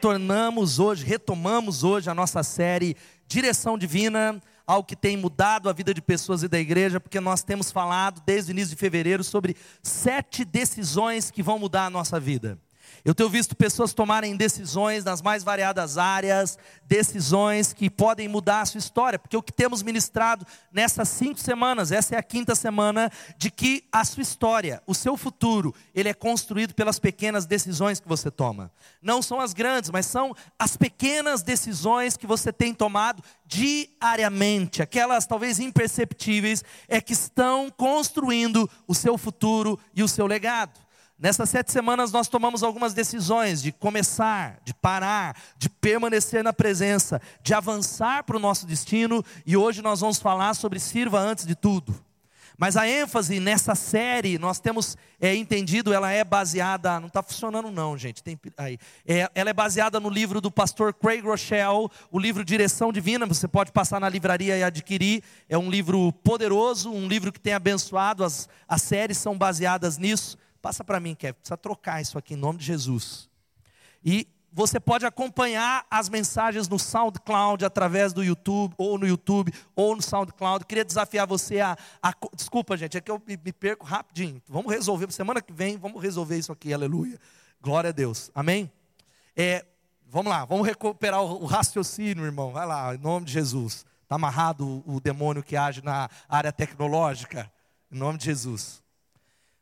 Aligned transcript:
retornamos 0.00 0.78
hoje, 0.78 1.04
retomamos 1.04 1.84
hoje 1.84 2.08
a 2.08 2.14
nossa 2.14 2.42
série 2.42 2.96
Direção 3.28 3.76
Divina, 3.76 4.40
algo 4.66 4.88
que 4.88 4.96
tem 4.96 5.14
mudado 5.14 5.68
a 5.68 5.74
vida 5.74 5.92
de 5.92 6.00
pessoas 6.00 6.42
e 6.42 6.48
da 6.48 6.58
igreja, 6.58 6.98
porque 6.98 7.20
nós 7.20 7.42
temos 7.42 7.70
falado 7.70 8.22
desde 8.24 8.50
o 8.50 8.52
início 8.54 8.70
de 8.70 8.80
fevereiro 8.80 9.22
sobre 9.22 9.54
sete 9.82 10.42
decisões 10.42 11.30
que 11.30 11.42
vão 11.42 11.58
mudar 11.58 11.84
a 11.84 11.90
nossa 11.90 12.18
vida. 12.18 12.58
Eu 13.04 13.14
tenho 13.14 13.28
visto 13.28 13.56
pessoas 13.56 13.94
tomarem 13.94 14.36
decisões 14.36 15.04
nas 15.04 15.22
mais 15.22 15.42
variadas 15.42 15.98
áreas, 15.98 16.58
decisões 16.84 17.72
que 17.72 17.88
podem 17.88 18.28
mudar 18.28 18.60
a 18.60 18.66
sua 18.66 18.78
história, 18.78 19.18
porque 19.18 19.36
o 19.36 19.42
que 19.42 19.52
temos 19.52 19.82
ministrado 19.82 20.46
nessas 20.72 21.08
cinco 21.08 21.40
semanas, 21.40 21.92
essa 21.92 22.14
é 22.14 22.18
a 22.18 22.22
quinta 22.22 22.54
semana, 22.54 23.10
de 23.36 23.50
que 23.50 23.84
a 23.92 24.04
sua 24.04 24.22
história, 24.22 24.82
o 24.86 24.94
seu 24.94 25.16
futuro, 25.16 25.74
ele 25.94 26.08
é 26.08 26.14
construído 26.14 26.74
pelas 26.74 26.98
pequenas 26.98 27.46
decisões 27.46 28.00
que 28.00 28.08
você 28.08 28.30
toma. 28.30 28.70
Não 29.00 29.22
são 29.22 29.40
as 29.40 29.52
grandes, 29.52 29.90
mas 29.90 30.06
são 30.06 30.34
as 30.58 30.76
pequenas 30.76 31.42
decisões 31.42 32.16
que 32.16 32.26
você 32.26 32.52
tem 32.52 32.74
tomado 32.74 33.22
diariamente, 33.46 34.82
aquelas 34.82 35.26
talvez 35.26 35.58
imperceptíveis, 35.58 36.62
é 36.88 37.00
que 37.00 37.12
estão 37.12 37.70
construindo 37.70 38.70
o 38.86 38.94
seu 38.94 39.18
futuro 39.18 39.78
e 39.94 40.02
o 40.02 40.08
seu 40.08 40.26
legado. 40.26 40.78
Nessas 41.20 41.50
sete 41.50 41.70
semanas 41.70 42.12
nós 42.12 42.28
tomamos 42.28 42.62
algumas 42.62 42.94
decisões 42.94 43.60
de 43.60 43.70
começar, 43.72 44.58
de 44.64 44.72
parar, 44.72 45.36
de 45.58 45.68
permanecer 45.68 46.42
na 46.42 46.50
presença, 46.50 47.20
de 47.42 47.52
avançar 47.52 48.24
para 48.24 48.38
o 48.38 48.40
nosso 48.40 48.66
destino 48.66 49.22
e 49.44 49.54
hoje 49.54 49.82
nós 49.82 50.00
vamos 50.00 50.18
falar 50.18 50.54
sobre 50.54 50.80
sirva 50.80 51.20
antes 51.20 51.44
de 51.44 51.54
tudo. 51.54 51.94
Mas 52.56 52.74
a 52.74 52.88
ênfase 52.88 53.38
nessa 53.38 53.74
série, 53.74 54.38
nós 54.38 54.60
temos 54.60 54.96
é, 55.20 55.34
entendido, 55.34 55.92
ela 55.92 56.10
é 56.10 56.24
baseada, 56.24 56.98
não 56.98 57.08
está 57.08 57.22
funcionando 57.22 57.70
não, 57.70 57.98
gente, 57.98 58.22
tem, 58.22 58.38
aí, 58.56 58.78
é, 59.06 59.30
ela 59.34 59.50
é 59.50 59.54
baseada 59.54 60.00
no 60.00 60.08
livro 60.08 60.40
do 60.40 60.50
pastor 60.50 60.94
Craig 60.94 61.20
Rochelle, 61.20 61.88
o 62.10 62.18
livro 62.18 62.42
Direção 62.42 62.90
Divina, 62.90 63.26
você 63.26 63.46
pode 63.46 63.72
passar 63.72 64.00
na 64.00 64.08
livraria 64.08 64.56
e 64.56 64.62
adquirir, 64.62 65.22
é 65.50 65.58
um 65.58 65.70
livro 65.70 66.12
poderoso, 66.24 66.90
um 66.90 67.06
livro 67.06 67.30
que 67.30 67.40
tem 67.40 67.52
abençoado, 67.52 68.24
as, 68.24 68.48
as 68.66 68.80
séries 68.80 69.18
são 69.18 69.36
baseadas 69.36 69.98
nisso, 69.98 70.38
Passa 70.60 70.84
para 70.84 71.00
mim, 71.00 71.14
Kevin, 71.14 71.34
precisa 71.34 71.56
trocar 71.56 72.00
isso 72.00 72.18
aqui 72.18 72.34
em 72.34 72.36
nome 72.36 72.58
de 72.58 72.66
Jesus. 72.66 73.28
E 74.04 74.28
você 74.52 74.80
pode 74.80 75.06
acompanhar 75.06 75.86
as 75.90 76.08
mensagens 76.08 76.68
no 76.68 76.78
SoundCloud 76.78 77.64
através 77.64 78.12
do 78.12 78.22
YouTube, 78.22 78.74
ou 78.76 78.98
no 78.98 79.06
YouTube, 79.06 79.52
ou 79.76 79.94
no 79.94 80.02
SoundCloud. 80.02 80.66
Queria 80.66 80.84
desafiar 80.84 81.26
você 81.26 81.60
a. 81.60 81.76
a 82.02 82.12
desculpa, 82.34 82.76
gente, 82.76 82.96
é 82.96 83.00
que 83.00 83.10
eu 83.10 83.22
me, 83.26 83.36
me 83.36 83.52
perco 83.52 83.86
rapidinho. 83.86 84.42
Vamos 84.48 84.72
resolver, 84.72 85.10
semana 85.12 85.40
que 85.40 85.52
vem, 85.52 85.76
vamos 85.76 86.02
resolver 86.02 86.36
isso 86.36 86.52
aqui, 86.52 86.74
aleluia. 86.74 87.18
Glória 87.60 87.90
a 87.90 87.92
Deus, 87.92 88.30
amém? 88.34 88.70
É, 89.36 89.64
vamos 90.08 90.30
lá, 90.30 90.44
vamos 90.44 90.66
recuperar 90.66 91.22
o, 91.22 91.42
o 91.42 91.46
raciocínio, 91.46 92.24
irmão. 92.24 92.52
Vai 92.52 92.66
lá, 92.66 92.94
em 92.94 92.98
nome 92.98 93.26
de 93.26 93.32
Jesus. 93.32 93.86
Está 94.02 94.16
amarrado 94.16 94.66
o, 94.84 94.96
o 94.96 95.00
demônio 95.00 95.42
que 95.42 95.56
age 95.56 95.82
na 95.82 96.08
área 96.28 96.50
tecnológica? 96.50 97.50
Em 97.92 97.96
nome 97.96 98.18
de 98.18 98.24
Jesus. 98.24 98.79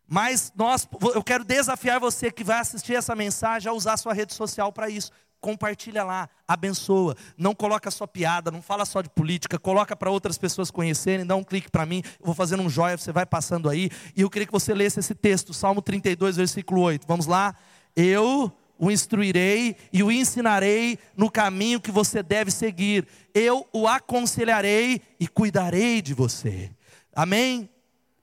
Mas 0.09 0.51
nós, 0.57 0.89
eu 1.15 1.23
quero 1.23 1.45
desafiar 1.45 2.01
você 2.01 2.31
que 2.31 2.43
vai 2.43 2.59
assistir 2.59 2.95
essa 2.95 3.15
mensagem 3.15 3.71
a 3.71 3.75
usar 3.75 3.99
sua 3.99 4.15
rede 4.15 4.33
social 4.33 4.73
para 4.73 4.89
isso. 4.89 5.13
Compartilha 5.39 6.03
lá, 6.03 6.29
abençoa. 6.49 7.15
Não 7.37 7.55
coloca 7.55 7.91
só 7.91 8.07
piada, 8.07 8.51
não 8.51 8.63
fala 8.63 8.87
só 8.87 9.03
de 9.03 9.11
política, 9.11 9.59
coloca 9.59 9.95
para 9.95 10.11
outras 10.11 10.39
pessoas 10.39 10.71
conhecerem, 10.71 11.27
dá 11.27 11.37
um 11.37 11.45
clique 11.45 11.71
para 11.71 11.85
mim, 11.85 12.03
eu 12.19 12.27
vou 12.27 12.35
fazendo 12.35 12.63
um 12.63 12.71
joia, 12.71 12.97
você 12.97 13.13
vai 13.13 13.27
passando 13.27 13.69
aí. 13.69 13.91
E 14.17 14.23
eu 14.23 14.31
queria 14.31 14.47
que 14.47 14.53
você 14.53 14.73
lesse 14.73 14.99
esse 14.99 15.15
texto, 15.15 15.53
Salmo 15.53 15.83
32, 15.83 16.37
versículo 16.37 16.81
8. 16.81 17.07
Vamos 17.07 17.27
lá? 17.27 17.55
Eu 17.95 18.51
o 18.79 18.91
instruirei 18.91 19.77
e 19.93 20.03
o 20.03 20.11
ensinarei 20.11 20.99
no 21.17 21.31
caminho 21.31 21.81
que 21.81 21.91
você 21.91 22.23
deve 22.23 22.51
seguir. 22.51 23.07
Eu 23.35 23.67
o 23.73 23.87
aconselharei 23.87 25.03
e 25.21 25.29
cuidarei 25.29 26.01
de 26.01 26.15
você. 26.15 26.71
Amém? 27.15 27.69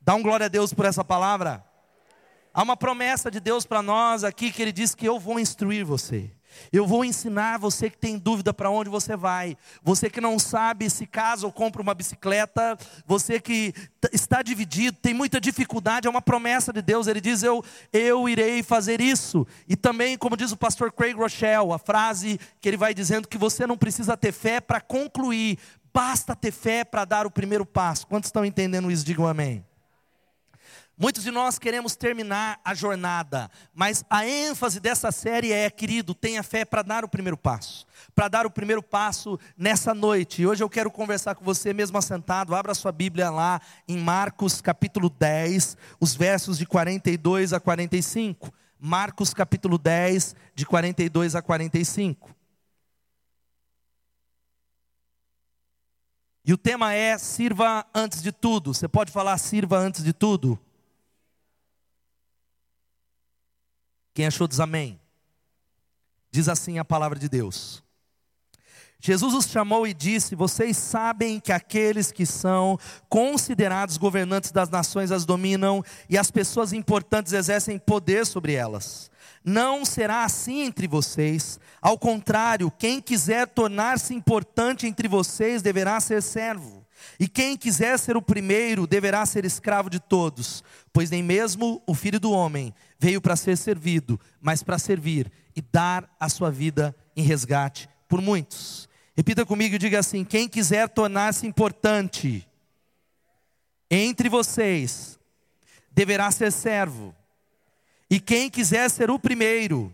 Dá 0.02 0.16
um 0.16 0.23
glória 0.23 0.47
a 0.47 0.50
Deus 0.50 0.73
por 0.73 0.85
essa 0.85 1.03
palavra. 1.03 1.63
Há 2.55 2.63
uma 2.63 2.77
promessa 2.77 3.29
de 3.29 3.41
Deus 3.41 3.66
para 3.66 3.81
nós 3.81 4.23
aqui 4.23 4.49
que 4.49 4.61
Ele 4.61 4.71
diz 4.71 4.95
que 4.95 5.05
eu 5.05 5.19
vou 5.19 5.38
instruir 5.41 5.83
você. 5.83 6.31
Eu 6.71 6.88
vou 6.88 7.03
ensinar 7.03 7.59
você 7.59 7.89
que 7.89 7.97
tem 7.97 8.17
dúvida 8.17 8.53
para 8.53 8.69
onde 8.69 8.89
você 8.89 9.17
vai. 9.17 9.57
Você 9.83 10.09
que 10.09 10.21
não 10.21 10.39
sabe 10.39 10.89
se 10.89 11.05
casa 11.05 11.45
ou 11.45 11.51
compra 11.51 11.81
uma 11.81 11.93
bicicleta. 11.93 12.77
Você 13.05 13.41
que 13.41 13.73
está 14.13 14.41
dividido, 14.41 14.97
tem 15.01 15.13
muita 15.13 15.41
dificuldade. 15.41 16.07
É 16.07 16.09
uma 16.09 16.21
promessa 16.21 16.71
de 16.71 16.81
Deus. 16.81 17.07
Ele 17.07 17.19
diz: 17.19 17.43
Eu, 17.43 17.61
eu 17.91 18.29
irei 18.29 18.63
fazer 18.63 19.01
isso. 19.01 19.45
E 19.67 19.75
também, 19.75 20.17
como 20.17 20.37
diz 20.37 20.53
o 20.53 20.57
pastor 20.57 20.93
Craig 20.93 21.13
Rochelle, 21.13 21.73
a 21.73 21.77
frase 21.77 22.39
que 22.61 22.69
ele 22.69 22.77
vai 22.77 22.93
dizendo 22.93 23.27
que 23.27 23.37
você 23.37 23.67
não 23.67 23.75
precisa 23.75 24.16
ter 24.16 24.31
fé 24.31 24.61
para 24.61 24.79
concluir. 24.79 25.59
Basta 25.93 26.33
ter 26.33 26.53
fé 26.53 26.85
para 26.85 27.03
dar 27.03 27.27
o 27.27 27.31
primeiro 27.31 27.66
passo. 27.66 28.07
Quantos 28.07 28.29
estão 28.29 28.45
entendendo 28.45 28.89
isso? 28.89 29.03
Digam 29.03 29.27
amém. 29.27 29.61
Muitos 30.97 31.23
de 31.23 31.31
nós 31.31 31.59
queremos 31.59 31.94
terminar 31.97 32.57
a 32.63 32.73
jornada, 32.73 33.51
mas 33.73 34.06
a 34.09 34.25
ênfase 34.25 34.79
dessa 34.79 35.11
série 35.11 35.51
é, 35.51 35.69
querido, 35.69 36.16
tenha 36.16 36.41
fé 36.41 36.63
para 36.63 36.81
dar 36.81 37.03
o 37.03 37.09
primeiro 37.09 37.35
passo, 37.35 37.85
para 38.16 38.29
dar 38.29 38.45
o 38.45 38.50
primeiro 38.50 38.81
passo 38.81 39.38
nessa 39.57 39.94
noite. 39.94 40.41
E 40.41 40.47
hoje 40.47 40.63
eu 40.63 40.69
quero 40.69 40.89
conversar 40.89 41.35
com 41.35 41.44
você, 41.44 41.73
mesmo 41.73 41.97
assentado, 41.97 42.55
abra 42.55 42.73
sua 42.73 42.94
Bíblia 42.94 43.29
lá 43.29 43.59
em 43.89 43.97
Marcos 43.97 44.61
capítulo 44.61 45.09
10, 45.09 45.75
os 46.00 46.16
versos 46.16 46.57
de 46.57 46.66
42 46.66 47.51
a 47.51 47.59
45. 47.59 48.53
Marcos 48.79 49.34
capítulo 49.34 49.78
10, 49.78 50.34
de 50.55 50.66
42 50.66 51.35
a 51.35 51.41
45. 51.41 52.34
E 56.45 56.53
o 56.53 56.57
tema 56.57 56.94
é 56.94 57.17
sirva 57.17 57.85
antes 57.94 58.22
de 58.22 58.31
tudo. 58.31 58.73
Você 58.73 58.88
pode 58.88 59.11
falar 59.11 59.38
sirva 59.38 59.78
antes 59.78 60.01
de 60.01 60.13
tudo? 60.13 60.57
Quem 64.16 64.26
achou 64.26 64.48
diz 64.48 64.62
amém. 64.62 64.98
Diz 66.31 66.48
assim 66.48 66.80
a 66.80 66.86
palavra 66.86 67.20
de 67.20 67.28
Deus. 67.28 67.84
Jesus 68.98 69.34
os 69.34 69.46
chamou 69.46 69.86
e 69.86 69.94
disse: 69.94 70.36
Vocês 70.36 70.78
sabem 70.78 71.38
que 71.38 71.52
aqueles 71.52 72.14
que 72.14 72.26
são 72.26 72.80
considerados 73.09 73.98
governantes 73.98 74.53
das 74.53 74.70
nações 74.70 75.12
as 75.12 75.26
dominam 75.26 75.84
e 76.09 76.18
as 76.18 76.31
pessoas 76.31 76.72
importantes 76.72 77.34
exercem 77.34 77.78
poder 77.78 78.26
sobre 78.26 78.53
elas. 78.53 79.12
Não 79.44 79.84
será 79.84 80.24
assim 80.24 80.62
entre 80.62 80.88
vocês. 80.88 81.59
Ao 81.82 82.00
contrário, 82.00 82.72
quem 82.72 83.02
quiser 83.02 83.47
tornar-se 83.50 84.14
importante 84.16 84.88
entre 84.88 85.09
vocês 85.09 85.62
deverá 85.62 86.00
ser 86.00 86.24
servo. 86.24 86.84
E 87.19 87.27
quem 87.27 87.57
quiser 87.57 87.97
ser 87.97 88.17
o 88.17 88.21
primeiro 88.21 88.85
deverá 88.88 89.25
ser 89.25 89.45
escravo 89.45 89.89
de 89.89 89.99
todos, 89.99 90.63
pois 90.91 91.09
nem 91.09 91.23
mesmo 91.23 91.81
o 91.85 91.93
filho 91.93 92.19
do 92.19 92.31
homem 92.31 92.73
veio 92.99 93.21
para 93.21 93.35
ser 93.35 93.57
servido, 93.57 94.19
mas 94.41 94.63
para 94.63 94.79
servir 94.79 95.31
e 95.55 95.61
dar 95.61 96.09
a 96.19 96.29
sua 96.29 96.51
vida 96.51 96.95
em 97.16 97.23
resgate 97.23 97.89
por 98.07 98.21
muitos. 98.21 98.89
Repita 99.16 99.45
comigo 99.45 99.75
e 99.75 99.79
diga 99.79 99.99
assim: 99.99 100.25
quem 100.25 100.47
quiser 100.47 100.89
tornar-se 100.89 101.47
importante 101.47 102.47
entre 103.89 104.27
vocês, 104.27 105.19
deverá 105.91 106.29
ser 106.31 106.51
servo, 106.51 107.16
e 108.09 108.19
quem 108.19 108.49
quiser 108.49 108.89
ser 108.89 109.09
o 109.09 109.19
primeiro, 109.19 109.93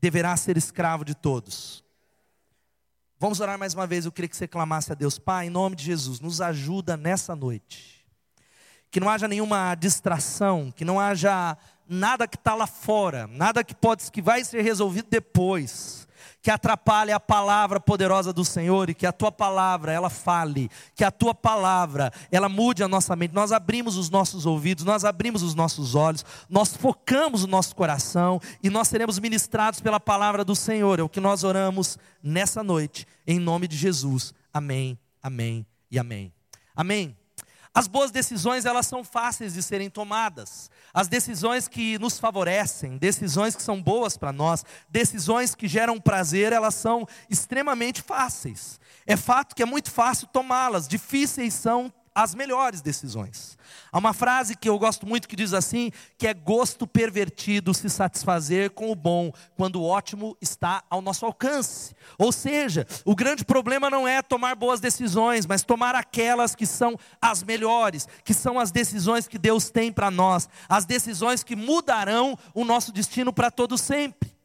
deverá 0.00 0.36
ser 0.36 0.56
escravo 0.56 1.04
de 1.04 1.14
todos. 1.14 1.84
Vamos 3.22 3.38
orar 3.38 3.58
mais 3.58 3.74
uma 3.74 3.86
vez. 3.86 4.06
Eu 4.06 4.12
queria 4.12 4.30
que 4.30 4.36
você 4.36 4.48
clamasse 4.48 4.90
a 4.90 4.94
Deus, 4.94 5.18
Pai, 5.18 5.48
em 5.48 5.50
nome 5.50 5.76
de 5.76 5.84
Jesus, 5.84 6.20
nos 6.20 6.40
ajuda 6.40 6.96
nessa 6.96 7.36
noite. 7.36 8.02
Que 8.90 8.98
não 8.98 9.10
haja 9.10 9.28
nenhuma 9.28 9.74
distração, 9.74 10.72
que 10.74 10.86
não 10.86 10.98
haja 10.98 11.54
nada 11.86 12.26
que 12.26 12.36
está 12.36 12.54
lá 12.54 12.66
fora, 12.66 13.26
nada 13.26 13.62
que 13.62 13.74
pode 13.74 14.10
que 14.10 14.22
vai 14.22 14.42
ser 14.42 14.62
resolvido 14.62 15.08
depois, 15.10 15.99
que 16.42 16.50
atrapalhe 16.50 17.12
a 17.12 17.20
palavra 17.20 17.78
poderosa 17.78 18.32
do 18.32 18.44
Senhor 18.44 18.88
e 18.88 18.94
que 18.94 19.06
a 19.06 19.12
tua 19.12 19.30
palavra 19.30 19.92
ela 19.92 20.08
fale, 20.08 20.70
que 20.94 21.04
a 21.04 21.10
tua 21.10 21.34
palavra 21.34 22.12
ela 22.30 22.48
mude 22.48 22.82
a 22.82 22.88
nossa 22.88 23.14
mente. 23.14 23.34
Nós 23.34 23.52
abrimos 23.52 23.96
os 23.96 24.08
nossos 24.08 24.46
ouvidos, 24.46 24.84
nós 24.84 25.04
abrimos 25.04 25.42
os 25.42 25.54
nossos 25.54 25.94
olhos, 25.94 26.24
nós 26.48 26.74
focamos 26.74 27.44
o 27.44 27.46
nosso 27.46 27.76
coração 27.76 28.40
e 28.62 28.70
nós 28.70 28.88
seremos 28.88 29.18
ministrados 29.18 29.80
pela 29.80 30.00
palavra 30.00 30.44
do 30.44 30.56
Senhor. 30.56 30.98
É 30.98 31.02
o 31.02 31.08
que 31.08 31.20
nós 31.20 31.44
oramos 31.44 31.98
nessa 32.22 32.62
noite, 32.62 33.06
em 33.26 33.38
nome 33.38 33.68
de 33.68 33.76
Jesus. 33.76 34.32
Amém. 34.52 34.98
Amém 35.22 35.66
e 35.90 35.98
amém. 35.98 36.32
Amém. 36.74 37.19
As 37.72 37.86
boas 37.86 38.10
decisões, 38.10 38.64
elas 38.64 38.86
são 38.86 39.04
fáceis 39.04 39.54
de 39.54 39.62
serem 39.62 39.88
tomadas. 39.88 40.68
As 40.92 41.06
decisões 41.06 41.68
que 41.68 41.98
nos 42.00 42.18
favorecem, 42.18 42.98
decisões 42.98 43.54
que 43.54 43.62
são 43.62 43.80
boas 43.80 44.16
para 44.16 44.32
nós, 44.32 44.64
decisões 44.88 45.54
que 45.54 45.68
geram 45.68 46.00
prazer, 46.00 46.52
elas 46.52 46.74
são 46.74 47.06
extremamente 47.28 48.02
fáceis. 48.02 48.80
É 49.06 49.16
fato 49.16 49.54
que 49.54 49.62
é 49.62 49.66
muito 49.66 49.90
fácil 49.90 50.26
tomá-las, 50.26 50.88
difíceis 50.88 51.54
são 51.54 51.92
as 52.14 52.34
melhores 52.34 52.80
decisões. 52.80 53.56
Há 53.92 53.98
uma 53.98 54.12
frase 54.12 54.56
que 54.56 54.68
eu 54.68 54.78
gosto 54.78 55.06
muito 55.06 55.28
que 55.28 55.36
diz 55.36 55.52
assim: 55.52 55.90
que 56.18 56.26
é 56.26 56.34
gosto 56.34 56.86
pervertido 56.86 57.72
se 57.72 57.88
satisfazer 57.88 58.70
com 58.70 58.90
o 58.90 58.94
bom, 58.94 59.32
quando 59.56 59.76
o 59.76 59.84
ótimo 59.84 60.36
está 60.40 60.82
ao 60.90 61.00
nosso 61.00 61.24
alcance. 61.24 61.94
Ou 62.18 62.32
seja, 62.32 62.86
o 63.04 63.14
grande 63.14 63.44
problema 63.44 63.88
não 63.88 64.06
é 64.06 64.22
tomar 64.22 64.54
boas 64.54 64.80
decisões, 64.80 65.46
mas 65.46 65.62
tomar 65.62 65.94
aquelas 65.94 66.54
que 66.54 66.66
são 66.66 66.98
as 67.20 67.42
melhores, 67.42 68.08
que 68.24 68.34
são 68.34 68.58
as 68.58 68.70
decisões 68.70 69.28
que 69.28 69.38
Deus 69.38 69.70
tem 69.70 69.92
para 69.92 70.10
nós, 70.10 70.48
as 70.68 70.84
decisões 70.84 71.42
que 71.42 71.56
mudarão 71.56 72.36
o 72.54 72.64
nosso 72.64 72.92
destino 72.92 73.32
para 73.32 73.50
todo 73.50 73.78
sempre. 73.78 74.39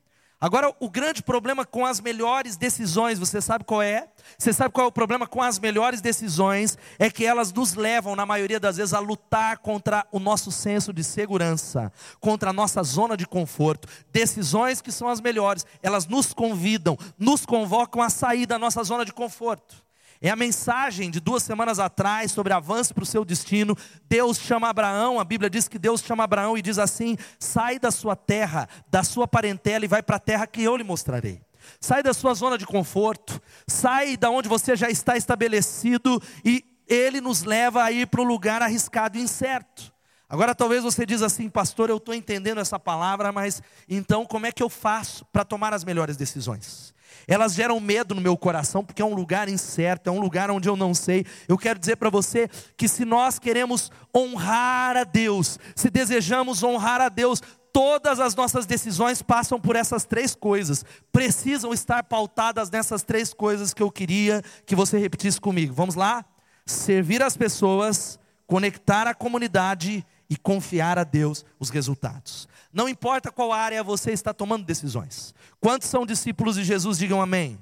Agora, 0.46 0.72
o 0.80 0.88
grande 0.88 1.24
problema 1.24 1.66
com 1.66 1.84
as 1.84 2.00
melhores 2.00 2.56
decisões, 2.56 3.18
você 3.18 3.42
sabe 3.42 3.64
qual 3.64 3.82
é? 3.82 4.08
Você 4.38 4.54
sabe 4.54 4.72
qual 4.72 4.86
é 4.86 4.88
o 4.88 4.92
problema 4.92 5.26
com 5.26 5.42
as 5.42 5.58
melhores 5.58 6.02
decisões? 6.02 6.78
É 7.00 7.10
que 7.10 7.26
elas 7.26 7.52
nos 7.52 7.74
levam, 7.74 8.16
na 8.16 8.28
maioria 8.28 8.60
das 8.60 8.78
vezes, 8.78 8.94
a 8.94 9.00
lutar 9.00 9.58
contra 9.58 10.06
o 10.12 10.20
nosso 10.20 10.52
senso 10.52 10.94
de 10.94 11.04
segurança, 11.04 11.92
contra 12.20 12.52
a 12.52 12.54
nossa 12.54 12.84
zona 12.84 13.18
de 13.18 13.26
conforto. 13.26 13.88
Decisões 14.14 14.82
que 14.84 14.92
são 14.92 15.08
as 15.08 15.20
melhores, 15.20 15.66
elas 15.82 16.06
nos 16.06 16.32
convidam, 16.32 16.96
nos 17.18 17.44
convocam 17.44 18.00
a 18.00 18.12
sair 18.12 18.46
da 18.46 18.60
nossa 18.60 18.84
zona 18.84 19.04
de 19.04 19.14
conforto. 19.14 19.85
É 20.22 20.30
a 20.30 20.36
mensagem 20.36 21.12
de 21.12 21.20
duas 21.20 21.44
semanas 21.44 21.78
atrás 21.78 22.32
sobre 22.32 22.54
avanço 22.54 22.94
para 22.94 23.04
o 23.04 23.06
seu 23.06 23.26
destino. 23.26 23.78
Deus 24.10 24.40
chama 24.40 24.70
Abraão, 24.70 25.20
a 25.20 25.24
Bíblia 25.24 25.50
diz 25.50 25.68
que 25.68 25.78
Deus 25.78 26.02
chama 26.02 26.24
Abraão 26.24 26.58
e 26.58 26.62
diz 26.62 26.78
assim: 26.78 27.18
sai 27.40 27.78
da 27.78 27.92
sua 27.92 28.16
terra, 28.16 28.68
da 28.90 29.04
sua 29.04 29.28
parentela 29.28 29.86
e 29.86 29.90
vai 29.90 30.02
para 30.02 30.16
a 30.16 30.20
terra 30.20 30.48
que 30.48 30.64
eu 30.64 30.78
lhe 30.78 30.84
mostrarei. 30.84 31.42
Sai 31.80 32.02
da 32.02 32.14
sua 32.14 32.34
zona 32.34 32.58
de 32.58 32.66
conforto, 32.66 33.42
sai 33.68 34.16
da 34.16 34.30
onde 34.30 34.48
você 34.48 34.76
já 34.76 34.90
está 34.90 35.18
estabelecido 35.18 36.22
e 36.44 36.64
ele 36.88 37.20
nos 37.20 37.44
leva 37.44 37.84
a 37.84 37.92
ir 37.92 38.08
para 38.08 38.22
o 38.22 38.24
lugar 38.24 38.62
arriscado 38.62 39.18
e 39.18 39.22
incerto. 39.22 39.94
Agora 40.30 40.56
talvez 40.56 40.84
você 40.84 41.06
diz 41.06 41.22
assim, 41.22 41.50
pastor, 41.50 41.90
eu 41.90 41.98
estou 41.98 42.14
entendendo 42.14 42.60
essa 42.60 42.80
palavra, 42.80 43.32
mas 43.32 43.62
então 43.88 44.26
como 44.26 44.46
é 44.46 44.52
que 44.52 44.64
eu 44.64 44.70
faço 44.70 45.26
para 45.26 45.46
tomar 45.46 45.74
as 45.74 45.84
melhores 45.84 46.18
decisões? 46.18 46.95
Elas 47.28 47.54
geram 47.54 47.80
medo 47.80 48.14
no 48.14 48.22
meu 48.22 48.38
coração, 48.38 48.84
porque 48.84 49.02
é 49.02 49.06
um 49.06 49.16
lugar 49.16 49.50
incerto, 49.50 50.10
é 50.10 50.12
um 50.12 50.20
lugar 50.20 50.52
onde 50.52 50.70
eu 50.70 50.76
não 50.76 50.94
sei. 50.94 51.26
Eu 51.48 51.58
quero 51.58 51.80
dizer 51.80 51.96
para 51.96 52.10
você 52.10 52.50
que 52.78 52.88
se 52.88 53.06
nós 53.06 53.40
queremos 53.40 53.92
honrar 54.16 54.96
a 54.98 55.04
Deus, 55.04 55.60
se 55.76 55.90
desejamos 55.90 56.64
honrar 56.64 57.02
a 57.02 57.10
Deus, 57.10 57.42
todas 57.76 58.22
as 58.22 58.34
nossas 58.36 58.66
decisões 58.66 59.22
passam 59.22 59.60
por 59.60 59.76
essas 59.76 60.06
três 60.06 60.34
coisas, 60.34 60.86
precisam 61.12 61.74
estar 61.74 62.04
pautadas 62.04 62.70
nessas 62.70 63.04
três 63.04 63.34
coisas 63.34 63.74
que 63.74 63.84
eu 63.84 63.92
queria 63.92 64.42
que 64.66 64.76
você 64.76 64.98
repetisse 64.98 65.42
comigo. 65.42 65.74
Vamos 65.74 65.96
lá? 65.96 66.24
Servir 66.66 67.22
as 67.22 67.36
pessoas, 67.36 68.18
conectar 68.48 69.08
a 69.08 69.14
comunidade 69.14 70.06
e 70.30 70.38
confiar 70.38 70.98
a 70.98 71.04
Deus 71.04 71.46
os 71.60 71.70
resultados. 71.70 72.48
Não 72.76 72.90
importa 72.90 73.32
qual 73.32 73.54
área 73.54 73.82
você 73.82 74.12
está 74.12 74.34
tomando 74.34 74.66
decisões. 74.66 75.34
Quantos 75.62 75.88
são 75.88 76.06
discípulos 76.06 76.58
de 76.58 76.66
Jesus? 76.66 76.98
Digam 76.98 77.22
amém. 77.22 77.58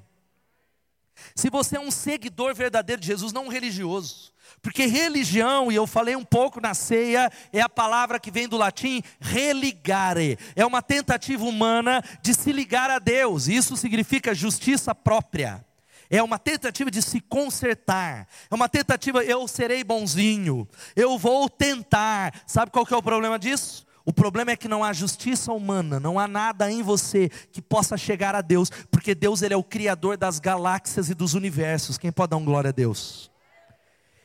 Se 1.36 1.48
você 1.48 1.76
é 1.76 1.80
um 1.80 1.92
seguidor 1.92 2.52
verdadeiro 2.52 3.00
de 3.00 3.06
Jesus, 3.06 3.32
não 3.32 3.44
um 3.44 3.48
religioso, 3.48 4.32
porque 4.60 4.86
religião, 4.86 5.70
e 5.70 5.76
eu 5.76 5.86
falei 5.86 6.16
um 6.16 6.24
pouco 6.24 6.60
na 6.60 6.74
ceia, 6.74 7.30
é 7.52 7.60
a 7.60 7.68
palavra 7.68 8.18
que 8.18 8.32
vem 8.32 8.48
do 8.48 8.56
latim 8.56 9.04
religare, 9.20 10.36
é 10.56 10.66
uma 10.66 10.82
tentativa 10.82 11.44
humana 11.44 12.02
de 12.20 12.34
se 12.34 12.50
ligar 12.50 12.90
a 12.90 12.98
Deus, 12.98 13.46
isso 13.46 13.76
significa 13.76 14.34
justiça 14.34 14.96
própria. 14.96 15.64
É 16.10 16.20
uma 16.24 16.40
tentativa 16.40 16.90
de 16.90 17.00
se 17.00 17.20
consertar. 17.20 18.26
É 18.50 18.54
uma 18.54 18.68
tentativa, 18.68 19.24
eu 19.24 19.46
serei 19.46 19.84
bonzinho. 19.84 20.68
Eu 20.94 21.16
vou 21.16 21.48
tentar. 21.48 22.42
Sabe 22.46 22.70
qual 22.70 22.84
que 22.84 22.92
é 22.92 22.96
o 22.96 23.02
problema 23.02 23.38
disso? 23.38 23.86
O 24.04 24.12
problema 24.12 24.50
é 24.50 24.56
que 24.56 24.68
não 24.68 24.84
há 24.84 24.92
justiça 24.92 25.50
humana, 25.52 25.98
não 25.98 26.18
há 26.18 26.28
nada 26.28 26.70
em 26.70 26.82
você 26.82 27.30
que 27.50 27.62
possa 27.62 27.96
chegar 27.96 28.34
a 28.34 28.42
Deus, 28.42 28.68
porque 28.90 29.14
Deus 29.14 29.40
ele 29.40 29.54
é 29.54 29.56
o 29.56 29.64
criador 29.64 30.18
das 30.18 30.38
galáxias 30.38 31.08
e 31.08 31.14
dos 31.14 31.32
universos. 31.32 31.96
Quem 31.96 32.12
pode 32.12 32.30
dar 32.30 32.36
um 32.36 32.44
glória 32.44 32.68
a 32.68 32.72
Deus? 32.72 33.30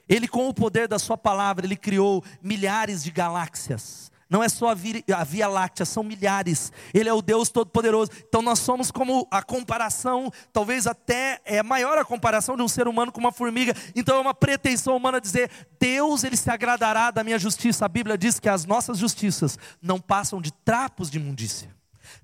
Ele 0.07 0.27
com 0.27 0.49
o 0.49 0.53
poder 0.53 0.87
da 0.87 0.99
sua 0.99 1.17
palavra, 1.17 1.65
ele 1.65 1.77
criou 1.77 2.23
milhares 2.41 3.03
de 3.03 3.11
galáxias. 3.11 4.08
Não 4.29 4.43
é 4.43 4.47
só 4.47 4.69
a 4.69 4.73
via, 4.75 5.03
a 5.15 5.23
via, 5.23 5.47
Láctea, 5.47 5.85
são 5.85 6.03
milhares. 6.03 6.71
Ele 6.93 7.09
é 7.09 7.13
o 7.13 7.21
Deus 7.21 7.49
Todo-Poderoso. 7.49 8.11
Então 8.27 8.43
nós 8.43 8.59
somos 8.59 8.91
como 8.91 9.27
a 9.31 9.41
comparação, 9.41 10.31
talvez 10.53 10.85
até 10.85 11.41
é 11.43 11.63
maior 11.63 11.97
a 11.97 12.05
comparação 12.05 12.55
de 12.55 12.61
um 12.61 12.67
ser 12.67 12.87
humano 12.87 13.11
com 13.11 13.19
uma 13.19 13.31
formiga. 13.31 13.73
Então 13.95 14.17
é 14.17 14.19
uma 14.19 14.33
pretensão 14.33 14.95
humana 14.95 15.19
dizer: 15.19 15.49
Deus 15.79 16.23
ele 16.23 16.37
se 16.37 16.49
agradará 16.51 17.09
da 17.09 17.23
minha 17.23 17.39
justiça. 17.39 17.85
A 17.85 17.89
Bíblia 17.89 18.17
diz 18.17 18.39
que 18.39 18.47
as 18.47 18.65
nossas 18.65 18.99
justiças 18.99 19.57
não 19.81 19.99
passam 19.99 20.39
de 20.39 20.51
trapos 20.51 21.09
de 21.09 21.17
imundícia. 21.17 21.75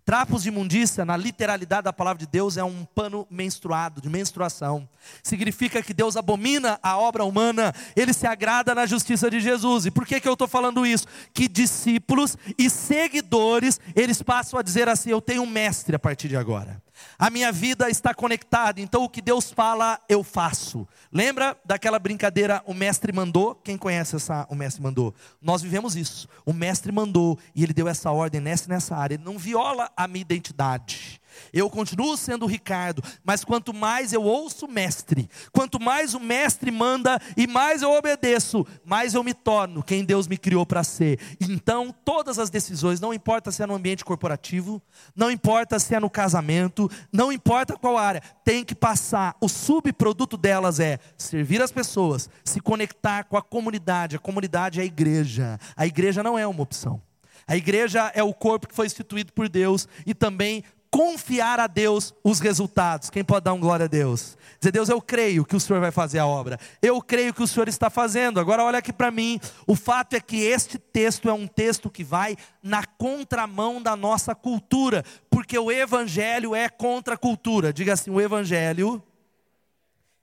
Trapos 0.05 0.43
de 0.43 0.49
imundícia, 0.49 1.03
na 1.03 1.17
literalidade 1.17 1.85
da 1.85 1.91
palavra 1.91 2.19
de 2.19 2.27
Deus, 2.27 2.57
é 2.57 2.63
um 2.63 2.85
pano 2.85 3.25
menstruado, 3.27 3.99
de 3.99 4.07
menstruação. 4.07 4.87
Significa 5.23 5.81
que 5.81 5.95
Deus 5.95 6.15
abomina 6.15 6.79
a 6.83 6.95
obra 6.95 7.25
humana, 7.25 7.73
ele 7.95 8.13
se 8.13 8.27
agrada 8.27 8.75
na 8.75 8.85
justiça 8.85 9.31
de 9.31 9.39
Jesus. 9.39 9.87
E 9.87 9.91
por 9.91 10.05
que, 10.05 10.21
que 10.21 10.27
eu 10.27 10.33
estou 10.33 10.47
falando 10.47 10.85
isso? 10.85 11.07
Que 11.33 11.47
discípulos 11.47 12.37
e 12.55 12.69
seguidores, 12.69 13.79
eles 13.95 14.21
passam 14.21 14.59
a 14.59 14.61
dizer 14.61 14.87
assim: 14.87 15.09
Eu 15.09 15.19
tenho 15.19 15.41
um 15.41 15.47
mestre 15.47 15.95
a 15.95 15.99
partir 15.99 16.27
de 16.27 16.37
agora. 16.37 16.85
A 17.17 17.29
minha 17.29 17.51
vida 17.51 17.89
está 17.89 18.13
conectada, 18.13 18.79
então 18.81 19.03
o 19.03 19.09
que 19.09 19.21
Deus 19.21 19.51
fala, 19.51 19.99
eu 20.07 20.23
faço. 20.23 20.87
Lembra 21.11 21.57
daquela 21.63 21.99
brincadeira, 21.99 22.61
o 22.65 22.73
mestre 22.73 23.11
mandou? 23.11 23.55
Quem 23.55 23.77
conhece 23.77 24.15
essa, 24.15 24.45
o 24.49 24.55
mestre 24.55 24.81
mandou? 24.81 25.13
Nós 25.41 25.61
vivemos 25.61 25.95
isso. 25.95 26.27
O 26.45 26.53
mestre 26.53 26.91
mandou 26.91 27.37
e 27.53 27.63
ele 27.63 27.73
deu 27.73 27.87
essa 27.87 28.11
ordem 28.11 28.41
nessa 28.41 28.69
nessa 28.69 28.95
área. 28.95 29.15
Ele 29.15 29.23
não 29.23 29.37
viola 29.37 29.89
a 29.95 30.07
minha 30.07 30.21
identidade. 30.21 31.21
Eu 31.53 31.69
continuo 31.69 32.15
sendo 32.18 32.44
o 32.44 32.47
Ricardo, 32.47 33.03
mas 33.24 33.44
quanto 33.44 33.74
mais 33.74 34.13
eu 34.13 34.24
ouço 34.24 34.65
o 34.65 34.71
mestre, 34.71 35.30
quanto 35.51 35.80
mais 35.80 36.13
o 36.13 36.19
mestre 36.19 36.71
manda 36.71 37.19
e 37.36 37.47
mais 37.47 37.81
eu 37.81 37.92
obedeço, 37.92 38.65
mais 38.83 39.13
eu 39.13 39.24
me 39.24 39.33
torno 39.33 39.83
quem 39.83 40.03
Deus 40.03 40.27
me 40.27 40.38
criou 40.38 40.65
para 40.65 40.83
ser. 40.83 41.19
Então, 41.39 41.94
todas 42.03 42.39
as 42.39 42.50
decisões, 42.50 43.00
não 43.00 43.13
importa 43.13 43.51
se 43.51 43.63
é 43.63 43.65
no 43.65 43.75
ambiente 43.75 44.06
corporativo, 44.06 44.81
não 45.15 45.31
importa 45.31 45.80
se 45.80 45.95
é 45.95 46.00
no 46.00 46.09
casamento, 46.09 46.89
não 47.12 47.31
importa 47.31 47.77
qual 47.77 47.98
área, 47.98 48.22
tem 48.43 48.63
que 48.63 48.75
passar. 48.75 49.36
O 49.39 49.48
subproduto 49.50 50.38
delas 50.38 50.79
é 50.79 51.00
servir 51.17 51.62
as 51.62 51.72
pessoas, 51.72 52.29
se 52.43 52.60
conectar 52.60 53.24
com 53.24 53.38
a 53.38 53.41
comunidade. 53.41 54.15
A 54.15 54.19
comunidade 54.19 54.79
é 54.79 54.84
a 54.84 54.86
igreja. 54.86 55.60
A 55.75 55.86
igreja 55.86 56.24
não 56.24 56.38
é 56.38 56.46
uma 56.46 56.62
opção. 56.62 57.01
A 57.47 57.55
igreja 57.55 58.11
é 58.15 58.23
o 58.23 58.33
corpo 58.33 58.67
que 58.67 58.75
foi 58.75 58.85
instituído 58.87 59.31
por 59.31 59.47
Deus 59.47 59.87
e 60.05 60.13
também 60.13 60.63
confiar 60.95 61.59
a 61.59 61.67
Deus 61.67 62.13
os 62.23 62.39
resultados. 62.39 63.09
Quem 63.09 63.21
pode 63.21 63.43
dar 63.43 63.53
um 63.53 63.59
glória 63.59 63.83
a 63.83 63.87
Deus? 63.87 64.37
Dizer, 64.61 64.71
Deus, 64.71 64.87
eu 64.87 65.01
creio 65.01 65.43
que 65.43 65.53
o 65.53 65.59
Senhor 65.59 65.81
vai 65.81 65.91
fazer 65.91 66.19
a 66.19 66.25
obra. 66.25 66.57
Eu 66.81 67.01
creio 67.01 67.33
que 67.33 67.43
o 67.43 67.47
Senhor 67.47 67.67
está 67.67 67.89
fazendo. 67.89 68.39
Agora 68.39 68.63
olha 68.63 68.79
aqui 68.79 68.93
para 68.93 69.11
mim. 69.11 69.37
O 69.67 69.75
fato 69.75 70.13
é 70.13 70.21
que 70.21 70.37
este 70.37 70.79
texto 70.79 71.29
é 71.29 71.33
um 71.33 71.47
texto 71.47 71.89
que 71.89 72.01
vai 72.01 72.37
na 72.63 72.85
contramão 72.85 73.81
da 73.81 73.93
nossa 73.97 74.33
cultura, 74.33 75.03
porque 75.29 75.59
o 75.59 75.69
evangelho 75.69 76.55
é 76.55 76.69
contra 76.69 77.15
a 77.15 77.17
cultura. 77.17 77.73
Diga 77.73 77.91
assim, 77.91 78.09
o 78.09 78.21
evangelho 78.21 79.03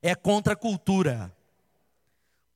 é 0.00 0.14
contra 0.14 0.54
a 0.54 0.56
cultura. 0.56 1.30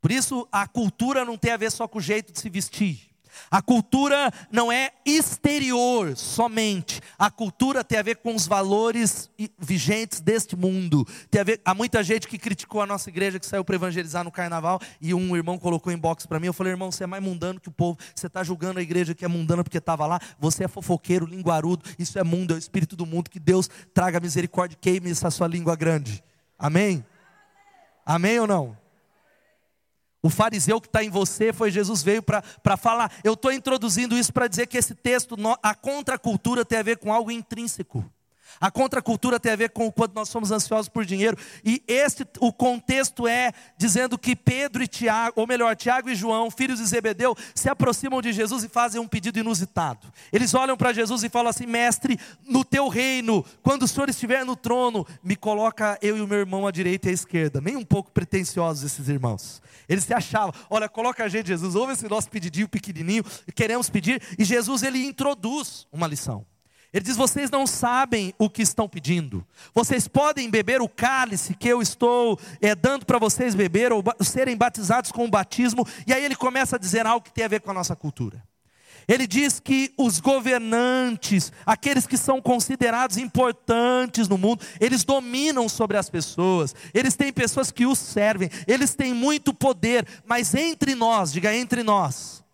Por 0.01 0.11
isso 0.11 0.49
a 0.51 0.67
cultura 0.67 1.23
não 1.23 1.37
tem 1.37 1.53
a 1.53 1.57
ver 1.59 1.71
só 1.71 1.87
com 1.87 1.99
o 1.99 2.03
jeito 2.03 2.33
de 2.33 2.41
se 2.41 2.49
vestir. 2.49 3.11
A 3.51 3.63
cultura 3.63 4.33
não 4.51 4.71
é 4.71 4.91
exterior 5.05 6.17
somente. 6.17 7.01
A 7.19 7.31
cultura 7.31 7.85
tem 7.85 7.99
a 7.99 8.03
ver 8.03 8.17
com 8.17 8.35
os 8.35 8.47
valores 8.47 9.31
vigentes 9.59 10.21
deste 10.21 10.57
mundo. 10.57 11.07
Tem 11.31 11.41
a 11.41 11.45
ver, 11.45 11.61
há 11.65 11.75
muita 11.75 12.03
gente 12.03 12.27
que 12.27 12.39
criticou 12.39 12.81
a 12.81 12.87
nossa 12.87 13.09
igreja 13.09 13.39
que 13.39 13.47
saiu 13.47 13.65
para 13.65 13.77
evangelizar 13.77 14.25
no 14.25 14.31
carnaval 14.31 14.81
e 15.01 15.15
um 15.15 15.37
irmão 15.37 15.59
colocou 15.59 15.93
em 15.93 15.99
box 15.99 16.27
para 16.27 16.41
mim. 16.41 16.47
Eu 16.47 16.53
falei, 16.53 16.73
irmão, 16.73 16.91
você 16.91 17.05
é 17.05 17.07
mais 17.07 17.23
mundano 17.23 17.61
que 17.61 17.69
o 17.69 17.73
povo. 17.73 17.99
Você 18.15 18.27
está 18.27 18.43
julgando 18.43 18.79
a 18.79 18.83
igreja 18.83 19.15
que 19.15 19.25
é 19.25 19.29
mundana 19.29 19.63
porque 19.63 19.79
estava 19.79 20.07
lá. 20.07 20.21
Você 20.39 20.65
é 20.65 20.69
fofoqueiro, 20.69 21.27
linguarudo. 21.27 21.85
Isso 21.99 22.19
é 22.19 22.25
mundo, 22.25 22.53
é 22.53 22.57
o 22.57 22.59
espírito 22.59 22.97
do 22.97 23.07
mundo. 23.07 23.31
Que 23.31 23.41
Deus 23.41 23.69
traga 23.95 24.21
misericórdia 24.21 24.75
e 24.75 24.79
queime 24.79 25.11
essa 25.11 25.31
sua 25.31 25.47
língua 25.47 25.77
grande. 25.77 26.23
Amém? 26.59 27.05
Amém 28.05 28.39
ou 28.39 28.47
não? 28.47 28.86
O 30.23 30.31
fariseu 30.31 30.81
que 30.81 30.89
está 30.89 31.05
em 31.05 31.11
você 31.11 31.53
foi 31.53 31.71
Jesus 31.71 32.03
veio 32.03 32.23
para 32.23 32.77
falar. 32.77 33.13
Eu 33.23 33.35
estou 33.35 33.53
introduzindo 33.53 34.17
isso 34.17 34.33
para 34.33 34.49
dizer 34.49 34.67
que 34.67 34.77
esse 34.77 34.95
texto, 34.95 35.37
a 35.63 35.75
contracultura 35.75 36.65
tem 36.65 36.79
a 36.79 36.83
ver 36.83 36.99
com 36.99 37.13
algo 37.13 37.31
intrínseco. 37.31 38.05
A 38.61 38.71
contracultura 38.71 39.39
tem 39.39 39.53
a 39.53 39.57
ver 39.57 39.71
com 39.71 39.87
o 39.87 39.93
quanto 39.93 40.15
nós 40.15 40.29
somos 40.29 40.51
ansiosos 40.51 40.89
por 40.89 41.05
dinheiro. 41.05 41.37
E 41.65 41.83
este, 41.87 42.27
o 42.41 42.53
contexto 42.53 43.27
é 43.27 43.53
dizendo 43.77 44.19
que 44.19 44.35
Pedro 44.35 44.83
e 44.83 44.89
Tiago, 44.89 45.41
ou 45.41 45.47
melhor, 45.47 45.77
Tiago 45.77 46.09
e 46.09 46.15
João, 46.15 46.51
filhos 46.51 46.79
de 46.79 46.87
Zebedeu, 46.87 47.37
se 47.55 47.69
aproximam 47.69 48.21
de 48.23 48.33
Jesus 48.33 48.65
e 48.65 48.69
fazem 48.69 49.01
um 49.01 49.09
pedido 49.09 49.39
inusitado. 49.39 50.13
Eles 50.33 50.55
olham 50.55 50.77
para 50.77 50.93
Jesus 50.93 51.23
e 51.23 51.29
falam 51.29 51.51
assim: 51.51 51.67
Mestre, 51.67 52.19
no 52.47 52.65
teu 52.65 52.89
reino, 52.89 53.45
quando 53.63 53.83
o 53.83 53.89
Senhor 53.89 54.09
estiver 54.09 54.45
no 54.45 54.57
trono, 54.57 55.07
me 55.23 55.37
coloca 55.37 55.99
eu 56.01 56.17
e 56.17 56.21
o 56.21 56.27
meu 56.27 56.39
irmão 56.39 56.67
à 56.67 56.71
direita 56.71 57.09
e 57.09 57.11
à 57.11 57.15
esquerda. 57.15 57.61
Nem 57.61 57.77
um 57.77 57.85
pouco 57.85 58.11
pretensiosos 58.11 58.85
esses 58.85 59.09
irmãos. 59.09 59.63
Eles 59.89 60.05
se 60.05 60.15
achavam, 60.15 60.53
olha, 60.69 60.89
coloca 60.89 61.25
a 61.25 61.29
gente, 61.29 61.49
Jesus, 61.49 61.75
ouve 61.75 61.93
esse 61.93 62.09
nosso 62.09 62.29
pedidinho 62.29 62.69
pequenininho, 62.69 63.25
queremos 63.55 63.89
pedir. 63.89 64.21
E 64.39 64.45
Jesus 64.45 64.83
ele 64.83 65.05
introduz 65.05 65.87
uma 65.93 66.07
lição. 66.07 66.45
Ele 66.93 67.05
diz: 67.05 67.17
Vocês 67.17 67.51
não 67.51 67.67
sabem 67.67 68.35
o 68.39 68.49
que 68.49 68.63
estão 68.63 68.89
pedindo. 68.89 69.47
Vocês 69.75 70.09
podem 70.09 70.51
beber 70.51 70.81
o 70.81 70.89
cálice 70.89 71.55
que 71.55 71.69
eu 71.69 71.83
estou 71.83 72.39
é, 72.61 72.75
dando 72.75 73.05
para 73.05 73.19
vocês 73.19 73.55
beber, 73.55 73.93
ou 73.93 74.03
serem 74.21 74.57
batizados 74.57 75.13
com 75.13 75.25
o 75.25 75.31
batismo. 75.31 75.87
E 76.07 76.13
aí 76.13 76.25
ele 76.25 76.37
começa 76.37 76.77
a 76.77 76.79
dizer 76.79 77.07
algo 77.07 77.25
que 77.25 77.33
tem 77.33 77.45
a 77.45 77.49
ver 77.49 77.61
com 77.61 77.71
a 77.71 77.75
nossa 77.75 77.95
cultura. 77.95 78.43
Ele 79.09 79.27
diz 79.27 79.61
que 79.61 79.93
os 79.97 80.19
governantes, 80.19 81.53
aqueles 81.65 82.07
que 82.07 82.17
são 82.17 82.41
considerados 82.41 83.17
importantes 83.17 84.27
no 84.27 84.37
mundo, 84.37 84.65
eles 84.81 85.05
dominam 85.05 85.69
sobre 85.69 85.97
as 85.97 86.11
pessoas, 86.11 86.75
eles 86.93 87.15
têm 87.15 87.33
pessoas 87.33 87.71
que 87.71 87.87
os 87.87 87.99
servem, 87.99 88.51
eles 88.67 88.95
têm 88.95 89.15
muito 89.15 89.55
poder, 89.55 90.07
mas 90.25 90.55
entre 90.55 90.97
nós, 90.97 91.33
diga 91.33 91.55
entre 91.55 91.85
nós, 91.85 92.45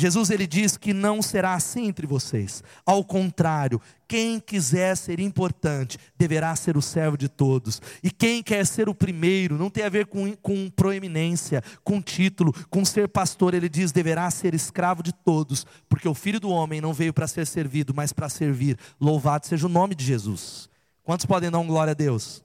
Jesus 0.00 0.30
ele 0.30 0.46
diz 0.46 0.76
que 0.76 0.94
não 0.94 1.20
será 1.20 1.54
assim 1.54 1.86
entre 1.86 2.06
vocês. 2.06 2.64
Ao 2.86 3.04
contrário, 3.04 3.80
quem 4.08 4.40
quiser 4.40 4.96
ser 4.96 5.20
importante 5.20 5.98
deverá 6.16 6.56
ser 6.56 6.76
o 6.76 6.82
servo 6.82 7.16
de 7.16 7.28
todos. 7.28 7.80
E 8.02 8.10
quem 8.10 8.42
quer 8.42 8.66
ser 8.66 8.88
o 8.88 8.94
primeiro 8.94 9.58
não 9.58 9.68
tem 9.68 9.84
a 9.84 9.88
ver 9.88 10.06
com, 10.06 10.34
com 10.36 10.70
proeminência, 10.70 11.62
com 11.84 12.00
título, 12.00 12.52
com 12.70 12.84
ser 12.84 13.08
pastor. 13.08 13.52
Ele 13.54 13.68
diz 13.68 13.92
deverá 13.92 14.30
ser 14.30 14.54
escravo 14.54 15.02
de 15.02 15.12
todos, 15.12 15.66
porque 15.88 16.08
o 16.08 16.14
filho 16.14 16.40
do 16.40 16.50
homem 16.50 16.80
não 16.80 16.94
veio 16.94 17.12
para 17.12 17.28
ser 17.28 17.46
servido, 17.46 17.92
mas 17.94 18.12
para 18.12 18.28
servir. 18.28 18.78
Louvado 19.00 19.46
seja 19.46 19.66
o 19.66 19.70
nome 19.70 19.94
de 19.94 20.04
Jesus. 20.04 20.68
Quantos 21.04 21.26
podem 21.26 21.50
dar 21.50 21.58
um 21.58 21.66
glória 21.66 21.90
a 21.90 21.94
Deus? 21.94 22.42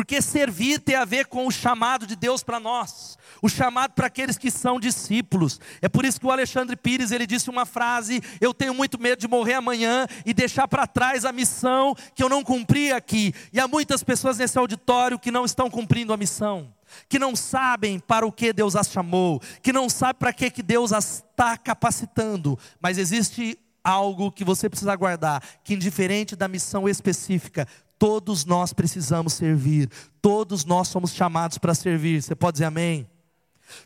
Porque 0.00 0.22
servir 0.22 0.80
tem 0.80 0.94
a 0.94 1.04
ver 1.04 1.26
com 1.26 1.46
o 1.46 1.50
chamado 1.50 2.06
de 2.06 2.16
Deus 2.16 2.42
para 2.42 2.58
nós, 2.58 3.18
o 3.42 3.50
chamado 3.50 3.92
para 3.92 4.06
aqueles 4.06 4.38
que 4.38 4.50
são 4.50 4.80
discípulos. 4.80 5.60
É 5.82 5.90
por 5.90 6.06
isso 6.06 6.18
que 6.18 6.24
o 6.24 6.30
Alexandre 6.30 6.74
Pires 6.74 7.10
ele 7.10 7.26
disse 7.26 7.50
uma 7.50 7.66
frase: 7.66 8.22
Eu 8.40 8.54
tenho 8.54 8.72
muito 8.72 8.98
medo 8.98 9.20
de 9.20 9.28
morrer 9.28 9.52
amanhã 9.52 10.06
e 10.24 10.32
deixar 10.32 10.66
para 10.66 10.86
trás 10.86 11.26
a 11.26 11.32
missão 11.32 11.94
que 12.14 12.22
eu 12.22 12.30
não 12.30 12.42
cumpri 12.42 12.90
aqui. 12.90 13.34
E 13.52 13.60
há 13.60 13.68
muitas 13.68 14.02
pessoas 14.02 14.38
nesse 14.38 14.58
auditório 14.58 15.18
que 15.18 15.30
não 15.30 15.44
estão 15.44 15.68
cumprindo 15.68 16.14
a 16.14 16.16
missão, 16.16 16.72
que 17.06 17.18
não 17.18 17.36
sabem 17.36 17.98
para 17.98 18.24
o 18.24 18.32
que 18.32 18.54
Deus 18.54 18.76
as 18.76 18.88
chamou, 18.88 19.38
que 19.62 19.70
não 19.70 19.90
sabem 19.90 20.18
para 20.18 20.32
que, 20.32 20.50
que 20.50 20.62
Deus 20.62 20.94
as 20.94 21.24
está 21.30 21.58
capacitando. 21.58 22.58
Mas 22.80 22.96
existe 22.96 23.58
algo 23.84 24.32
que 24.32 24.44
você 24.44 24.66
precisa 24.66 24.96
guardar, 24.96 25.42
que 25.62 25.74
indiferente 25.74 26.34
da 26.34 26.48
missão 26.48 26.88
específica, 26.88 27.68
Todos 28.00 28.46
nós 28.46 28.72
precisamos 28.72 29.34
servir, 29.34 29.90
todos 30.22 30.64
nós 30.64 30.88
somos 30.88 31.12
chamados 31.12 31.58
para 31.58 31.74
servir. 31.74 32.22
Você 32.22 32.34
pode 32.34 32.54
dizer 32.54 32.64
amém? 32.64 33.06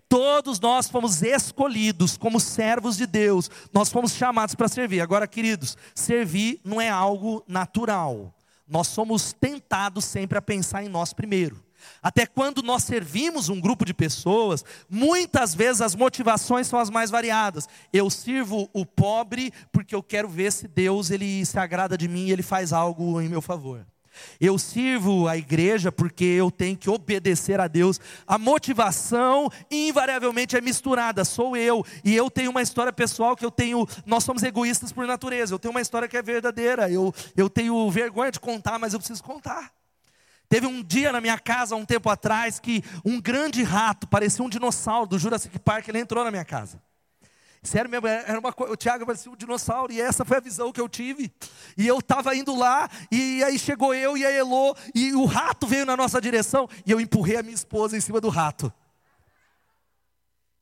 Todos 0.09 0.61
nós 0.61 0.89
fomos 0.89 1.21
escolhidos 1.21 2.17
como 2.17 2.39
servos 2.39 2.97
de 2.97 3.09
Deus, 3.09 3.51
nós 3.73 3.91
fomos 3.91 4.13
chamados 4.13 4.55
para 4.55 4.69
servir. 4.69 5.01
Agora, 5.01 5.27
queridos, 5.27 5.77
servir 5.97 6.61
não 6.63 6.81
é 6.81 6.89
algo 6.89 7.43
natural. 7.49 8.33
Nós 8.69 8.87
somos 8.87 9.33
tentados 9.33 10.05
sempre 10.05 10.39
a 10.39 10.43
pensar 10.43 10.85
em 10.85 10.89
nós 10.89 11.13
primeiro. 11.13 11.61
Até 12.01 12.25
quando 12.25 12.63
nós 12.63 12.85
servimos 12.85 13.49
um 13.49 13.61
grupo 13.61 13.85
de 13.85 13.93
pessoas, 13.93 14.65
muitas 14.89 15.57
vezes 15.57 15.83
as 15.83 15.97
motivações 15.97 16.69
são 16.69 16.79
as 16.79 16.89
mais 16.89 17.11
variadas. 17.11 17.69
Eu 17.93 18.09
sirvo 18.09 18.71
o 18.73 18.87
pobre 18.87 19.53
porque 19.73 19.93
eu 19.93 20.05
quero 20.05 20.29
ver 20.29 20.53
se 20.53 20.69
Deus 20.69 21.11
ele 21.11 21.45
se 21.45 21.59
agrada 21.59 21.99
de 21.99 22.07
mim 22.07 22.27
e 22.27 22.31
ele 22.31 22.45
faz 22.45 22.73
algo 22.73 23.21
em 23.21 23.29
meu 23.29 23.43
favor. 23.43 23.85
Eu 24.41 24.59
sirvo 24.59 25.29
a 25.29 25.37
igreja 25.37 25.91
porque 25.91 26.25
eu 26.25 26.51
tenho 26.51 26.77
que 26.77 26.91
obedecer 26.91 27.61
a 27.61 27.69
Deus. 27.69 28.01
A 28.27 28.39
motivação 28.39 29.51
invariavelmente 29.71 30.57
é 30.57 30.61
misturada. 30.61 31.25
Sou 31.25 31.57
eu 31.57 31.85
e 32.05 32.15
eu 32.15 32.31
tenho 32.31 32.51
uma 32.51 32.63
história 32.63 32.93
pessoal 32.93 33.37
que 33.37 33.45
eu 33.45 33.51
tenho. 33.51 33.87
Nós 34.05 34.25
somos 34.25 34.43
egoístas 34.43 34.93
por 34.93 35.07
natureza. 35.07 35.55
Eu 35.55 35.59
tenho 35.59 35.73
uma 35.73 35.81
história 35.81 36.09
que 36.09 36.17
é 36.17 36.23
verdadeira. 36.23 36.91
Eu, 36.91 37.15
eu 37.37 37.49
tenho 37.49 37.91
vergonha 37.91 38.31
de 38.31 38.41
contar, 38.41 38.79
mas 38.79 38.93
eu 38.93 38.99
preciso 38.99 39.23
contar. 39.23 39.73
Teve 40.49 40.67
um 40.67 40.83
dia 40.83 41.11
na 41.11 41.21
minha 41.21 41.39
casa, 41.39 41.75
um 41.75 41.85
tempo 41.85 42.09
atrás, 42.09 42.61
que 42.61 42.83
um 43.05 43.21
grande 43.21 43.63
rato, 43.63 44.07
parecia 44.07 44.45
um 44.45 44.49
dinossauro 44.49 45.09
do 45.09 45.19
Jurassic 45.19 45.59
Park, 45.59 45.89
ele 45.89 45.99
entrou 45.99 46.23
na 46.23 46.31
minha 46.31 46.45
casa. 46.45 46.81
Sério 47.65 47.91
mesmo, 47.91 48.07
era 48.07 48.39
uma 48.39 48.53
coisa, 48.53 48.75
o 48.75 48.77
Tiago 48.77 49.07
parecia 49.07 49.33
um 49.33 49.37
dinossauro, 49.37 49.91
e 49.91 49.99
essa 49.99 50.23
foi 50.23 50.37
a 50.37 50.41
visão 50.41 50.71
que 50.71 50.81
eu 50.81 50.89
tive. 50.89 51.33
E 51.79 51.87
eu 51.87 51.99
estava 51.99 52.37
indo 52.37 52.55
lá, 52.55 52.91
e 53.11 53.43
aí 53.43 53.59
chegou 53.59 53.95
eu 53.95 54.19
e 54.19 54.25
a 54.25 54.31
Elô, 54.31 54.77
e 54.95 55.15
o 55.15 55.25
rato 55.25 55.67
veio 55.67 55.87
na 55.87 55.97
nossa 55.97 56.21
direção, 56.21 56.69
e 56.85 56.93
eu 56.93 57.01
empurrei 57.01 57.39
a 57.39 57.43
minha 57.43 57.55
esposa 57.55 57.97
em 57.97 58.01
cima 58.01 58.21
do 58.21 58.29
rato. 58.29 58.71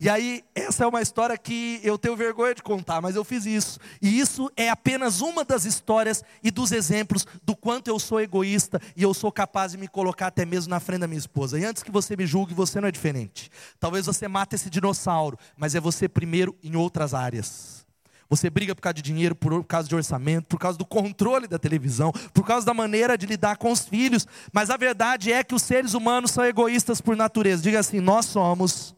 E 0.03 0.09
aí, 0.09 0.43
essa 0.53 0.83
é 0.83 0.87
uma 0.89 1.01
história 1.01 1.39
que 1.39 1.79
eu 1.85 1.97
tenho 1.97 2.17
vergonha 2.17 2.53
de 2.57 2.61
contar, 2.61 3.01
mas 3.01 3.15
eu 3.15 3.23
fiz 3.23 3.47
isso. 3.47 3.79
E 4.03 4.19
isso 4.19 4.51
é 4.57 4.69
apenas 4.69 5.21
uma 5.21 5.45
das 5.45 5.65
histórias 5.65 6.25
e 6.43 6.51
dos 6.51 6.73
exemplos 6.73 7.25
do 7.45 7.55
quanto 7.55 7.87
eu 7.87 8.01
sou 8.01 8.21
egoísta 8.21 8.81
e 8.97 9.05
eu 9.05 9.15
sou 9.15 9.31
capaz 9.31 9.71
de 9.71 9.79
me 9.79 9.87
colocar 9.87 10.27
até 10.27 10.45
mesmo 10.45 10.71
na 10.71 10.81
frente 10.81 11.03
da 11.03 11.07
minha 11.07 11.21
esposa. 11.21 11.57
E 11.57 11.65
antes 11.65 11.85
que 11.85 11.93
você 11.93 12.17
me 12.17 12.27
julgue, 12.27 12.53
você 12.53 12.81
não 12.81 12.89
é 12.89 12.91
diferente. 12.91 13.49
Talvez 13.79 14.05
você 14.05 14.27
mate 14.27 14.57
esse 14.57 14.69
dinossauro, 14.69 15.39
mas 15.57 15.77
é 15.77 15.81
você 15.81 16.09
primeiro 16.09 16.59
em 16.65 16.75
outras 16.75 17.15
áreas. 17.15 17.87
Você 18.29 18.51
briga 18.51 18.75
por 18.75 18.83
causa 18.83 18.95
de 18.95 19.03
dinheiro, 19.03 19.37
por 19.37 19.63
causa 19.63 19.89
de 19.89 19.95
orçamento, 19.95 20.47
por 20.49 20.59
causa 20.59 20.77
do 20.77 20.85
controle 20.85 21.47
da 21.47 21.61
televisão, 21.61 22.11
por 22.35 22.45
causa 22.45 22.67
da 22.67 22.75
maneira 22.75 23.17
de 23.17 23.25
lidar 23.25 23.57
com 23.57 23.71
os 23.71 23.87
filhos. 23.87 24.27
Mas 24.53 24.69
a 24.69 24.77
verdade 24.77 25.33
é 25.33 25.45
que 25.45 25.55
os 25.55 25.63
seres 25.63 25.95
humanos 25.95 26.33
são 26.33 26.45
egoístas 26.45 27.01
por 27.01 27.15
natureza. 27.15 27.63
Diga 27.63 27.79
assim: 27.79 28.01
nós 28.01 28.27
somos 28.27 28.97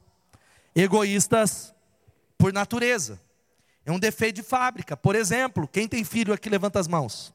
egoístas 0.74 1.74
por 2.36 2.52
natureza. 2.52 3.20
É 3.86 3.92
um 3.92 3.98
defeito 3.98 4.36
de 4.36 4.42
fábrica. 4.42 4.96
Por 4.96 5.14
exemplo, 5.14 5.68
quem 5.68 5.86
tem 5.86 6.04
filho 6.04 6.32
aqui 6.32 6.48
levanta 6.48 6.80
as 6.80 6.88
mãos. 6.88 7.34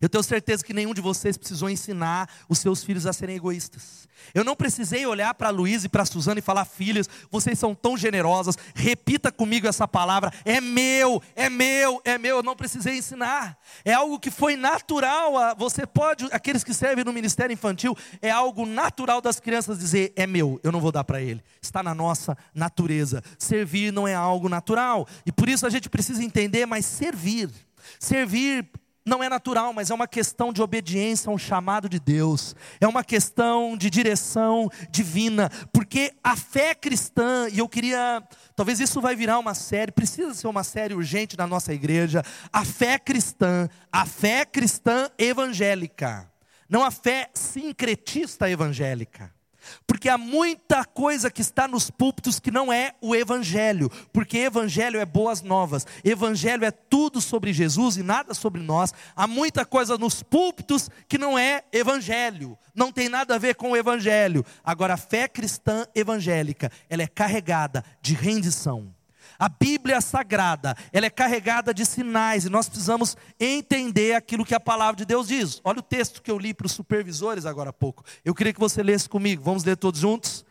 Eu 0.00 0.08
tenho 0.08 0.22
certeza 0.22 0.64
que 0.64 0.74
nenhum 0.74 0.94
de 0.94 1.00
vocês 1.00 1.36
precisou 1.36 1.68
ensinar 1.70 2.28
os 2.48 2.58
seus 2.58 2.84
filhos 2.84 3.06
a 3.06 3.12
serem 3.12 3.36
egoístas. 3.36 4.08
Eu 4.34 4.44
não 4.44 4.56
precisei 4.56 5.06
olhar 5.06 5.32
para 5.34 5.50
Luísa 5.50 5.86
e 5.86 5.88
para 5.88 6.04
Suzana 6.04 6.38
e 6.38 6.42
falar: 6.42 6.64
filhas, 6.64 7.08
vocês 7.30 7.58
são 7.58 7.74
tão 7.74 7.96
generosas, 7.96 8.56
repita 8.74 9.30
comigo 9.30 9.66
essa 9.66 9.86
palavra: 9.86 10.32
é 10.44 10.60
meu, 10.60 11.22
é 11.34 11.48
meu, 11.48 12.00
é 12.04 12.18
meu. 12.18 12.36
Eu 12.38 12.42
não 12.42 12.56
precisei 12.56 12.98
ensinar. 12.98 13.58
É 13.84 13.92
algo 13.92 14.18
que 14.18 14.30
foi 14.30 14.56
natural. 14.56 15.32
Você 15.56 15.86
pode, 15.86 16.26
aqueles 16.32 16.64
que 16.64 16.74
servem 16.74 17.04
no 17.04 17.12
ministério 17.12 17.52
infantil, 17.52 17.96
é 18.20 18.30
algo 18.30 18.66
natural 18.66 19.20
das 19.20 19.40
crianças 19.40 19.78
dizer: 19.78 20.12
é 20.16 20.26
meu, 20.26 20.60
eu 20.62 20.72
não 20.72 20.80
vou 20.80 20.92
dar 20.92 21.04
para 21.04 21.20
ele. 21.20 21.42
Está 21.62 21.82
na 21.82 21.94
nossa 21.94 22.36
natureza. 22.54 23.22
Servir 23.38 23.92
não 23.92 24.06
é 24.06 24.14
algo 24.14 24.48
natural. 24.48 25.06
E 25.24 25.32
por 25.32 25.48
isso 25.48 25.66
a 25.66 25.70
gente 25.70 25.88
precisa 25.88 26.22
entender, 26.22 26.66
mas 26.66 26.84
servir. 26.84 27.50
Servir 27.98 28.68
não 29.08 29.22
é 29.22 29.28
natural, 29.28 29.72
mas 29.72 29.90
é 29.90 29.94
uma 29.94 30.06
questão 30.06 30.52
de 30.52 30.62
obediência 30.62 31.30
a 31.30 31.32
um 31.32 31.38
chamado 31.38 31.88
de 31.88 31.98
Deus, 31.98 32.54
é 32.80 32.86
uma 32.86 33.02
questão 33.02 33.76
de 33.76 33.88
direção 33.88 34.70
divina, 34.90 35.50
porque 35.72 36.12
a 36.22 36.36
fé 36.36 36.74
cristã, 36.74 37.48
e 37.50 37.58
eu 37.58 37.68
queria, 37.68 38.22
talvez 38.54 38.78
isso 38.78 39.00
vai 39.00 39.16
virar 39.16 39.38
uma 39.38 39.54
série, 39.54 39.90
precisa 39.90 40.34
ser 40.34 40.46
uma 40.46 40.62
série 40.62 40.94
urgente 40.94 41.36
na 41.36 41.46
nossa 41.46 41.72
igreja, 41.72 42.22
a 42.52 42.64
fé 42.64 42.98
cristã, 42.98 43.68
a 43.90 44.04
fé 44.04 44.44
cristã 44.44 45.08
evangélica, 45.18 46.30
não 46.68 46.84
a 46.84 46.90
fé 46.90 47.30
sincretista 47.32 48.50
evangélica. 48.50 49.37
Porque 49.86 50.08
há 50.08 50.18
muita 50.18 50.84
coisa 50.84 51.30
que 51.30 51.40
está 51.40 51.66
nos 51.66 51.90
púlpitos 51.90 52.38
que 52.38 52.50
não 52.50 52.72
é 52.72 52.94
o 53.00 53.14
Evangelho, 53.14 53.90
porque 54.12 54.38
Evangelho 54.38 55.00
é 55.00 55.06
boas 55.06 55.42
novas, 55.42 55.86
Evangelho 56.04 56.64
é 56.64 56.70
tudo 56.70 57.20
sobre 57.20 57.52
Jesus 57.52 57.96
e 57.96 58.02
nada 58.02 58.34
sobre 58.34 58.60
nós. 58.60 58.92
Há 59.14 59.26
muita 59.26 59.64
coisa 59.64 59.96
nos 59.96 60.22
púlpitos 60.22 60.90
que 61.08 61.18
não 61.18 61.38
é 61.38 61.64
Evangelho, 61.72 62.58
não 62.74 62.92
tem 62.92 63.08
nada 63.08 63.34
a 63.34 63.38
ver 63.38 63.54
com 63.54 63.72
o 63.72 63.76
Evangelho. 63.76 64.44
Agora, 64.62 64.94
a 64.94 64.98
fé 64.98 65.28
cristã 65.28 65.86
evangélica, 65.94 66.70
ela 66.88 67.02
é 67.02 67.06
carregada 67.06 67.84
de 68.00 68.14
rendição 68.14 68.97
a 69.38 69.48
Bíblia 69.48 70.00
Sagrada, 70.00 70.76
ela 70.92 71.06
é 71.06 71.10
carregada 71.10 71.72
de 71.72 71.86
sinais 71.86 72.44
e 72.44 72.48
nós 72.48 72.68
precisamos 72.68 73.16
entender 73.38 74.14
aquilo 74.14 74.44
que 74.44 74.54
a 74.54 74.60
palavra 74.60 74.96
de 74.96 75.04
Deus 75.04 75.28
diz. 75.28 75.60
Olha 75.62 75.78
o 75.78 75.82
texto 75.82 76.20
que 76.20 76.30
eu 76.30 76.38
li 76.38 76.52
para 76.52 76.66
os 76.66 76.72
supervisores 76.72 77.46
agora 77.46 77.70
há 77.70 77.72
pouco. 77.72 78.04
Eu 78.24 78.34
queria 78.34 78.52
que 78.52 78.58
você 78.58 78.82
lesse 78.82 79.08
comigo. 79.08 79.42
Vamos 79.42 79.62
ler 79.62 79.76
todos 79.76 80.00
juntos? 80.00 80.44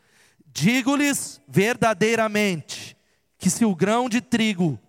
Digo-lhes 0.54 1.42
verdadeiramente 1.48 2.96
que 3.38 3.50
se 3.50 3.66
o 3.66 3.76
grão 3.76 4.08
de 4.08 4.22
trigo 4.22 4.80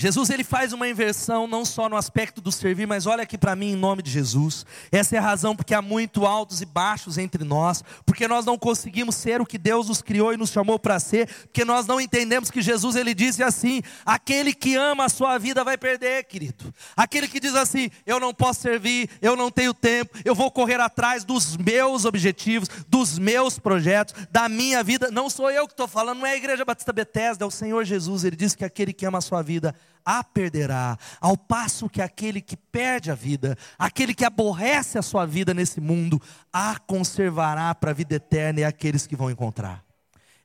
Jesus 0.00 0.30
ele 0.30 0.44
faz 0.44 0.72
uma 0.72 0.88
inversão 0.88 1.48
não 1.48 1.64
só 1.64 1.88
no 1.88 1.96
aspecto 1.96 2.40
do 2.40 2.52
servir, 2.52 2.86
mas 2.86 3.04
olha 3.04 3.24
aqui 3.24 3.36
para 3.36 3.56
mim 3.56 3.72
em 3.72 3.76
nome 3.76 4.00
de 4.00 4.12
Jesus. 4.12 4.64
Essa 4.92 5.16
é 5.16 5.18
a 5.18 5.22
razão 5.22 5.56
porque 5.56 5.74
há 5.74 5.82
muito 5.82 6.24
altos 6.24 6.60
e 6.60 6.64
baixos 6.64 7.18
entre 7.18 7.42
nós, 7.42 7.82
porque 8.06 8.28
nós 8.28 8.46
não 8.46 8.56
conseguimos 8.56 9.16
ser 9.16 9.40
o 9.40 9.46
que 9.46 9.58
Deus 9.58 9.88
nos 9.88 10.00
criou 10.00 10.32
e 10.32 10.36
nos 10.36 10.50
chamou 10.50 10.78
para 10.78 11.00
ser, 11.00 11.26
porque 11.26 11.64
nós 11.64 11.84
não 11.84 12.00
entendemos 12.00 12.48
que 12.48 12.62
Jesus 12.62 12.94
ele 12.94 13.12
disse 13.12 13.42
assim: 13.42 13.82
aquele 14.06 14.54
que 14.54 14.76
ama 14.76 15.06
a 15.06 15.08
sua 15.08 15.36
vida 15.36 15.64
vai 15.64 15.76
perder, 15.76 16.22
querido. 16.26 16.72
Aquele 16.96 17.26
que 17.26 17.40
diz 17.40 17.56
assim: 17.56 17.90
eu 18.06 18.20
não 18.20 18.32
posso 18.32 18.60
servir, 18.60 19.10
eu 19.20 19.34
não 19.34 19.50
tenho 19.50 19.74
tempo, 19.74 20.16
eu 20.24 20.32
vou 20.32 20.48
correr 20.48 20.78
atrás 20.78 21.24
dos 21.24 21.56
meus 21.56 22.04
objetivos, 22.04 22.68
dos 22.86 23.18
meus 23.18 23.58
projetos, 23.58 24.14
da 24.30 24.48
minha 24.48 24.80
vida. 24.84 25.10
Não 25.10 25.28
sou 25.28 25.50
eu 25.50 25.66
que 25.66 25.72
estou 25.72 25.88
falando, 25.88 26.20
não 26.20 26.26
é 26.26 26.34
a 26.34 26.36
Igreja 26.36 26.64
Batista 26.64 26.92
Bethesda, 26.92 27.44
é 27.44 27.48
o 27.48 27.50
Senhor 27.50 27.84
Jesus. 27.84 28.22
Ele 28.22 28.36
diz 28.36 28.54
que 28.54 28.64
aquele 28.64 28.92
que 28.92 29.04
ama 29.04 29.18
a 29.18 29.20
sua 29.20 29.42
vida 29.42 29.74
a 30.04 30.22
perderá, 30.24 30.96
ao 31.20 31.36
passo 31.36 31.88
que 31.88 32.02
aquele 32.02 32.40
que 32.40 32.56
perde 32.56 33.10
a 33.10 33.14
vida, 33.14 33.56
aquele 33.78 34.14
que 34.14 34.24
aborrece 34.24 34.98
a 34.98 35.02
sua 35.02 35.26
vida 35.26 35.52
nesse 35.52 35.80
mundo, 35.80 36.20
a 36.52 36.78
conservará 36.78 37.74
para 37.74 37.90
a 37.90 37.94
vida 37.94 38.14
eterna 38.14 38.60
e 38.60 38.64
aqueles 38.64 39.06
que 39.06 39.16
vão 39.16 39.30
encontrar. 39.30 39.84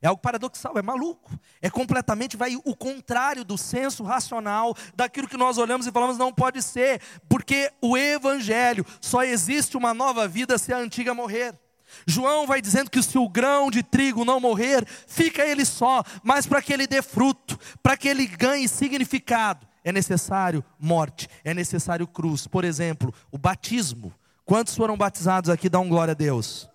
É 0.04 0.06
algo 0.06 0.20
paradoxal, 0.20 0.76
é 0.76 0.82
maluco. 0.82 1.30
É 1.62 1.70
completamente 1.70 2.36
vai 2.36 2.56
o 2.56 2.76
contrário 2.76 3.42
do 3.42 3.56
senso 3.56 4.04
racional, 4.04 4.76
daquilo 4.94 5.26
que 5.26 5.36
nós 5.36 5.56
olhamos 5.56 5.86
e 5.86 5.90
falamos 5.90 6.18
não 6.18 6.30
pode 6.30 6.60
ser, 6.60 7.00
porque 7.26 7.72
o 7.80 7.96
evangelho 7.96 8.84
só 9.00 9.22
existe 9.22 9.78
uma 9.78 9.94
nova 9.94 10.28
vida 10.28 10.58
se 10.58 10.74
a 10.74 10.76
antiga 10.76 11.14
morrer. 11.14 11.58
João 12.06 12.46
vai 12.46 12.60
dizendo 12.60 12.90
que 12.90 13.02
se 13.02 13.18
o 13.18 13.28
grão 13.28 13.70
de 13.70 13.82
trigo 13.82 14.24
não 14.24 14.40
morrer, 14.40 14.86
fica 15.06 15.42
ele 15.44 15.64
só, 15.64 16.02
mas 16.22 16.46
para 16.46 16.62
que 16.62 16.72
ele 16.72 16.86
dê 16.86 17.02
fruto, 17.02 17.58
para 17.82 17.96
que 17.96 18.08
ele 18.08 18.26
ganhe 18.26 18.68
significado, 18.68 19.66
é 19.84 19.92
necessário 19.92 20.64
morte, 20.78 21.28
é 21.44 21.52
necessário 21.52 22.06
cruz. 22.06 22.46
Por 22.46 22.64
exemplo, 22.64 23.12
o 23.30 23.38
batismo. 23.38 24.12
Quantos 24.44 24.74
foram 24.74 24.96
batizados 24.96 25.50
aqui? 25.50 25.68
Dá 25.68 25.78
um 25.78 25.88
glória 25.88 26.12
a 26.12 26.14
Deus. 26.14 26.68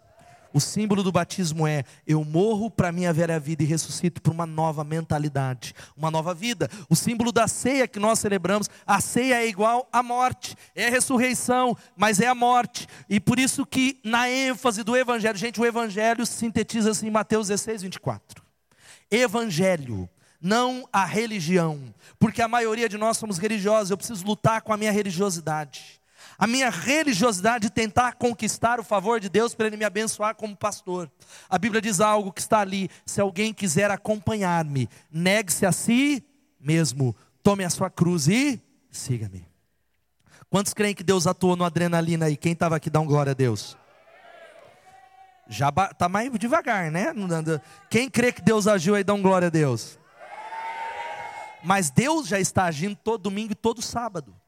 O 0.53 0.59
símbolo 0.59 1.03
do 1.03 1.11
batismo 1.11 1.67
é: 1.67 1.83
eu 2.07 2.23
morro 2.23 2.69
para 2.71 2.91
minha 2.91 3.13
velha 3.13 3.39
vida 3.39 3.63
e 3.63 3.65
ressuscito 3.65 4.21
para 4.21 4.31
uma 4.31 4.45
nova 4.45 4.83
mentalidade, 4.83 5.73
uma 5.95 6.09
nova 6.09 6.33
vida. 6.33 6.69
O 6.89 6.95
símbolo 6.95 7.31
da 7.31 7.47
ceia 7.47 7.87
que 7.87 7.99
nós 7.99 8.19
celebramos, 8.19 8.69
a 8.85 8.99
ceia 8.99 9.43
é 9.43 9.47
igual 9.47 9.87
à 9.91 10.01
morte, 10.01 10.55
é 10.75 10.87
a 10.87 10.89
ressurreição, 10.89 11.77
mas 11.95 12.19
é 12.19 12.27
a 12.27 12.35
morte. 12.35 12.87
E 13.09 13.19
por 13.19 13.39
isso 13.39 13.65
que 13.65 13.99
na 14.03 14.29
ênfase 14.29 14.83
do 14.83 14.95
evangelho, 14.95 15.37
gente, 15.37 15.61
o 15.61 15.65
evangelho 15.65 16.25
sintetiza-se 16.25 17.05
em 17.05 17.11
Mateus 17.11 17.47
16, 17.49 17.83
24. 17.83 18.43
Evangelho, 19.11 20.09
não 20.41 20.87
a 20.91 21.05
religião, 21.05 21.93
porque 22.17 22.41
a 22.41 22.47
maioria 22.47 22.89
de 22.89 22.97
nós 22.97 23.17
somos 23.17 23.37
religiosos, 23.37 23.91
eu 23.91 23.97
preciso 23.97 24.25
lutar 24.25 24.61
com 24.61 24.73
a 24.73 24.77
minha 24.77 24.91
religiosidade 24.91 25.98
a 26.39 26.47
minha 26.47 26.69
religiosidade 26.69 27.69
tentar 27.69 28.13
conquistar 28.13 28.79
o 28.79 28.83
favor 28.83 29.19
de 29.19 29.27
Deus 29.27 29.53
para 29.53 29.67
Ele 29.67 29.75
me 29.75 29.83
abençoar 29.83 30.33
como 30.33 30.55
pastor. 30.55 31.11
A 31.49 31.57
Bíblia 31.57 31.81
diz 31.81 31.99
algo 31.99 32.31
que 32.31 32.39
está 32.39 32.61
ali: 32.61 32.89
se 33.05 33.19
alguém 33.19 33.53
quiser 33.53 33.91
acompanhar-me, 33.91 34.87
negue-se 35.11 35.65
a 35.65 35.73
si 35.73 36.23
mesmo, 36.57 37.13
tome 37.43 37.65
a 37.65 37.69
sua 37.69 37.89
cruz 37.89 38.29
e 38.29 38.61
siga-me. 38.89 39.45
Quantos 40.49 40.73
creem 40.73 40.95
que 40.95 41.03
Deus 41.03 41.27
atuou 41.27 41.57
no 41.57 41.65
adrenalina 41.65 42.27
aí? 42.27 42.37
Quem 42.37 42.53
estava 42.53 42.77
aqui, 42.77 42.89
dá 42.89 43.01
um 43.01 43.05
glória 43.05 43.31
a 43.31 43.35
Deus. 43.35 43.77
Já 45.47 45.69
está 45.69 46.07
mais 46.07 46.31
devagar, 46.39 46.89
né? 46.89 47.07
Quem 47.89 48.09
crê 48.09 48.31
que 48.31 48.41
Deus 48.41 48.65
agiu 48.65 48.95
aí, 48.95 49.03
dá 49.03 49.13
um 49.13 49.21
glória 49.21 49.47
a 49.47 49.51
Deus. 49.51 49.99
Mas 51.61 51.89
Deus 51.89 52.27
já 52.27 52.39
está 52.39 52.63
agindo 52.63 52.95
todo 52.95 53.23
domingo 53.23 53.51
e 53.51 53.55
todo 53.55 53.81
sábado. 53.81 54.38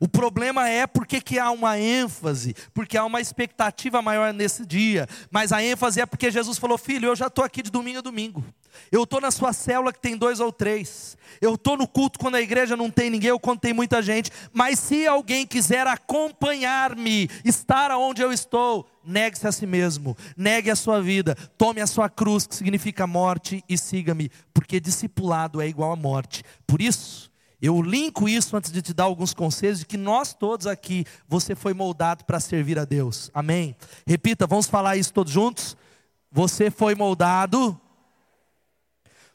O 0.00 0.08
problema 0.08 0.68
é 0.68 0.86
porque 0.86 1.20
que 1.20 1.38
há 1.38 1.50
uma 1.50 1.78
ênfase, 1.78 2.54
porque 2.72 2.96
há 2.96 3.04
uma 3.04 3.20
expectativa 3.20 4.00
maior 4.02 4.32
nesse 4.32 4.64
dia. 4.64 5.06
Mas 5.30 5.52
a 5.52 5.62
ênfase 5.62 6.00
é 6.00 6.06
porque 6.06 6.30
Jesus 6.30 6.58
falou: 6.58 6.78
Filho, 6.78 7.08
eu 7.08 7.16
já 7.16 7.26
estou 7.26 7.44
aqui 7.44 7.62
de 7.62 7.70
domingo 7.70 7.98
a 7.98 8.02
domingo. 8.02 8.44
Eu 8.90 9.02
estou 9.02 9.20
na 9.20 9.30
sua 9.30 9.52
célula 9.52 9.92
que 9.92 10.00
tem 10.00 10.16
dois 10.16 10.40
ou 10.40 10.52
três. 10.52 11.16
Eu 11.40 11.54
estou 11.54 11.76
no 11.76 11.86
culto 11.86 12.18
quando 12.18 12.36
a 12.36 12.40
igreja 12.40 12.76
não 12.76 12.90
tem 12.90 13.10
ninguém 13.10 13.32
ou 13.32 13.40
quando 13.40 13.60
tem 13.60 13.72
muita 13.72 14.00
gente. 14.02 14.30
Mas 14.52 14.78
se 14.78 15.06
alguém 15.06 15.46
quiser 15.46 15.86
acompanhar-me, 15.86 17.28
estar 17.44 17.90
aonde 17.90 18.22
eu 18.22 18.32
estou, 18.32 18.88
negue-se 19.04 19.46
a 19.46 19.52
si 19.52 19.66
mesmo, 19.66 20.16
negue 20.36 20.70
a 20.70 20.76
sua 20.76 21.00
vida, 21.02 21.34
tome 21.56 21.80
a 21.80 21.86
sua 21.86 22.08
cruz, 22.08 22.46
que 22.46 22.54
significa 22.54 23.06
morte, 23.06 23.62
e 23.68 23.76
siga-me, 23.76 24.30
porque 24.52 24.80
discipulado 24.80 25.60
é 25.60 25.68
igual 25.68 25.92
a 25.92 25.96
morte. 25.96 26.42
Por 26.66 26.80
isso, 26.80 27.30
eu 27.60 27.82
linko 27.82 28.28
isso 28.28 28.56
antes 28.56 28.70
de 28.70 28.80
te 28.80 28.94
dar 28.94 29.04
alguns 29.04 29.34
conselhos 29.34 29.80
de 29.80 29.86
que 29.86 29.96
nós 29.96 30.32
todos 30.32 30.66
aqui, 30.66 31.04
você 31.26 31.54
foi 31.56 31.74
moldado 31.74 32.24
para 32.24 32.38
servir 32.38 32.78
a 32.78 32.84
Deus. 32.84 33.30
Amém? 33.34 33.74
Repita, 34.06 34.46
vamos 34.46 34.66
falar 34.66 34.96
isso 34.96 35.12
todos 35.12 35.32
juntos? 35.32 35.76
Você 36.30 36.70
foi 36.70 36.94
moldado. 36.94 37.78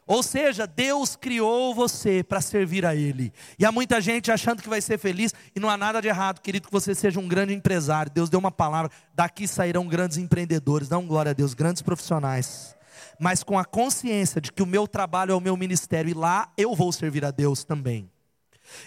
Ou 0.06 0.22
seja, 0.22 0.66
Deus 0.66 1.16
criou 1.16 1.74
você 1.74 2.22
para 2.22 2.40
servir 2.40 2.84
a 2.84 2.94
Ele. 2.94 3.32
E 3.58 3.64
há 3.64 3.72
muita 3.72 4.00
gente 4.00 4.30
achando 4.30 4.62
que 4.62 4.68
vai 4.68 4.80
ser 4.80 4.98
feliz, 4.98 5.32
e 5.54 5.60
não 5.60 5.68
há 5.68 5.76
nada 5.76 6.00
de 6.00 6.08
errado, 6.08 6.40
querido, 6.40 6.66
que 6.66 6.72
você 6.72 6.94
seja 6.94 7.18
um 7.18 7.28
grande 7.28 7.54
empresário. 7.54 8.12
Deus 8.12 8.28
deu 8.28 8.38
uma 8.38 8.50
palavra, 8.50 8.90
daqui 9.14 9.48
sairão 9.48 9.86
grandes 9.86 10.18
empreendedores, 10.18 10.88
não 10.88 11.06
glória 11.06 11.30
a 11.30 11.34
Deus, 11.34 11.54
grandes 11.54 11.80
profissionais. 11.80 12.76
Mas 13.18 13.42
com 13.42 13.58
a 13.58 13.64
consciência 13.64 14.40
de 14.40 14.52
que 14.52 14.62
o 14.62 14.66
meu 14.66 14.86
trabalho 14.86 15.32
é 15.32 15.34
o 15.34 15.40
meu 15.40 15.56
ministério, 15.56 16.10
e 16.10 16.14
lá 16.14 16.52
eu 16.56 16.74
vou 16.74 16.92
servir 16.92 17.24
a 17.24 17.30
Deus 17.30 17.64
também. 17.64 18.10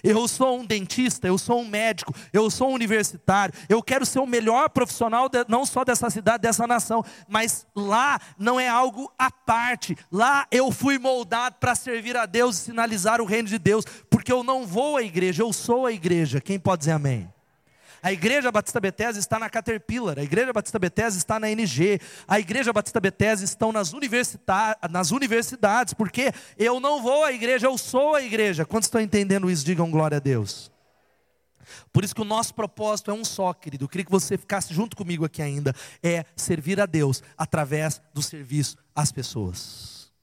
Eu 0.04 0.28
sou 0.28 0.60
um 0.60 0.66
dentista, 0.66 1.28
eu 1.28 1.38
sou 1.38 1.62
um 1.62 1.68
médico, 1.68 2.14
eu 2.32 2.50
sou 2.50 2.70
um 2.70 2.74
universitário, 2.74 3.54
eu 3.70 3.82
quero 3.82 4.06
ser 4.06 4.20
o 4.20 4.26
melhor 4.26 4.70
profissional, 4.70 5.30
de, 5.30 5.46
não 5.48 5.66
só 5.66 5.84
dessa 5.84 6.10
cidade, 6.10 6.42
dessa 6.42 6.68
nação, 6.68 7.04
mas 7.28 7.66
lá 7.76 8.20
não 8.38 8.60
é 8.60 8.68
algo 8.68 9.12
à 9.18 9.32
parte, 9.32 9.98
lá 10.12 10.48
eu 10.52 10.72
fui 10.72 10.98
moldado 10.98 11.56
para 11.60 11.76
servir 11.76 12.16
a 12.18 12.26
Deus 12.26 12.58
e 12.58 12.62
sinalizar 12.62 13.22
o 13.22 13.26
reino 13.26 13.48
de 13.48 13.58
Deus, 13.58 13.86
porque 14.10 14.32
eu 14.32 14.44
não 14.44 14.66
vou 14.66 14.98
à 14.98 15.04
igreja, 15.04 15.44
eu 15.44 15.54
sou 15.54 15.86
a 15.86 15.92
igreja. 15.92 16.42
Quem 16.42 16.60
pode 16.60 16.80
dizer 16.80 16.92
amém? 16.92 17.37
A 18.08 18.14
Igreja 18.14 18.50
Batista 18.50 18.80
Bethesda 18.80 19.20
está 19.20 19.38
na 19.38 19.50
Caterpillar, 19.50 20.18
a 20.18 20.24
Igreja 20.24 20.54
Batista 20.54 20.80
Bethesda 20.80 21.18
está 21.18 21.38
na 21.42 21.52
NG, 21.52 22.00
a 22.26 22.40
Igreja 22.40 22.72
Batista 22.72 23.02
Bethesda 23.02 23.44
estão 23.44 23.74
nas, 23.74 23.92
nas 24.90 25.12
universidades, 25.12 25.94
porque 25.94 26.32
eu 26.58 26.80
não 26.80 27.04
vou 27.04 27.26
à 27.26 27.34
igreja, 27.34 27.68
eu 27.68 27.78
sou 27.78 28.16
a 28.16 28.24
igreja. 28.24 28.64
Quantos 28.64 28.88
estão 28.88 29.02
entendendo 29.02 29.52
isso? 29.52 29.66
Digam 29.66 29.92
glória 29.92 30.16
a 30.16 30.20
Deus. 30.22 30.72
Por 31.92 32.06
isso 32.06 32.16
que 32.16 32.22
o 32.22 32.24
nosso 32.24 32.56
propósito 32.56 33.12
é 33.12 33.14
um 33.14 33.26
só, 33.26 33.54
querido. 33.54 33.84
Eu 33.84 33.90
queria 33.90 34.06
que 34.06 34.12
você 34.12 34.38
ficasse 34.38 34.74
junto 34.74 34.96
comigo 34.96 35.26
aqui 35.26 35.42
ainda. 35.42 35.76
É 36.02 36.24
servir 36.34 36.80
a 36.80 36.86
Deus 36.86 37.22
através 37.38 38.02
do 38.14 38.22
serviço 38.22 38.78
às 38.96 39.12
pessoas, 39.12 40.14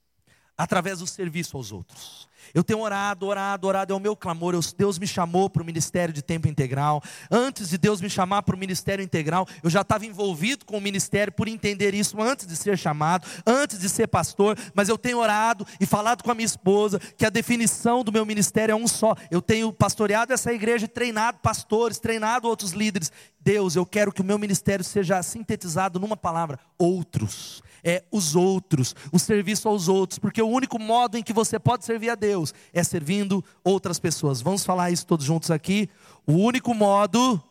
através 0.57 0.97
do 1.01 1.05
serviço 1.05 1.55
aos 1.55 1.71
outros. 1.71 2.27
Eu 2.53 2.63
tenho 2.63 2.79
orado, 2.79 3.25
orado, 3.25 3.67
orado, 3.67 3.93
é 3.93 3.95
o 3.95 3.99
meu 3.99 4.15
clamor. 4.15 4.55
Deus 4.77 4.99
me 4.99 5.07
chamou 5.07 5.49
para 5.49 5.61
o 5.61 5.65
ministério 5.65 6.13
de 6.13 6.21
tempo 6.21 6.47
integral. 6.47 7.01
Antes 7.29 7.69
de 7.69 7.77
Deus 7.77 8.01
me 8.01 8.09
chamar 8.09 8.43
para 8.43 8.55
o 8.55 8.59
ministério 8.59 9.03
integral, 9.03 9.47
eu 9.63 9.69
já 9.69 9.81
estava 9.81 10.05
envolvido 10.05 10.65
com 10.65 10.77
o 10.77 10.81
ministério 10.81 11.33
por 11.33 11.47
entender 11.47 11.93
isso 11.93 12.21
antes 12.21 12.45
de 12.45 12.55
ser 12.55 12.77
chamado, 12.77 13.27
antes 13.45 13.79
de 13.79 13.89
ser 13.89 14.07
pastor. 14.07 14.57
Mas 14.73 14.89
eu 14.89 14.97
tenho 14.97 15.17
orado 15.17 15.65
e 15.79 15.85
falado 15.85 16.23
com 16.23 16.31
a 16.31 16.35
minha 16.35 16.45
esposa 16.45 16.99
que 17.17 17.25
a 17.25 17.29
definição 17.29 18.03
do 18.03 18.11
meu 18.11 18.25
ministério 18.25 18.73
é 18.73 18.75
um 18.75 18.87
só. 18.87 19.15
Eu 19.29 19.41
tenho 19.41 19.73
pastoreado 19.73 20.33
essa 20.33 20.53
igreja 20.53 20.87
treinado 20.87 21.39
pastores, 21.39 21.99
treinado 21.99 22.47
outros 22.47 22.71
líderes. 22.71 23.11
Deus, 23.39 23.75
eu 23.75 23.85
quero 23.85 24.11
que 24.11 24.21
o 24.21 24.25
meu 24.25 24.39
ministério 24.39 24.83
seja 24.83 25.21
sintetizado 25.21 25.99
numa 25.99 26.17
palavra: 26.17 26.59
outros 26.77 27.63
é 27.85 28.03
os 28.11 28.35
outros, 28.35 28.95
o 29.11 29.19
serviço 29.19 29.69
aos 29.69 29.87
outros, 29.87 30.17
porque 30.17 30.41
o 30.41 30.49
único 30.49 30.79
modo 30.79 31.17
em 31.17 31.23
que 31.23 31.31
você 31.31 31.59
pode 31.59 31.85
servir 31.85 32.09
a 32.09 32.15
Deus 32.15 32.51
é 32.73 32.83
servindo 32.83 33.45
outras 33.63 33.99
pessoas. 33.99 34.41
Vamos 34.41 34.65
falar 34.65 34.89
isso 34.89 35.05
todos 35.05 35.23
juntos 35.23 35.51
aqui? 35.51 35.87
O 36.25 36.33
único 36.33 36.73
modo. 36.73 37.41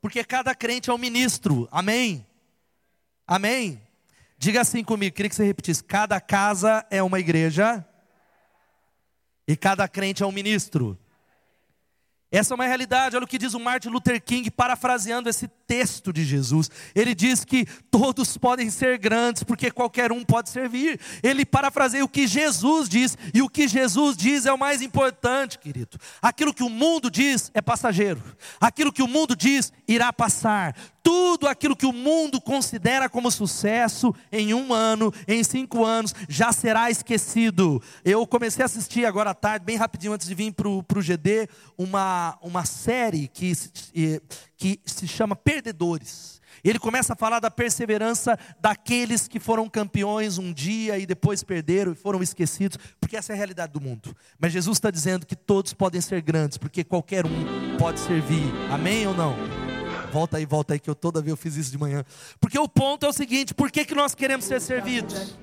Porque 0.00 0.24
cada 0.24 0.54
crente 0.54 0.88
é 0.88 0.94
um 0.94 0.98
ministro, 0.98 1.68
amém? 1.70 2.26
Amém? 3.26 3.82
Diga 4.38 4.62
assim 4.62 4.82
comigo, 4.82 5.14
queria 5.14 5.28
que 5.28 5.36
você 5.36 5.44
repetisse: 5.44 5.84
cada 5.84 6.18
casa 6.20 6.86
é 6.90 7.02
uma 7.02 7.20
igreja, 7.20 7.84
e 9.46 9.54
cada 9.56 9.86
crente 9.86 10.22
é 10.22 10.26
um 10.26 10.32
ministro. 10.32 10.98
Essa 12.30 12.54
é 12.54 12.56
uma 12.56 12.66
realidade, 12.66 13.14
olha 13.14 13.24
o 13.24 13.28
que 13.28 13.38
diz 13.38 13.54
o 13.54 13.60
Martin 13.60 13.88
Luther 13.88 14.20
King, 14.20 14.50
parafraseando 14.50 15.28
esse 15.28 15.46
texto 15.46 16.12
de 16.12 16.24
Jesus. 16.24 16.68
Ele 16.92 17.14
diz 17.14 17.44
que 17.44 17.64
todos 17.88 18.36
podem 18.36 18.68
ser 18.68 18.98
grandes, 18.98 19.44
porque 19.44 19.70
qualquer 19.70 20.10
um 20.10 20.24
pode 20.24 20.50
servir. 20.50 20.98
Ele 21.22 21.46
parafraseia 21.46 22.04
o 22.04 22.08
que 22.08 22.26
Jesus 22.26 22.88
diz, 22.88 23.16
e 23.32 23.42
o 23.42 23.48
que 23.48 23.68
Jesus 23.68 24.16
diz 24.16 24.44
é 24.44 24.52
o 24.52 24.58
mais 24.58 24.82
importante, 24.82 25.56
querido. 25.56 25.98
Aquilo 26.20 26.52
que 26.52 26.64
o 26.64 26.68
mundo 26.68 27.08
diz 27.08 27.50
é 27.54 27.62
passageiro, 27.62 28.20
aquilo 28.60 28.92
que 28.92 29.02
o 29.02 29.08
mundo 29.08 29.36
diz 29.36 29.72
irá 29.86 30.12
passar. 30.12 30.74
Tudo 31.06 31.46
aquilo 31.46 31.76
que 31.76 31.86
o 31.86 31.92
mundo 31.92 32.40
considera 32.40 33.08
como 33.08 33.30
sucesso, 33.30 34.12
em 34.32 34.52
um 34.52 34.74
ano, 34.74 35.14
em 35.28 35.44
cinco 35.44 35.84
anos, 35.84 36.12
já 36.28 36.50
será 36.50 36.90
esquecido. 36.90 37.80
Eu 38.04 38.26
comecei 38.26 38.64
a 38.64 38.66
assistir 38.66 39.04
agora 39.04 39.30
à 39.30 39.34
tarde, 39.34 39.64
bem 39.64 39.76
rapidinho 39.76 40.14
antes 40.14 40.26
de 40.26 40.34
vir 40.34 40.52
para 40.52 40.68
o 40.68 40.82
GD, 41.00 41.48
uma, 41.78 42.36
uma 42.42 42.64
série 42.64 43.28
que, 43.28 43.52
que 44.56 44.80
se 44.84 45.06
chama 45.06 45.36
Perdedores. 45.36 46.40
Ele 46.64 46.80
começa 46.80 47.12
a 47.12 47.16
falar 47.16 47.38
da 47.38 47.52
perseverança 47.52 48.36
daqueles 48.58 49.28
que 49.28 49.38
foram 49.38 49.68
campeões 49.68 50.38
um 50.38 50.52
dia 50.52 50.98
e 50.98 51.06
depois 51.06 51.44
perderam 51.44 51.92
e 51.92 51.94
foram 51.94 52.20
esquecidos, 52.20 52.78
porque 53.00 53.16
essa 53.16 53.32
é 53.32 53.34
a 53.34 53.36
realidade 53.36 53.72
do 53.72 53.80
mundo. 53.80 54.12
Mas 54.40 54.52
Jesus 54.52 54.76
está 54.76 54.90
dizendo 54.90 55.24
que 55.24 55.36
todos 55.36 55.72
podem 55.72 56.00
ser 56.00 56.20
grandes, 56.20 56.58
porque 56.58 56.82
qualquer 56.82 57.24
um 57.24 57.76
pode 57.78 58.00
servir. 58.00 58.52
Amém 58.72 59.06
ou 59.06 59.14
não? 59.14 59.65
Volta 60.16 60.38
aí, 60.38 60.46
volta 60.46 60.72
aí, 60.72 60.80
que 60.80 60.88
eu 60.88 60.94
toda 60.94 61.20
vez 61.20 61.28
eu 61.28 61.36
fiz 61.36 61.56
isso 61.56 61.70
de 61.70 61.76
manhã. 61.76 62.02
Porque 62.40 62.58
o 62.58 62.66
ponto 62.66 63.04
é 63.04 63.08
o 63.10 63.12
seguinte: 63.12 63.52
por 63.52 63.70
que, 63.70 63.84
que 63.84 63.94
nós 63.94 64.14
queremos 64.14 64.46
ser 64.46 64.62
servidos? 64.62 65.36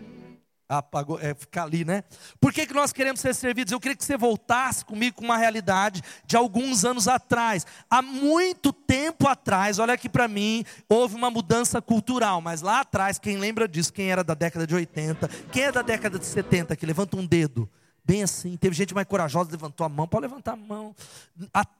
Apagou, 0.67 1.19
é, 1.21 1.35
ficar 1.35 1.65
ali, 1.65 1.85
né? 1.85 2.03
Por 2.41 2.51
que, 2.51 2.65
que 2.65 2.73
nós 2.73 2.91
queremos 2.91 3.21
ser 3.21 3.35
servidos? 3.35 3.71
Eu 3.71 3.79
queria 3.79 3.95
que 3.95 4.03
você 4.03 4.17
voltasse 4.17 4.83
comigo 4.83 5.17
com 5.17 5.25
uma 5.25 5.37
realidade 5.37 6.01
de 6.25 6.35
alguns 6.35 6.83
anos 6.83 7.07
atrás. 7.07 7.67
Há 7.87 8.01
muito 8.01 8.73
tempo 8.73 9.27
atrás, 9.27 9.77
olha 9.77 9.93
aqui 9.93 10.09
para 10.09 10.27
mim, 10.27 10.65
houve 10.89 11.13
uma 11.13 11.29
mudança 11.29 11.79
cultural, 11.79 12.41
mas 12.41 12.63
lá 12.63 12.79
atrás, 12.79 13.19
quem 13.19 13.37
lembra 13.37 13.67
disso? 13.67 13.93
Quem 13.93 14.09
era 14.09 14.23
da 14.23 14.33
década 14.33 14.65
de 14.65 14.73
80? 14.73 15.27
Quem 15.51 15.65
é 15.65 15.71
da 15.71 15.83
década 15.83 16.17
de 16.17 16.25
70 16.25 16.75
que 16.75 16.85
levanta 16.87 17.15
um 17.15 17.27
dedo? 17.27 17.69
Bem 18.05 18.21
assim, 18.21 18.57
teve 18.57 18.75
gente 18.75 18.93
mais 18.93 19.07
corajosa, 19.07 19.51
levantou 19.51 19.85
a 19.85 19.89
mão, 19.89 20.07
pode 20.07 20.23
levantar 20.23 20.53
a 20.53 20.57
mão. 20.57 20.93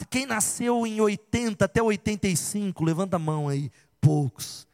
Quem 0.10 0.26
nasceu 0.26 0.88
em 0.88 1.02
80 1.02 1.66
até 1.66 1.82
85, 1.82 2.84
levanta 2.84 3.18
a 3.18 3.20
mão 3.20 3.50
aí. 3.50 3.70
Poucos. 4.00 4.66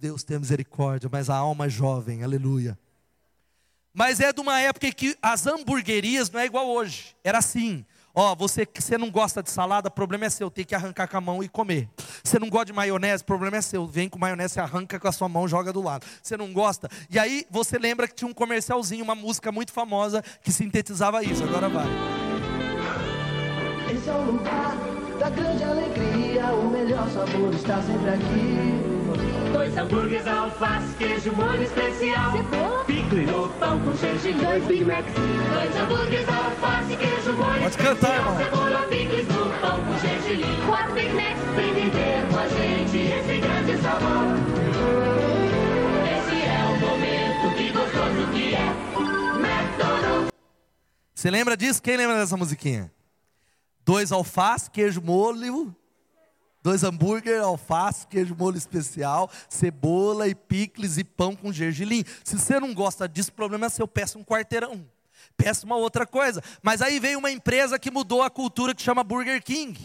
Deus 0.00 0.22
tenha 0.22 0.40
misericórdia, 0.40 1.10
mas 1.12 1.28
a 1.28 1.36
alma 1.36 1.66
é 1.66 1.68
jovem, 1.68 2.22
aleluia. 2.22 2.78
Mas 3.92 4.20
é 4.20 4.32
de 4.32 4.40
uma 4.40 4.60
época 4.60 4.90
que 4.92 5.16
as 5.20 5.46
hamburguerias 5.46 6.30
não 6.30 6.40
é 6.40 6.46
igual 6.46 6.66
hoje. 6.68 7.14
Era 7.22 7.38
assim. 7.38 7.84
Ó, 8.20 8.34
você 8.34 8.66
que 8.66 8.82
você 8.82 8.98
não 8.98 9.12
gosta 9.12 9.40
de 9.44 9.48
salada, 9.48 9.88
problema 9.88 10.24
é 10.24 10.28
seu, 10.28 10.50
tem 10.50 10.64
que 10.64 10.74
arrancar 10.74 11.06
com 11.06 11.16
a 11.16 11.20
mão 11.20 11.40
e 11.40 11.48
comer. 11.48 11.88
Você 12.24 12.36
não 12.36 12.50
gosta 12.50 12.64
de 12.66 12.72
maionese, 12.72 13.22
problema 13.22 13.58
é 13.58 13.60
seu, 13.60 13.86
vem 13.86 14.08
com 14.08 14.18
maionese, 14.18 14.58
arranca 14.58 14.98
com 14.98 15.06
a 15.06 15.12
sua 15.12 15.28
mão, 15.28 15.46
joga 15.46 15.72
do 15.72 15.80
lado. 15.80 16.04
Você 16.20 16.36
não 16.36 16.52
gosta? 16.52 16.88
E 17.08 17.16
aí 17.16 17.46
você 17.48 17.78
lembra 17.78 18.08
que 18.08 18.16
tinha 18.16 18.28
um 18.28 18.34
comercialzinho, 18.34 19.04
uma 19.04 19.14
música 19.14 19.52
muito 19.52 19.70
famosa 19.70 20.20
que 20.42 20.50
sintetizava 20.50 21.22
isso. 21.22 21.44
Agora 21.44 21.68
vai. 21.68 21.86
Esse 23.94 24.08
é 24.08 24.12
o 24.12 24.32
lugar 24.32 24.76
da 25.20 25.30
grande 25.30 25.62
alegria, 25.62 26.46
o 26.46 26.70
melhor 26.72 27.08
sabor 27.10 27.54
está 27.54 27.80
sempre 27.82 28.10
aqui. 28.10 29.52
Dois 29.52 29.78
hambúrgueres, 29.78 30.26
alface, 30.26 30.92
queijo, 30.98 31.32
molho 31.36 31.62
especial. 31.62 32.32
Cebola. 32.32 32.77
No 33.08 33.48
pão 33.58 33.80
com 33.80 33.96
gergelim. 33.96 34.38
Dois 34.38 34.64
Big 34.66 34.84
Macs. 34.84 35.12
Dois 35.14 35.76
hambúrgueres, 35.76 36.28
alface, 36.28 36.96
queijo, 36.96 37.32
molho 37.32 37.62
Pode 37.62 37.78
cantar, 37.78 38.16
irmão. 38.16 38.36
Cebola, 38.36 38.82
picles 38.82 39.28
no 39.28 39.50
pão 39.60 39.82
com 39.82 39.98
gergelim. 39.98 40.66
Quatro 40.66 40.92
Big 40.92 41.12
Macs. 41.14 41.40
Vem 41.56 41.74
viver 41.74 42.28
com 42.28 42.38
a 42.38 42.48
gente 42.48 42.98
esse 42.98 43.40
grande 43.40 43.82
sabor. 43.82 44.36
Esse 46.04 46.42
é 46.42 46.64
o 46.64 46.80
momento 46.80 47.56
que 47.56 47.72
gostoso 47.72 48.32
que 48.34 48.54
é. 48.54 48.66
McDonald's. 49.38 50.32
Você 51.14 51.30
lembra 51.30 51.56
disso? 51.56 51.82
Quem 51.82 51.96
lembra 51.96 52.18
dessa 52.18 52.36
musiquinha? 52.36 52.92
Dois 53.86 54.12
alface, 54.12 54.70
queijo, 54.70 55.00
molho 55.00 55.74
Dois 56.62 56.82
hambúrguer, 56.82 57.40
alface, 57.40 58.06
queijo 58.06 58.34
molho 58.36 58.58
especial, 58.58 59.30
cebola 59.48 60.28
e 60.28 60.34
picles 60.34 60.98
e 60.98 61.04
pão 61.04 61.36
com 61.36 61.52
gergelim. 61.52 62.04
Se 62.24 62.38
você 62.38 62.58
não 62.58 62.74
gosta 62.74 63.08
disso, 63.08 63.30
o 63.30 63.34
problema 63.34 63.66
é 63.66 63.68
seu, 63.68 63.86
peça 63.86 64.18
um 64.18 64.24
quarteirão. 64.24 64.84
Peça 65.36 65.64
uma 65.64 65.76
outra 65.76 66.06
coisa. 66.06 66.42
Mas 66.62 66.82
aí 66.82 66.98
veio 66.98 67.18
uma 67.18 67.30
empresa 67.30 67.78
que 67.78 67.90
mudou 67.90 68.22
a 68.22 68.30
cultura 68.30 68.74
que 68.74 68.82
chama 68.82 69.04
Burger 69.04 69.42
King. 69.42 69.78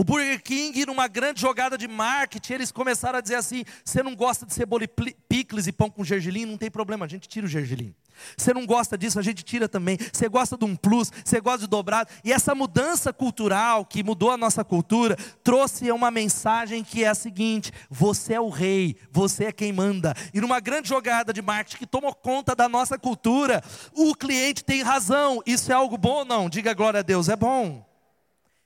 O 0.00 0.04
Burger 0.04 0.42
King, 0.42 0.86
numa 0.86 1.06
grande 1.06 1.42
jogada 1.42 1.76
de 1.76 1.86
marketing, 1.86 2.54
eles 2.54 2.72
começaram 2.72 3.18
a 3.18 3.20
dizer 3.20 3.34
assim: 3.34 3.64
você 3.84 4.02
não 4.02 4.16
gosta 4.16 4.46
de 4.46 4.54
cebola 4.54 4.82
e 4.82 4.88
picles 5.28 5.66
e 5.66 5.72
pão 5.72 5.90
com 5.90 6.02
gergelim? 6.02 6.46
Não 6.46 6.56
tem 6.56 6.70
problema, 6.70 7.04
a 7.04 7.08
gente 7.08 7.28
tira 7.28 7.44
o 7.44 7.48
gergelim. 7.50 7.94
Você 8.34 8.54
não 8.54 8.64
gosta 8.64 8.96
disso, 8.96 9.18
a 9.18 9.22
gente 9.22 9.42
tira 9.42 9.68
também. 9.68 9.98
Você 10.10 10.26
gosta 10.26 10.56
de 10.56 10.64
um 10.64 10.74
plus, 10.74 11.12
você 11.22 11.38
gosta 11.38 11.60
de 11.60 11.66
dobrado. 11.66 12.08
E 12.24 12.32
essa 12.32 12.54
mudança 12.54 13.12
cultural 13.12 13.84
que 13.84 14.02
mudou 14.02 14.30
a 14.30 14.38
nossa 14.38 14.64
cultura 14.64 15.16
trouxe 15.44 15.92
uma 15.92 16.10
mensagem 16.10 16.82
que 16.82 17.04
é 17.04 17.08
a 17.08 17.14
seguinte: 17.14 17.70
você 17.90 18.32
é 18.32 18.40
o 18.40 18.48
rei, 18.48 18.96
você 19.12 19.44
é 19.44 19.52
quem 19.52 19.70
manda. 19.70 20.14
E 20.32 20.40
numa 20.40 20.60
grande 20.60 20.88
jogada 20.88 21.30
de 21.30 21.42
marketing 21.42 21.76
que 21.76 21.86
tomou 21.86 22.14
conta 22.14 22.56
da 22.56 22.70
nossa 22.70 22.98
cultura, 22.98 23.62
o 23.92 24.14
cliente 24.14 24.64
tem 24.64 24.80
razão. 24.80 25.42
Isso 25.44 25.70
é 25.70 25.74
algo 25.74 25.98
bom 25.98 26.20
ou 26.20 26.24
não? 26.24 26.48
Diga 26.48 26.72
glória 26.72 27.00
a 27.00 27.02
Deus, 27.02 27.28
é 27.28 27.36
bom. 27.36 27.86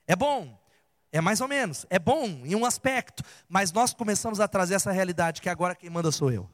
É 0.06 0.14
bom. 0.14 0.62
É 1.14 1.20
mais 1.20 1.40
ou 1.40 1.46
menos, 1.46 1.86
é 1.88 1.96
bom 1.96 2.24
em 2.24 2.56
um 2.56 2.64
aspecto, 2.64 3.22
mas 3.48 3.70
nós 3.70 3.94
começamos 3.94 4.40
a 4.40 4.48
trazer 4.48 4.74
essa 4.74 4.90
realidade 4.90 5.40
que 5.40 5.48
agora 5.48 5.72
quem 5.72 5.88
manda 5.88 6.10
sou 6.10 6.32
eu. 6.32 6.50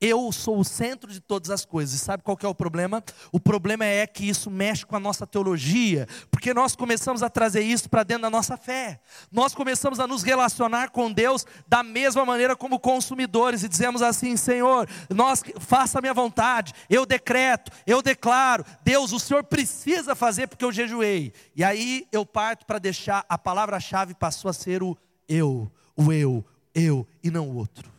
Eu 0.00 0.30
sou 0.32 0.58
o 0.58 0.64
centro 0.64 1.10
de 1.10 1.20
todas 1.20 1.50
as 1.50 1.64
coisas. 1.64 1.94
E 1.94 1.98
sabe 1.98 2.22
qual 2.22 2.36
é 2.42 2.46
o 2.46 2.54
problema? 2.54 3.02
O 3.32 3.40
problema 3.40 3.84
é 3.84 4.06
que 4.06 4.28
isso 4.28 4.50
mexe 4.50 4.84
com 4.84 4.96
a 4.96 5.00
nossa 5.00 5.26
teologia, 5.26 6.06
porque 6.30 6.52
nós 6.52 6.76
começamos 6.76 7.22
a 7.22 7.30
trazer 7.30 7.62
isso 7.62 7.88
para 7.88 8.02
dentro 8.02 8.22
da 8.22 8.30
nossa 8.30 8.56
fé. 8.56 9.00
Nós 9.30 9.54
começamos 9.54 10.00
a 10.00 10.06
nos 10.06 10.22
relacionar 10.22 10.90
com 10.90 11.12
Deus 11.12 11.46
da 11.66 11.82
mesma 11.82 12.24
maneira 12.24 12.54
como 12.56 12.78
consumidores 12.78 13.62
e 13.62 13.68
dizemos 13.68 14.02
assim: 14.02 14.36
Senhor, 14.36 14.88
nós 15.08 15.42
faça 15.60 15.98
a 15.98 16.02
minha 16.02 16.14
vontade. 16.14 16.72
Eu 16.90 17.06
decreto, 17.06 17.72
eu 17.86 18.02
declaro, 18.02 18.64
Deus, 18.82 19.12
o 19.12 19.20
Senhor 19.20 19.44
precisa 19.44 20.14
fazer 20.14 20.48
porque 20.48 20.64
eu 20.64 20.72
jejuei. 20.72 21.32
E 21.56 21.64
aí 21.64 22.06
eu 22.12 22.26
parto 22.26 22.66
para 22.66 22.78
deixar 22.78 23.24
a 23.28 23.38
palavra-chave 23.38 24.14
passou 24.14 24.48
a 24.48 24.52
ser 24.52 24.82
o 24.82 24.96
eu, 25.28 25.70
o 25.96 26.12
eu, 26.12 26.44
eu 26.74 27.06
e 27.22 27.30
não 27.30 27.48
o 27.48 27.56
outro. 27.56 27.93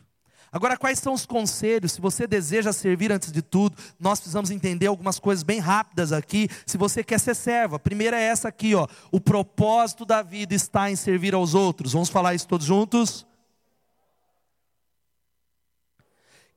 Agora, 0.56 0.78
quais 0.78 1.00
são 1.00 1.12
os 1.12 1.26
conselhos? 1.26 1.92
Se 1.92 2.00
você 2.00 2.26
deseja 2.26 2.72
servir 2.72 3.12
antes 3.12 3.30
de 3.30 3.42
tudo, 3.42 3.76
nós 4.00 4.22
precisamos 4.22 4.50
entender 4.50 4.88
algumas 4.88 5.20
coisas 5.20 5.44
bem 5.44 5.60
rápidas 5.60 6.14
aqui. 6.14 6.48
Se 6.66 6.78
você 6.78 7.04
quer 7.04 7.20
ser 7.20 7.36
servo, 7.36 7.76
a 7.76 7.80
primeira 7.80 8.18
é 8.18 8.24
essa 8.24 8.48
aqui, 8.48 8.74
ó. 8.74 8.88
O 9.12 9.20
propósito 9.20 10.06
da 10.06 10.22
vida 10.22 10.56
está 10.56 10.90
em 10.90 10.96
servir 10.96 11.36
aos 11.36 11.54
outros. 11.54 11.92
Vamos 11.92 12.08
falar 12.08 12.36
isso 12.36 12.48
todos 12.48 12.66
juntos? 12.66 13.28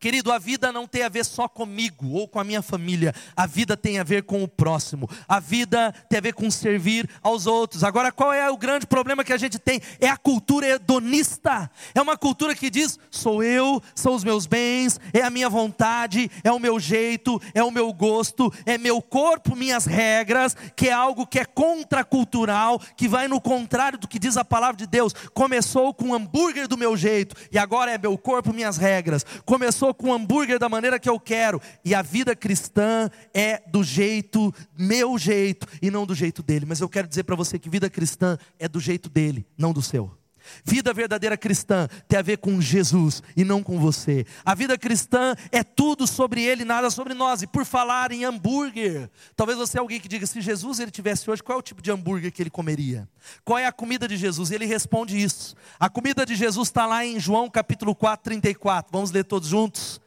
Querido, 0.01 0.31
a 0.31 0.39
vida 0.39 0.71
não 0.71 0.87
tem 0.87 1.03
a 1.03 1.09
ver 1.09 1.25
só 1.25 1.49
comigo 1.49 2.11
ou 2.13 2.29
com 2.29 2.39
a 2.39 2.45
minha 2.45 2.63
família, 2.63 3.13
a 3.37 3.47
vida 3.47 3.77
tem 3.77 3.99
a 3.99 4.05
ver 4.05 4.23
com 4.23 4.45
o 4.45 4.47
próximo, 4.47 5.11
a 5.27 5.41
vida 5.41 5.93
tem 6.09 6.19
a 6.19 6.23
ver 6.23 6.35
com 6.35 6.49
servir 6.53 7.11
aos 7.21 7.49
outros. 7.49 7.83
Agora, 7.83 8.13
qual 8.13 8.33
é 8.33 8.49
o 8.49 8.57
grande 8.57 8.87
problema 8.87 9.25
que 9.25 9.33
a 9.33 9.37
gente 9.37 9.59
tem? 9.59 9.81
É 9.99 10.09
a 10.09 10.17
cultura 10.17 10.69
hedonista, 10.69 11.69
é 11.97 12.01
uma 12.01 12.17
cultura 12.17 12.55
que 12.55 12.71
diz: 12.71 12.97
sou 13.11 13.43
eu, 13.43 13.83
são 13.93 14.15
os 14.15 14.23
meus 14.23 14.47
bens, 14.47 15.01
é 15.13 15.23
a 15.23 15.31
minha 15.31 15.49
vontade, 15.49 16.31
é 16.45 16.53
o 16.53 16.61
meu 16.61 16.79
jeito, 16.79 17.43
é 17.53 17.65
o 17.65 17.73
meu 17.73 17.93
gosto, 17.93 18.53
é 18.65 18.79
meu 18.79 19.03
corpo, 19.03 19.57
minhas 19.57 19.85
regras, 19.85 20.57
que 20.77 20.89
é 20.89 20.93
algo 20.93 21.27
que 21.27 21.41
é 21.41 21.45
contracultural, 21.45 22.81
que 22.97 23.09
vai 23.09 23.27
no 23.27 23.41
contrário 23.41 23.99
do 23.99 24.07
que 24.07 24.21
diz 24.21 24.37
a 24.37 24.45
palavra 24.45 24.77
de 24.77 24.87
Deus. 24.87 25.13
Começou 25.35 25.93
com 25.93 26.11
o 26.11 26.15
hambúrguer 26.15 26.69
do 26.69 26.79
meu 26.79 26.97
jeito 26.97 27.35
e 27.51 27.59
agora 27.59 27.91
é 27.91 27.99
meu 27.99 28.17
corpo, 28.17 28.53
minhas 28.53 28.77
regras. 28.77 29.27
Começou 29.45 29.88
estou 29.88 29.94
com 29.94 30.12
hambúrguer 30.12 30.59
da 30.59 30.68
maneira 30.68 30.98
que 30.98 31.09
eu 31.09 31.18
quero. 31.18 31.61
E 31.85 31.94
a 31.94 32.03
vida 32.03 32.35
cristã 32.35 33.11
é 33.33 33.62
do 33.66 33.83
jeito, 33.83 34.53
meu 34.77 35.16
jeito, 35.18 35.66
e 35.81 35.90
não 35.90 36.07
do 36.07 36.14
jeito 36.14 36.42
dele. 36.42 36.66
Mas 36.66 36.81
eu 36.81 36.88
quero 36.88 37.09
dizer 37.09 37.24
para 37.24 37.37
você 37.37 37.59
que 37.59 37.70
vida 37.70 37.88
cristã 37.88 38.38
é 38.59 38.68
do 38.68 38.81
jeito 38.81 39.09
dele, 39.09 39.46
não 39.57 39.72
do 39.72 39.83
seu. 39.83 40.18
Vida 40.65 40.93
verdadeira 40.93 41.37
cristã 41.37 41.89
tem 42.07 42.19
a 42.19 42.23
ver 42.23 42.39
com 42.39 42.61
Jesus 42.61 43.23
e 43.37 43.45
não 43.45 43.63
com 43.63 43.79
você. 43.79 44.27
A 44.45 44.55
vida 44.55 44.77
cristã 44.77 45.35
é 45.51 45.63
tudo 45.63 46.07
sobre 46.07 46.43
Ele, 46.43 46.65
nada 46.65 46.91
sobre 46.91 47.15
nós. 47.15 47.43
E 47.43 47.47
por 47.47 47.65
falar 47.65 48.13
em 48.13 48.25
hambúrguer, 48.25 49.11
talvez 49.37 49.59
você 49.59 49.79
é 49.79 49.81
alguém 49.81 50.01
que 50.01 50.09
diga: 50.09 50.27
se 50.27 50.41
Jesus 50.41 50.79
ele 50.79 50.91
tivesse 50.91 51.31
hoje, 51.31 51.43
qual 51.43 51.57
é 51.57 51.59
o 51.59 51.63
tipo 51.63 51.83
de 51.83 51.91
hambúrguer 51.91 52.33
que 52.33 52.43
ele 52.43 52.51
comeria? 52.51 53.09
Qual 53.45 53.59
é 53.59 53.67
a 53.67 53.73
comida 53.73 54.07
de 54.07 54.17
Jesus? 54.17 54.51
E 54.51 54.55
ele 54.55 54.67
responde 54.67 55.21
isso. 55.21 55.55
A 55.79 55.89
comida 55.89 56.25
de 56.25 56.35
Jesus 56.35 56.69
está 56.69 56.87
lá 56.87 57.05
em 57.05 57.19
João 57.19 57.49
capítulo 57.51 57.95
4, 57.95 58.25
34. 58.25 58.91
Vamos 58.93 59.11
ler 59.11 59.25
todos 59.25 59.49
juntos? 59.49 60.01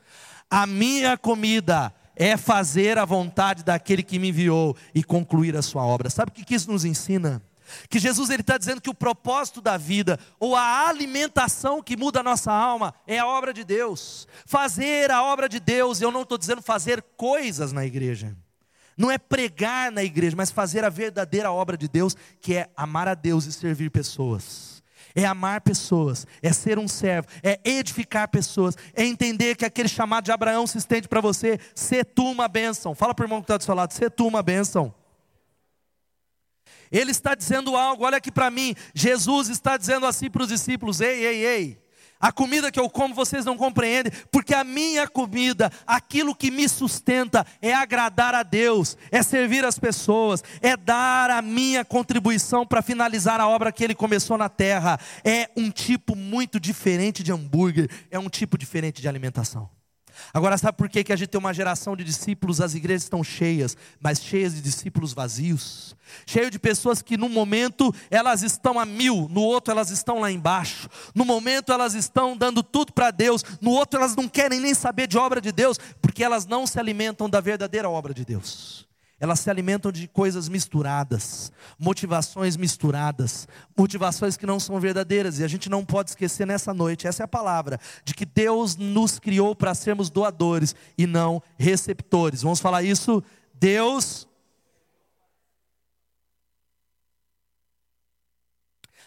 A 0.50 0.68
minha 0.68 1.18
comida 1.18 1.94
é 2.16 2.36
fazer 2.38 2.98
a 2.98 3.06
vontade 3.06 3.64
daquele 3.64 4.04
que 4.04 4.20
me 4.20 4.30
enviou 4.30 4.76
e 4.94 5.04
concluir 5.04 5.56
a 5.56 5.62
sua 5.62 5.84
obra. 5.84 6.10
Sabe 6.10 6.32
o 6.32 6.34
que 6.34 6.54
isso 6.54 6.72
nos 6.72 6.86
ensina? 6.86 7.42
Que 7.90 8.00
Jesus 8.00 8.30
está 8.30 8.58
dizendo 8.58 8.82
que 8.82 8.90
o 8.90 8.94
propósito 8.94 9.62
da 9.62 9.78
vida 9.78 10.20
ou 10.40 10.56
a 10.56 10.88
alimentação 10.88 11.82
que 11.82 11.98
muda 11.98 12.20
a 12.20 12.24
nossa 12.24 12.52
alma 12.52 12.94
é 13.06 13.20
a 13.20 13.28
obra 13.28 13.54
de 13.54 13.64
Deus. 13.64 14.28
Fazer 14.46 15.12
a 15.12 15.24
obra 15.24 15.48
de 15.48 15.60
Deus, 15.60 16.02
eu 16.02 16.12
não 16.12 16.24
estou 16.24 16.38
dizendo 16.38 16.62
fazer 16.62 17.04
coisas 17.16 17.72
na 17.72 17.86
igreja. 17.86 18.36
Não 18.98 19.10
é 19.10 19.18
pregar 19.18 19.92
na 19.92 20.04
igreja, 20.04 20.36
mas 20.36 20.52
fazer 20.52 20.84
a 20.84 20.90
verdadeira 20.90 21.52
obra 21.52 21.78
de 21.78 21.88
Deus, 21.88 22.16
que 22.40 22.56
é 22.56 22.70
amar 22.76 23.08
a 23.08 23.14
Deus 23.14 23.46
e 23.46 23.52
servir 23.52 23.90
pessoas. 23.90 24.82
é 25.14 25.26
amar 25.26 25.60
pessoas, 25.62 26.26
é 26.42 26.54
ser 26.54 26.80
um 26.80 26.88
servo, 26.88 27.28
é 27.44 27.60
edificar 27.66 28.30
pessoas, 28.30 28.78
é 28.94 29.04
entender 29.04 29.56
que 29.56 29.66
aquele 29.66 29.90
chamado 29.90 30.26
de 30.26 30.32
Abraão 30.32 30.66
se 30.66 30.78
estende 30.78 31.08
para 31.08 31.20
você, 31.20 31.60
ser 31.76 32.06
tu 32.06 32.24
uma 32.30 32.48
bênção. 32.48 32.96
Fala 32.96 33.14
para 33.14 33.24
o 33.24 33.26
irmão 33.26 33.42
que 33.42 33.46
está 33.46 33.58
do 33.58 33.64
seu 33.64 33.76
lado, 33.76 33.92
ser 33.94 34.10
tu 34.10 34.26
uma 34.26 34.42
bênção. 34.42 34.94
Ele 36.92 37.12
está 37.12 37.36
dizendo 37.36 37.76
algo, 37.76 38.04
olha 38.04 38.18
aqui 38.18 38.32
para 38.32 38.52
mim, 38.52 38.76
Jesus 38.94 39.50
está 39.50 39.78
dizendo 39.78 40.06
assim 40.06 40.30
para 40.30 40.44
os 40.44 40.50
discípulos: 40.50 41.00
ei, 41.00 41.26
ei, 41.26 41.46
ei, 41.46 41.82
a 42.22 42.32
comida 42.32 42.72
que 42.72 42.80
eu 42.80 42.88
como 42.88 43.16
vocês 43.16 43.44
não 43.44 43.58
compreendem, 43.58 44.14
porque 44.32 44.54
a 44.54 44.64
minha 44.64 45.08
comida, 45.08 45.72
aquilo 45.88 46.36
que 46.36 46.52
me 46.52 46.70
sustenta, 46.70 47.44
é 47.60 47.74
agradar 47.74 48.36
a 48.36 48.44
Deus, 48.44 48.96
é 49.10 49.24
servir 49.24 49.66
as 49.66 49.80
pessoas, 49.80 50.44
é 50.62 50.78
dar 50.78 51.32
a 51.32 51.42
minha 51.42 51.84
contribuição 51.84 52.66
para 52.66 52.84
finalizar 52.84 53.42
a 53.42 53.48
obra 53.48 53.72
que 53.72 53.84
Ele 53.84 53.96
começou 53.96 54.38
na 54.38 54.50
terra. 54.50 55.00
É 55.24 55.50
um 55.58 55.72
tipo 55.72 56.16
muito 56.16 56.60
diferente 56.60 57.24
de 57.24 57.32
hambúrguer, 57.32 57.90
é 58.12 58.20
um 58.20 58.30
tipo 58.30 58.56
diferente 58.56 59.02
de 59.02 59.08
alimentação. 59.08 59.81
Agora, 60.34 60.58
sabe 60.58 60.78
por 60.78 60.90
que, 60.90 61.04
que 61.04 61.14
a 61.14 61.16
gente 61.16 61.30
tem 61.30 61.40
uma 61.40 61.54
geração 61.54 61.96
de 61.96 62.04
discípulos, 62.04 62.62
as 62.62 62.74
igrejas 62.74 63.04
estão 63.04 63.24
cheias, 63.24 63.76
mas 64.00 64.22
cheias 64.22 64.54
de 64.54 64.62
discípulos 64.62 65.14
vazios? 65.14 65.96
Cheio 66.26 66.52
de 66.52 66.60
pessoas 66.60 67.02
que 67.02 67.18
no 67.18 67.30
momento 67.30 67.94
elas 68.10 68.44
estão 68.44 68.80
a 68.80 68.86
mil, 68.86 69.28
no 69.30 69.42
outro 69.42 69.72
elas 69.72 69.90
estão 69.90 70.20
lá 70.20 70.32
embaixo, 70.32 70.90
no 71.16 71.24
momento 71.24 71.72
elas 71.72 71.94
estão 71.94 72.36
dando 72.36 72.62
tudo 72.62 72.92
para 72.92 73.12
Deus, 73.12 73.44
no 73.62 73.72
outro 73.72 74.00
elas 74.00 74.16
não 74.16 74.28
querem 74.28 74.60
nem 74.60 74.74
saber 74.74 75.08
de 75.08 75.18
obra 75.18 75.40
de 75.40 75.52
Deus, 75.52 75.78
porque 76.02 76.24
elas 76.24 76.46
não 76.46 76.68
se 76.68 76.80
alimentam 76.80 77.30
da 77.30 77.40
verdadeira 77.40 77.90
obra 77.90 78.14
de 78.14 78.26
Deus 78.26 78.91
elas 79.22 79.40
se 79.40 79.52
alimentam 79.52 79.92
de 79.92 80.08
coisas 80.08 80.50
misturadas, 80.50 81.52
motivações 81.78 82.58
misturadas, 82.58 83.48
motivações 83.78 84.36
que 84.36 84.48
não 84.48 84.60
são 84.60 84.80
verdadeiras, 84.80 85.38
e 85.38 85.44
a 85.44 85.48
gente 85.48 85.70
não 85.70 85.86
pode 85.86 86.10
esquecer 86.10 86.48
nessa 86.48 86.74
noite, 86.74 87.06
essa 87.06 87.22
é 87.22 87.26
a 87.26 87.28
palavra, 87.28 87.80
de 88.04 88.16
que 88.16 88.26
Deus 88.26 88.76
nos 88.76 89.20
criou 89.20 89.56
para 89.56 89.76
sermos 89.76 90.10
doadores 90.10 90.76
e 90.98 91.06
não 91.06 91.40
receptores. 91.56 92.42
Vamos 92.42 92.60
falar 92.60 92.82
isso? 92.82 93.24
Deus. 93.54 94.28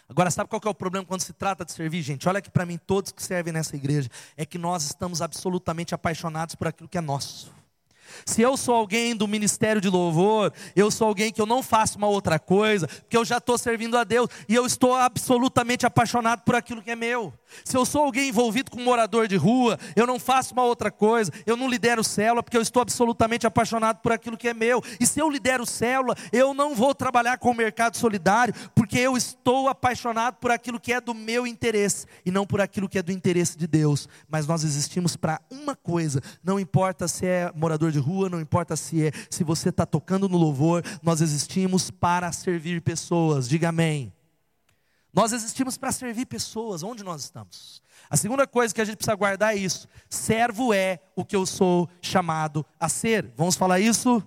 Agora, 0.07 0.31
sabe 0.31 0.49
qual 0.49 0.61
é 0.63 0.69
o 0.69 0.73
problema 0.73 1.05
quando 1.05 1.23
se 1.23 1.33
trata 1.33 1.65
de 1.65 1.73
servir, 1.73 2.01
gente? 2.01 2.29
Olha 2.29 2.37
aqui 2.37 2.49
para 2.49 2.65
mim, 2.65 2.77
todos 2.77 3.11
que 3.11 3.21
servem 3.21 3.51
nessa 3.51 3.75
igreja, 3.75 4.09
é 4.37 4.45
que 4.45 4.57
nós 4.57 4.85
estamos 4.85 5.21
absolutamente 5.21 5.93
apaixonados 5.93 6.55
por 6.55 6.67
aquilo 6.67 6.87
que 6.87 6.97
é 6.97 7.01
nosso. 7.01 7.64
Se 8.25 8.41
eu 8.41 8.55
sou 8.55 8.75
alguém 8.75 9.15
do 9.15 9.27
ministério 9.27 9.81
de 9.81 9.89
louvor, 9.89 10.53
eu 10.75 10.91
sou 10.91 11.07
alguém 11.07 11.31
que 11.31 11.41
eu 11.41 11.45
não 11.45 11.63
faço 11.63 11.97
uma 11.97 12.07
outra 12.07 12.37
coisa, 12.37 12.87
porque 12.87 13.17
eu 13.17 13.25
já 13.25 13.37
estou 13.37 13.57
servindo 13.57 13.97
a 13.97 14.03
Deus 14.03 14.29
e 14.47 14.55
eu 14.55 14.65
estou 14.65 14.93
absolutamente 14.93 15.85
apaixonado 15.85 16.41
por 16.41 16.55
aquilo 16.55 16.81
que 16.81 16.91
é 16.91 16.95
meu. 16.95 17.33
Se 17.63 17.77
eu 17.77 17.85
sou 17.85 18.03
alguém 18.03 18.29
envolvido 18.29 18.71
com 18.71 18.79
um 18.79 18.83
morador 18.83 19.27
de 19.27 19.35
rua, 19.35 19.79
eu 19.95 20.05
não 20.05 20.19
faço 20.19 20.53
uma 20.53 20.63
outra 20.63 20.91
coisa, 20.91 21.31
eu 21.45 21.55
não 21.55 21.69
lidero 21.69 22.03
célula 22.03 22.43
porque 22.43 22.57
eu 22.57 22.61
estou 22.61 22.81
absolutamente 22.81 23.47
apaixonado 23.47 24.01
por 24.01 24.11
aquilo 24.11 24.37
que 24.37 24.47
é 24.47 24.53
meu. 24.53 24.83
E 24.99 25.05
se 25.05 25.19
eu 25.19 25.29
lidero 25.29 25.65
célula, 25.65 26.15
eu 26.31 26.53
não 26.53 26.75
vou 26.75 26.93
trabalhar 26.93 27.37
com 27.37 27.51
o 27.51 27.55
mercado 27.55 27.97
solidário 27.97 28.53
porque 28.73 28.99
eu 28.99 29.15
estou 29.15 29.67
apaixonado 29.67 30.35
por 30.35 30.51
aquilo 30.51 30.79
que 30.79 30.93
é 30.93 31.01
do 31.01 31.13
meu 31.13 31.47
interesse 31.47 32.05
e 32.25 32.31
não 32.31 32.45
por 32.45 32.61
aquilo 32.61 32.89
que 32.89 32.97
é 32.97 33.03
do 33.03 33.11
interesse 33.11 33.57
de 33.57 33.67
Deus. 33.67 34.07
Mas 34.27 34.47
nós 34.47 34.63
existimos 34.63 35.15
para 35.15 35.39
uma 35.49 35.75
coisa, 35.75 36.21
não 36.43 36.59
importa 36.59 37.07
se 37.07 37.25
é 37.25 37.51
morador 37.55 37.91
de 37.91 37.99
rua, 38.05 38.29
não 38.29 38.39
importa 38.39 38.75
se 38.75 39.07
é 39.07 39.11
se 39.29 39.43
você 39.43 39.69
está 39.69 39.85
tocando 39.85 40.29
no 40.29 40.37
louvor, 40.37 40.83
nós 41.01 41.21
existimos 41.21 41.89
para 41.89 42.31
servir 42.31 42.81
pessoas. 42.81 43.49
Diga 43.49 43.69
amém. 43.69 44.13
Nós 45.13 45.31
existimos 45.31 45.77
para 45.77 45.93
servir 45.93 46.25
pessoas, 46.25 46.83
onde 46.83 47.03
nós 47.03 47.21
estamos. 47.23 47.81
A 48.09 48.17
segunda 48.17 48.45
coisa 48.45 48.73
que 48.73 48.81
a 48.81 48.85
gente 48.85 48.97
precisa 48.97 49.15
guardar 49.15 49.55
é 49.55 49.57
isso: 49.57 49.87
servo 50.09 50.73
é 50.73 50.99
o 51.15 51.23
que 51.23 51.35
eu 51.35 51.45
sou 51.45 51.89
chamado 52.01 52.65
a 52.79 52.89
ser. 52.89 53.33
Vamos 53.35 53.55
falar 53.55 53.79
isso? 53.79 54.21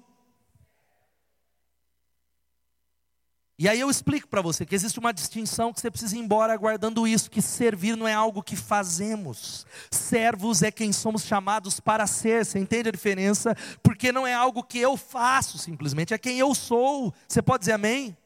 E 3.60 3.68
aí 3.68 3.80
eu 3.80 3.90
explico 3.90 4.28
para 4.28 4.40
você 4.40 4.64
que 4.64 4.72
existe 4.72 5.00
uma 5.00 5.12
distinção 5.12 5.72
que 5.72 5.80
você 5.80 5.90
precisa 5.90 6.14
ir 6.14 6.20
embora 6.20 6.56
guardando 6.56 7.08
isso, 7.08 7.28
que 7.28 7.42
servir 7.42 7.96
não 7.96 8.06
é 8.06 8.14
algo 8.14 8.40
que 8.40 8.54
fazemos. 8.54 9.66
Servos 9.90 10.62
é 10.62 10.70
quem 10.70 10.92
somos 10.92 11.24
chamados 11.24 11.80
para 11.80 12.06
ser. 12.06 12.46
Você 12.46 12.60
entende 12.60 12.88
a 12.88 12.92
diferença? 12.92 13.56
Porque 13.82 14.12
não 14.12 14.24
é 14.24 14.32
algo 14.32 14.62
que 14.62 14.78
eu 14.78 14.96
faço 14.96 15.58
simplesmente, 15.58 16.14
é 16.14 16.18
quem 16.18 16.38
eu 16.38 16.54
sou. 16.54 17.12
Você 17.26 17.42
pode 17.42 17.62
dizer 17.62 17.72
amém? 17.72 18.16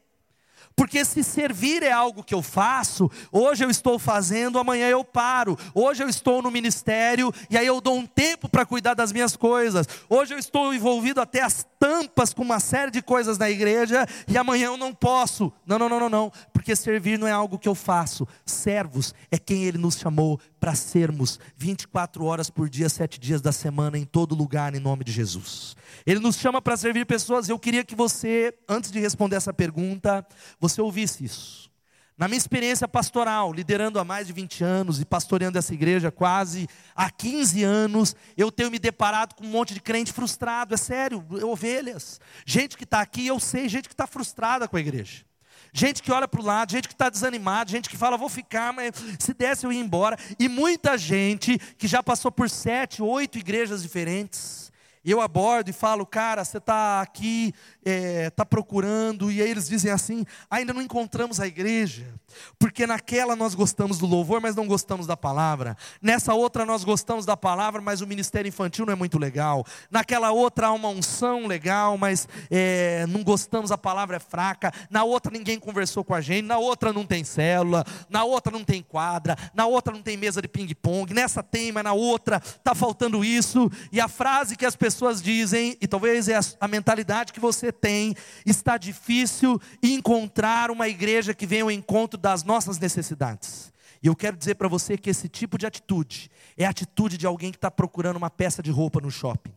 Porque 0.75 1.05
se 1.05 1.23
servir 1.23 1.83
é 1.83 1.93
algo 1.93 2.23
que 2.23 2.35
eu 2.35 2.43
faço, 2.43 3.11
hoje 3.31 3.65
eu 3.65 3.71
estou 3.71 3.99
fazendo, 3.99 4.59
amanhã 4.59 4.89
eu 4.89 5.05
paro. 5.05 5.59
Hoje 5.75 6.03
eu 6.03 6.09
estou 6.09 6.43
no 6.43 6.51
ministério 6.51 7.33
e 7.51 7.57
aí 7.57 7.67
eu 7.67 7.81
dou 7.81 7.97
um 7.97 8.07
tempo 8.07 8.49
para 8.49 8.67
cuidar 8.67 8.95
das 8.95 9.13
minhas 9.13 9.37
coisas. 9.37 9.87
Hoje 10.09 10.35
eu 10.35 10.39
estou 10.39 10.75
envolvido 10.75 11.21
até 11.21 11.43
as 11.43 11.67
tampas 11.79 12.33
com 12.33 12.43
uma 12.43 12.61
série 12.61 12.91
de 12.91 13.03
coisas 13.03 13.39
na 13.39 13.51
igreja 13.51 14.07
e 14.29 14.39
amanhã 14.39 14.67
eu 14.67 14.77
não 14.77 14.95
posso. 14.95 15.53
Não, 15.67 15.79
não, 15.79 15.89
não, 15.89 16.01
não, 16.01 16.09
não. 16.09 16.33
Porque 16.63 16.77
servir 16.77 17.19
não 17.19 17.27
é 17.27 17.33
algo 17.33 17.59
que 17.59 17.69
eu 17.69 17.75
faço. 17.75 18.25
Servos 18.47 19.13
é 19.33 19.37
quem 19.37 19.65
ele 19.65 19.79
nos 19.79 19.99
chamou 19.99 20.41
para 20.61 20.77
sermos 20.77 21.41
24 21.57 22.25
horas 22.25 22.51
por 22.51 22.69
dia, 22.69 22.89
sete 22.89 23.19
dias 23.19 23.41
da 23.41 23.51
semana, 23.51 23.99
em 23.99 24.05
todo 24.05 24.33
lugar, 24.33 24.73
em 24.73 24.79
nome 24.79 25.03
de 25.03 25.11
Jesus. 25.11 25.75
Ele 26.07 26.21
nos 26.21 26.37
chama 26.37 26.63
para 26.63 26.77
servir 26.77 27.05
pessoas. 27.05 27.49
Eu 27.49 27.59
queria 27.59 27.83
que 27.83 27.97
você, 27.97 28.55
antes 28.69 28.93
de 28.93 29.01
responder 29.01 29.35
essa 29.35 29.53
pergunta, 29.53 30.25
você 30.61 30.81
ouvisse 30.81 31.25
isso. 31.25 31.69
Na 32.17 32.29
minha 32.29 32.39
experiência 32.39 32.87
pastoral, 32.87 33.53
liderando 33.53 33.99
há 33.99 34.05
mais 34.05 34.29
de 34.29 34.33
20 34.33 34.63
anos 34.63 35.01
e 35.01 35.05
pastoreando 35.05 35.59
essa 35.59 35.75
igreja 35.75 36.13
quase 36.13 36.69
há 36.95 37.11
15 37.11 37.65
anos, 37.65 38.15
eu 38.37 38.53
tenho 38.53 38.71
me 38.71 38.79
deparado 38.79 39.35
com 39.35 39.45
um 39.45 39.51
monte 39.51 39.75
de 39.75 39.81
crente 39.81 40.13
frustrado, 40.13 40.75
é 40.75 40.77
sério, 40.77 41.27
ovelhas. 41.43 42.21
Gente 42.47 42.77
que 42.77 42.85
está 42.85 43.01
aqui, 43.01 43.27
eu 43.27 43.41
sei, 43.41 43.69
gente 43.69 43.89
que 43.89 43.95
está 43.95 44.07
frustrada 44.07 44.69
com 44.69 44.77
a 44.77 44.81
igreja. 44.81 45.25
Gente 45.75 46.03
que 46.03 46.13
olha 46.13 46.29
para 46.29 46.41
o 46.41 46.45
lado, 46.45 46.71
gente 46.71 46.87
que 46.87 46.93
está 46.93 47.09
desanimada, 47.09 47.71
gente 47.71 47.89
que 47.89 47.97
fala, 47.97 48.19
vou 48.19 48.29
ficar, 48.29 48.75
mas 48.75 48.93
se 49.19 49.33
desse 49.33 49.65
eu 49.65 49.73
ia 49.73 49.81
embora. 49.81 50.19
E 50.39 50.47
muita 50.47 50.99
gente 50.99 51.59
que 51.79 51.89
já 51.89 52.03
passou 52.03 52.31
por 52.31 52.51
sete, 52.51 53.03
oito 53.03 53.39
igrejas 53.39 53.83
diferentes. 53.83 54.71
Eu 55.05 55.21
abordo 55.21 55.71
e 55.71 55.73
falo, 55.73 56.05
cara, 56.07 56.45
você 56.45 56.59
está 56.59 57.01
aqui, 57.01 57.55
está 57.85 57.91
é, 57.91 58.31
tá 58.31 58.47
procurando, 58.47 59.31
e 59.31 59.43
aí 59.43 59.51
eles 59.51 59.69
dizem 59.69 59.91
assim: 59.91 60.25
ainda 60.49 60.73
não 60.73 60.81
encontramos 60.81 61.41
a 61.41 61.47
igreja, 61.47 62.15
porque 62.59 62.87
naquela 62.87 63.35
nós 63.35 63.55
gostamos 63.55 63.99
do 63.99 64.07
louvor, 64.07 64.41
mas 64.41 64.55
não 64.55 64.67
gostamos 64.67 65.07
da 65.07 65.17
palavra. 65.17 65.77
Nessa 66.01 66.33
outra 66.33 66.65
nós 66.65 66.85
gostamos 66.85 67.27
da 67.27 67.37
palavra, 67.37 67.81
mas 67.81 68.01
o 68.01 68.07
ministério 68.07 68.49
infantil 68.49 68.87
não 68.87 68.93
é 68.93 68.97
muito 68.97 69.19
legal. 69.19 69.65
Naquela 69.91 70.31
outra 70.31 70.69
há 70.69 70.73
uma 70.73 70.89
unção 70.89 71.47
legal, 71.47 71.99
mas 71.99 72.29
é, 72.51 73.05
não 73.09 73.25
gostamos, 73.25 73.73
a 73.73 73.79
palavra 73.79 74.17
é 74.17 74.21
fraca. 74.21 74.73
Na 74.89 75.03
outra 75.03 75.33
ninguém 75.33 75.59
conversou 75.59 76.05
com 76.05 76.15
a 76.15 76.21
gente, 76.21 76.47
na 76.47 76.59
outra 76.59 76.93
não 76.93 77.05
tem 77.05 77.25
célula, 77.25 77.85
na 78.09 78.23
outra 78.23 78.53
não 78.53 78.65
tem 78.65 78.83
quadra, 78.83 79.37
na 79.53 79.67
outra 79.67 79.93
não 79.93 80.03
tem 80.03 80.17
mesa 80.17 80.41
de 80.41 80.49
ping-pong, 80.49 81.13
nessa 81.13 81.43
tem, 81.43 81.73
mas 81.73 81.83
na 81.83 81.93
outra 81.93 82.37
está 82.37 82.75
faltando 82.75 83.25
isso. 83.25 83.71
E 83.91 84.01
a 84.01 84.07
frase 84.07 84.57
que 84.57 84.65
as 84.65 84.77
pessoas 84.77 85.21
dizem, 85.21 85.77
e 85.81 85.89
talvez 85.89 86.29
é 86.29 86.37
a, 86.37 86.41
a 86.61 86.69
mentalidade 86.69 87.33
que 87.33 87.41
você 87.41 87.72
tem, 87.73 88.15
está 88.47 88.77
difícil 88.77 89.61
encontrar 89.83 90.71
uma 90.71 90.89
igreja 90.89 91.35
que 91.35 91.47
venha 91.47 91.65
ao 91.65 91.71
encontro 91.71 92.19
das 92.19 92.45
nossas 92.45 92.79
necessidades. 92.79 93.73
E 94.03 94.07
eu 94.09 94.17
quero 94.17 94.37
dizer 94.37 94.57
para 94.57 94.69
você 94.69 94.99
que 94.99 95.11
esse 95.11 95.29
tipo 95.29 95.57
de 95.57 95.67
atitude 95.67 96.31
é 96.57 96.67
a 96.67 96.71
atitude 96.71 97.17
de 97.17 97.27
alguém 97.27 97.51
que 97.51 97.57
está 97.57 97.71
procurando 97.71 98.17
uma 98.17 98.31
peça 98.31 98.63
de 98.63 98.71
roupa 98.71 99.01
no 99.01 99.11
shopping. 99.11 99.53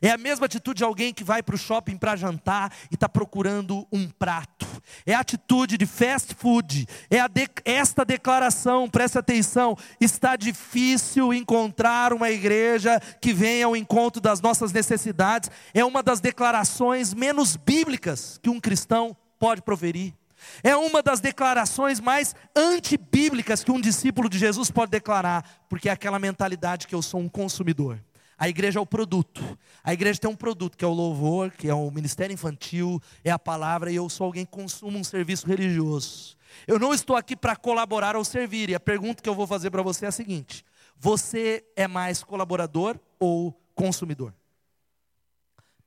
É 0.00 0.10
a 0.10 0.18
mesma 0.18 0.46
atitude 0.46 0.78
de 0.78 0.84
alguém 0.84 1.12
que 1.12 1.24
vai 1.24 1.42
para 1.42 1.54
o 1.54 1.58
shopping 1.58 1.96
para 1.96 2.16
jantar 2.16 2.72
e 2.90 2.94
está 2.94 3.08
procurando 3.08 3.86
um 3.92 4.08
prato. 4.08 4.66
É 5.06 5.14
a 5.14 5.20
atitude 5.20 5.76
de 5.76 5.86
fast 5.86 6.34
food. 6.34 6.86
É 7.10 7.26
de, 7.28 7.48
esta 7.64 8.04
declaração, 8.04 8.88
preste 8.88 9.18
atenção: 9.18 9.76
está 10.00 10.36
difícil 10.36 11.32
encontrar 11.32 12.12
uma 12.12 12.30
igreja 12.30 13.00
que 13.20 13.32
venha 13.32 13.66
ao 13.66 13.76
encontro 13.76 14.20
das 14.20 14.40
nossas 14.40 14.72
necessidades. 14.72 15.50
É 15.72 15.84
uma 15.84 16.02
das 16.02 16.20
declarações 16.20 17.14
menos 17.14 17.56
bíblicas 17.56 18.38
que 18.42 18.50
um 18.50 18.60
cristão 18.60 19.16
pode 19.38 19.62
proferir. 19.62 20.14
É 20.62 20.74
uma 20.76 21.02
das 21.02 21.20
declarações 21.20 22.00
mais 22.00 22.34
antibíblicas 22.56 23.62
que 23.62 23.70
um 23.70 23.80
discípulo 23.80 24.28
de 24.28 24.38
Jesus 24.38 24.70
pode 24.70 24.90
declarar, 24.90 25.44
porque 25.68 25.88
é 25.88 25.92
aquela 25.92 26.18
mentalidade 26.18 26.86
que 26.86 26.94
eu 26.94 27.02
sou 27.02 27.20
um 27.20 27.28
consumidor. 27.28 28.00
A 28.38 28.48
igreja 28.48 28.78
é 28.78 28.82
o 28.82 28.86
produto. 28.86 29.42
A 29.84 29.92
igreja 29.92 30.18
tem 30.20 30.30
um 30.30 30.36
produto 30.36 30.76
que 30.76 30.84
é 30.84 30.88
o 30.88 30.92
louvor, 30.92 31.50
que 31.50 31.68
é 31.68 31.74
o 31.74 31.90
ministério 31.90 32.34
infantil, 32.34 33.00
é 33.22 33.30
a 33.30 33.38
palavra, 33.38 33.90
e 33.90 33.96
eu 33.96 34.08
sou 34.08 34.26
alguém 34.26 34.44
que 34.44 34.50
consuma 34.50 34.98
um 34.98 35.04
serviço 35.04 35.46
religioso. 35.46 36.36
Eu 36.66 36.78
não 36.78 36.92
estou 36.92 37.16
aqui 37.16 37.36
para 37.36 37.56
colaborar 37.56 38.16
ou 38.16 38.24
servir. 38.24 38.70
E 38.70 38.74
a 38.74 38.80
pergunta 38.80 39.22
que 39.22 39.28
eu 39.28 39.34
vou 39.34 39.46
fazer 39.46 39.70
para 39.70 39.82
você 39.82 40.04
é 40.04 40.08
a 40.08 40.12
seguinte: 40.12 40.64
você 40.96 41.64
é 41.76 41.88
mais 41.88 42.22
colaborador 42.22 42.98
ou 43.18 43.52
consumidor? 43.74 44.34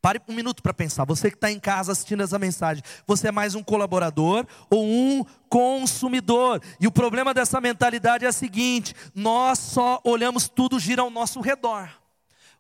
Pare 0.02 0.22
um 0.28 0.36
minuto 0.36 0.62
para 0.62 0.72
pensar. 0.72 1.04
Você 1.06 1.32
que 1.32 1.38
está 1.38 1.52
em 1.52 1.60
casa 1.60 1.92
assistindo 1.92 2.22
essa 2.22 2.38
mensagem, 2.38 2.84
você 3.08 3.30
é 3.30 3.32
mais 3.32 3.56
um 3.56 3.64
colaborador 3.64 4.46
ou 4.70 4.86
um 4.86 5.26
consumidor? 5.50 6.62
E 6.80 6.86
o 6.86 6.92
problema 6.92 7.34
dessa 7.34 7.60
mentalidade 7.60 8.24
é 8.24 8.30
o 8.30 8.34
seguinte: 8.34 8.94
nós 9.16 9.58
só 9.58 10.00
olhamos 10.04 10.48
tudo 10.48 10.80
gira 10.80 11.02
ao 11.02 11.10
nosso 11.10 11.42
redor. 11.42 11.90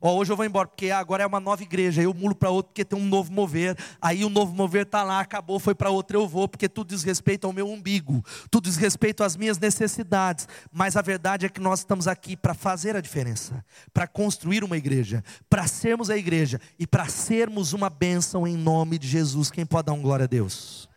Ó, 0.08 0.18
hoje 0.18 0.32
eu 0.32 0.38
vou 0.38 0.46
embora, 0.46 0.68
porque 0.68 0.92
agora 0.92 1.24
é 1.24 1.26
uma 1.26 1.40
nova 1.40 1.64
igreja, 1.64 2.00
eu 2.00 2.14
mulo 2.14 2.36
para 2.36 2.52
outra 2.52 2.70
porque 2.70 2.86
tem 2.86 3.00
um 3.00 3.08
novo 3.08 3.34
mover. 3.34 3.76
Aí 4.00 4.24
o 4.24 4.30
novo 4.30 4.54
mover 4.54 4.84
está 4.84 5.02
lá, 5.02 5.20
acabou, 5.20 5.60
foi 5.60 5.74
para 5.74 5.90
outra, 5.90 6.16
eu 6.16 6.28
vou, 6.28 6.48
porque 6.48 6.70
tudo 6.70 6.90
diz 6.90 7.02
respeito 7.02 7.48
ao 7.48 7.52
meu 7.52 7.68
umbigo, 7.68 8.24
tudo 8.52 8.66
diz 8.66 8.76
respeito 8.76 9.24
às 9.24 9.36
minhas 9.36 9.58
necessidades. 9.58 10.48
Mas 10.72 10.96
a 10.96 11.02
verdade 11.02 11.48
é 11.48 11.50
que 11.50 11.60
nós 11.60 11.80
estamos 11.80 12.08
aqui 12.08 12.38
para 12.38 12.54
fazer 12.54 12.96
a 12.96 13.02
diferença, 13.02 13.66
para 13.92 14.06
construir 14.06 14.64
uma 14.64 14.78
igreja, 14.78 15.24
para 15.50 15.66
sermos 15.66 16.12
a 16.12 16.16
igreja 16.16 16.62
e 16.78 16.86
para 16.86 17.08
sermos 17.08 17.74
uma 17.74 17.90
bênção 17.90 18.46
em 18.46 18.56
nome 18.56 19.00
de 19.00 19.08
Jesus. 19.08 19.50
Quem 19.50 19.66
pode 19.66 19.88
dar 19.88 19.94
um 19.94 20.04
glória 20.04 20.26
a 20.26 20.28
Deus? 20.28 20.88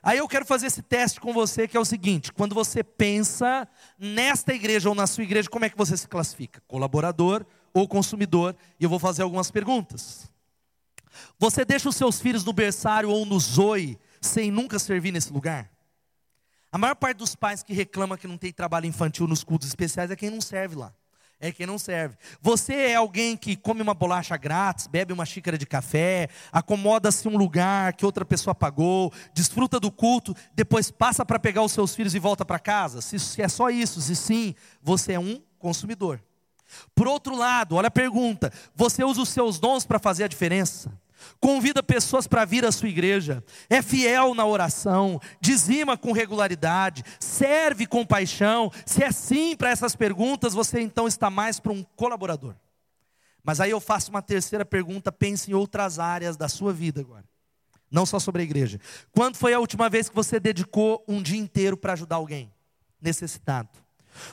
Aí 0.00 0.18
eu 0.18 0.28
quero 0.28 0.46
fazer 0.46 0.68
esse 0.68 0.82
teste 0.82 1.18
com 1.18 1.32
você, 1.32 1.66
que 1.66 1.76
é 1.76 1.80
o 1.80 1.84
seguinte: 1.84 2.32
quando 2.32 2.54
você 2.54 2.84
pensa 2.84 3.66
nesta 3.98 4.54
igreja 4.54 4.88
ou 4.88 4.94
na 4.94 5.04
sua 5.04 5.24
igreja, 5.24 5.50
como 5.50 5.64
é 5.64 5.68
que 5.68 5.76
você 5.76 5.96
se 5.96 6.06
classifica? 6.06 6.62
Colaborador, 6.68 7.44
ou 7.78 7.86
consumidor, 7.86 8.56
e 8.80 8.84
eu 8.84 8.88
vou 8.88 8.98
fazer 8.98 9.22
algumas 9.22 9.50
perguntas. 9.50 10.30
Você 11.38 11.62
deixa 11.62 11.90
os 11.90 11.96
seus 11.96 12.18
filhos 12.18 12.42
no 12.42 12.52
berçário 12.52 13.10
ou 13.10 13.26
no 13.26 13.38
zoe 13.38 13.98
sem 14.18 14.50
nunca 14.50 14.78
servir 14.78 15.12
nesse 15.12 15.30
lugar? 15.30 15.70
A 16.72 16.78
maior 16.78 16.94
parte 16.94 17.18
dos 17.18 17.34
pais 17.34 17.62
que 17.62 17.74
reclama 17.74 18.16
que 18.16 18.26
não 18.26 18.38
tem 18.38 18.50
trabalho 18.50 18.86
infantil 18.86 19.26
nos 19.26 19.44
cultos 19.44 19.68
especiais 19.68 20.10
é 20.10 20.16
quem 20.16 20.30
não 20.30 20.40
serve 20.40 20.74
lá. 20.74 20.90
É 21.38 21.52
quem 21.52 21.66
não 21.66 21.78
serve. 21.78 22.16
Você 22.40 22.72
é 22.72 22.94
alguém 22.94 23.36
que 23.36 23.54
come 23.54 23.82
uma 23.82 23.92
bolacha 23.92 24.38
grátis, 24.38 24.86
bebe 24.86 25.12
uma 25.12 25.26
xícara 25.26 25.58
de 25.58 25.66
café, 25.66 26.30
acomoda-se 26.50 27.28
um 27.28 27.36
lugar 27.36 27.92
que 27.92 28.06
outra 28.06 28.24
pessoa 28.24 28.54
pagou, 28.54 29.12
desfruta 29.34 29.78
do 29.78 29.92
culto, 29.92 30.34
depois 30.54 30.90
passa 30.90 31.26
para 31.26 31.38
pegar 31.38 31.62
os 31.62 31.72
seus 31.72 31.94
filhos 31.94 32.14
e 32.14 32.18
volta 32.18 32.42
para 32.42 32.58
casa? 32.58 33.02
Se 33.02 33.42
é 33.42 33.48
só 33.48 33.68
isso, 33.68 34.00
se 34.00 34.16
sim, 34.16 34.54
você 34.82 35.12
é 35.12 35.20
um 35.20 35.42
consumidor. 35.58 36.25
Por 36.94 37.06
outro 37.06 37.36
lado, 37.36 37.76
olha 37.76 37.88
a 37.88 37.90
pergunta: 37.90 38.52
você 38.74 39.04
usa 39.04 39.22
os 39.22 39.28
seus 39.28 39.58
dons 39.58 39.84
para 39.84 39.98
fazer 39.98 40.24
a 40.24 40.28
diferença? 40.28 40.92
Convida 41.40 41.82
pessoas 41.82 42.26
para 42.26 42.44
vir 42.44 42.64
à 42.64 42.72
sua 42.72 42.88
igreja, 42.88 43.44
é 43.68 43.82
fiel 43.82 44.34
na 44.34 44.46
oração, 44.46 45.20
dizima 45.40 45.96
com 45.96 46.12
regularidade, 46.12 47.02
serve 47.18 47.86
com 47.86 48.06
paixão. 48.06 48.70
Se 48.84 49.02
é 49.02 49.10
sim 49.10 49.56
para 49.56 49.70
essas 49.70 49.96
perguntas, 49.96 50.52
você 50.52 50.80
então 50.80 51.06
está 51.06 51.28
mais 51.30 51.58
para 51.58 51.72
um 51.72 51.82
colaborador. 51.82 52.54
Mas 53.42 53.60
aí 53.60 53.70
eu 53.70 53.80
faço 53.80 54.10
uma 54.10 54.22
terceira 54.22 54.64
pergunta, 54.64 55.12
pense 55.12 55.50
em 55.50 55.54
outras 55.54 55.98
áreas 55.98 56.36
da 56.36 56.48
sua 56.48 56.72
vida 56.72 57.00
agora. 57.00 57.24
Não 57.90 58.04
só 58.04 58.18
sobre 58.18 58.42
a 58.42 58.44
igreja. 58.44 58.80
Quando 59.12 59.36
foi 59.36 59.54
a 59.54 59.60
última 59.60 59.88
vez 59.88 60.08
que 60.08 60.14
você 60.14 60.40
dedicou 60.40 61.04
um 61.06 61.22
dia 61.22 61.38
inteiro 61.38 61.76
para 61.76 61.92
ajudar 61.92 62.16
alguém 62.16 62.52
necessitado? 63.00 63.85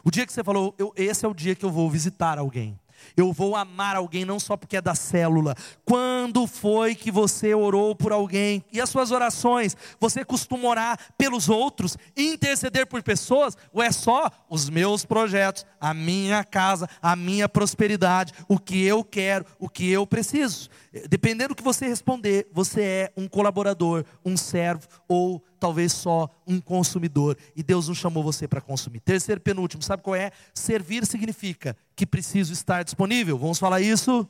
O 0.03 0.11
dia 0.11 0.25
que 0.25 0.33
você 0.33 0.43
falou, 0.43 0.73
eu, 0.77 0.93
esse 0.95 1.25
é 1.25 1.27
o 1.27 1.33
dia 1.33 1.55
que 1.55 1.65
eu 1.65 1.71
vou 1.71 1.89
visitar 1.89 2.37
alguém. 2.37 2.79
Eu 3.15 3.31
vou 3.31 3.55
amar 3.55 3.95
alguém 3.95 4.25
não 4.25 4.39
só 4.39 4.55
porque 4.55 4.77
é 4.77 4.81
da 4.81 4.95
célula. 4.95 5.55
Quando 5.85 6.47
foi 6.47 6.95
que 6.95 7.11
você 7.11 7.53
orou 7.53 7.95
por 7.95 8.11
alguém? 8.11 8.63
E 8.71 8.79
as 8.79 8.89
suas 8.89 9.11
orações? 9.11 9.75
Você 9.99 10.23
costuma 10.23 10.67
orar 10.67 10.99
pelos 11.17 11.49
outros, 11.49 11.97
interceder 12.15 12.87
por 12.87 13.01
pessoas? 13.03 13.57
Ou 13.71 13.83
é 13.83 13.91
só 13.91 14.29
os 14.49 14.69
meus 14.69 15.05
projetos, 15.05 15.65
a 15.79 15.93
minha 15.93 16.43
casa, 16.43 16.87
a 17.01 17.15
minha 17.15 17.47
prosperidade, 17.49 18.33
o 18.47 18.57
que 18.57 18.83
eu 18.83 19.03
quero, 19.03 19.45
o 19.59 19.69
que 19.69 19.89
eu 19.89 20.07
preciso? 20.07 20.69
Dependendo 21.09 21.49
do 21.49 21.55
que 21.55 21.63
você 21.63 21.87
responder, 21.87 22.47
você 22.51 22.81
é 22.81 23.13
um 23.17 23.27
colaborador, 23.27 24.05
um 24.23 24.37
servo 24.37 24.87
ou 25.07 25.43
talvez 25.63 25.93
só 25.93 26.29
um 26.45 26.59
consumidor. 26.59 27.37
E 27.55 27.63
Deus 27.63 27.87
não 27.87 27.95
chamou 27.95 28.21
você 28.21 28.49
para 28.49 28.59
consumir. 28.59 28.99
Terceiro 28.99 29.39
penúltimo, 29.39 29.81
sabe 29.81 30.03
qual 30.03 30.13
é? 30.13 30.29
Servir 30.53 31.05
significa 31.05 31.73
que 31.95 32.05
preciso 32.05 32.51
estar 32.51 32.83
disponível. 32.83 33.37
Vamos 33.37 33.59
falar 33.59 33.79
isso? 33.79 34.27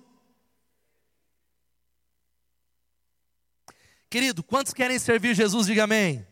Querido, 4.12 4.44
quantos 4.44 4.76
querem 4.76 5.00
servir 5.00 5.34
Jesus? 5.34 5.66
Diga 5.66 5.86
amém. 5.86 6.24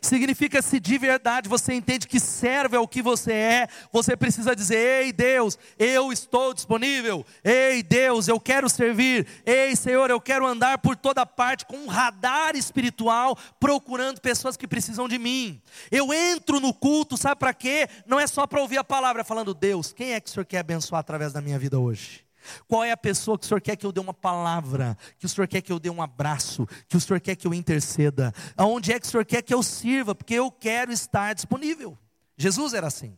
Significa 0.00 0.62
se 0.62 0.78
de 0.78 0.98
verdade 0.98 1.48
você 1.48 1.72
entende 1.72 2.06
que 2.06 2.20
serve 2.20 2.76
ao 2.76 2.88
que 2.88 3.02
você 3.02 3.32
é, 3.32 3.68
você 3.92 4.16
precisa 4.16 4.54
dizer: 4.54 5.04
Ei 5.04 5.12
Deus, 5.12 5.58
eu 5.78 6.12
estou 6.12 6.52
disponível. 6.52 7.24
Ei 7.44 7.82
Deus, 7.82 8.28
eu 8.28 8.40
quero 8.40 8.68
servir. 8.68 9.26
Ei 9.44 9.74
Senhor, 9.76 10.10
eu 10.10 10.20
quero 10.20 10.46
andar 10.46 10.78
por 10.78 10.96
toda 10.96 11.24
parte 11.24 11.64
com 11.66 11.76
um 11.76 11.86
radar 11.86 12.56
espiritual 12.56 13.36
procurando 13.58 14.20
pessoas 14.20 14.56
que 14.56 14.68
precisam 14.68 15.08
de 15.08 15.18
mim. 15.18 15.60
Eu 15.90 16.12
entro 16.12 16.60
no 16.60 16.74
culto, 16.74 17.16
sabe 17.16 17.38
para 17.38 17.54
quê? 17.54 17.88
Não 18.06 18.18
é 18.18 18.26
só 18.26 18.46
para 18.46 18.60
ouvir 18.60 18.78
a 18.78 18.84
palavra 18.84 19.24
falando: 19.24 19.54
Deus, 19.54 19.92
quem 19.92 20.12
é 20.12 20.20
que 20.20 20.28
o 20.28 20.32
Senhor 20.32 20.44
quer 20.44 20.58
abençoar 20.58 21.00
através 21.00 21.32
da 21.32 21.40
minha 21.40 21.58
vida 21.58 21.78
hoje? 21.78 22.25
Qual 22.66 22.84
é 22.84 22.92
a 22.92 22.96
pessoa 22.96 23.38
que 23.38 23.44
o 23.44 23.48
Senhor 23.48 23.60
quer 23.60 23.76
que 23.76 23.86
eu 23.86 23.92
dê 23.92 24.00
uma 24.00 24.14
palavra, 24.14 24.96
que 25.18 25.26
o 25.26 25.28
Senhor 25.28 25.46
quer 25.46 25.60
que 25.60 25.72
eu 25.72 25.78
dê 25.78 25.90
um 25.90 26.02
abraço, 26.02 26.66
que 26.88 26.96
o 26.96 27.00
Senhor 27.00 27.20
quer 27.20 27.36
que 27.36 27.46
eu 27.46 27.54
interceda? 27.54 28.32
Aonde 28.56 28.92
é 28.92 29.00
que 29.00 29.06
o 29.06 29.10
Senhor 29.10 29.24
quer 29.24 29.42
que 29.42 29.54
eu 29.54 29.62
sirva? 29.62 30.14
Porque 30.14 30.34
eu 30.34 30.50
quero 30.50 30.92
estar 30.92 31.34
disponível. 31.34 31.96
Jesus 32.36 32.74
era 32.74 32.86
assim. 32.86 33.16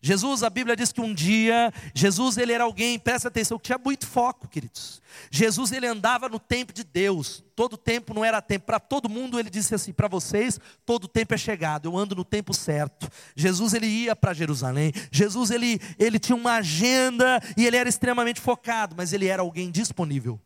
Jesus, 0.00 0.44
a 0.44 0.50
Bíblia 0.50 0.76
diz 0.76 0.92
que 0.92 1.00
um 1.00 1.12
dia, 1.12 1.72
Jesus 1.92 2.36
ele 2.38 2.52
era 2.52 2.62
alguém, 2.62 2.98
presta 2.98 3.26
atenção, 3.26 3.58
que 3.58 3.64
tinha 3.64 3.78
muito 3.78 4.06
foco, 4.06 4.46
queridos. 4.46 5.02
Jesus 5.28 5.72
ele 5.72 5.86
andava 5.86 6.28
no 6.28 6.38
tempo 6.38 6.72
de 6.72 6.84
Deus, 6.84 7.42
todo 7.56 7.76
tempo 7.76 8.14
não 8.14 8.24
era 8.24 8.40
tempo, 8.40 8.66
para 8.66 8.78
todo 8.78 9.08
mundo 9.08 9.40
ele 9.40 9.50
disse 9.50 9.74
assim, 9.74 9.92
para 9.92 10.06
vocês, 10.06 10.60
todo 10.86 11.08
tempo 11.08 11.34
é 11.34 11.36
chegado, 11.36 11.86
eu 11.86 11.96
ando 11.96 12.14
no 12.14 12.24
tempo 12.24 12.54
certo. 12.54 13.08
Jesus 13.34 13.74
ele 13.74 13.86
ia 13.86 14.14
para 14.14 14.32
Jerusalém, 14.32 14.92
Jesus 15.10 15.50
ele, 15.50 15.80
ele 15.98 16.20
tinha 16.20 16.36
uma 16.36 16.54
agenda 16.54 17.42
e 17.56 17.66
ele 17.66 17.76
era 17.76 17.88
extremamente 17.88 18.40
focado, 18.40 18.94
mas 18.96 19.12
ele 19.12 19.26
era 19.26 19.42
alguém 19.42 19.68
disponível. 19.68 20.40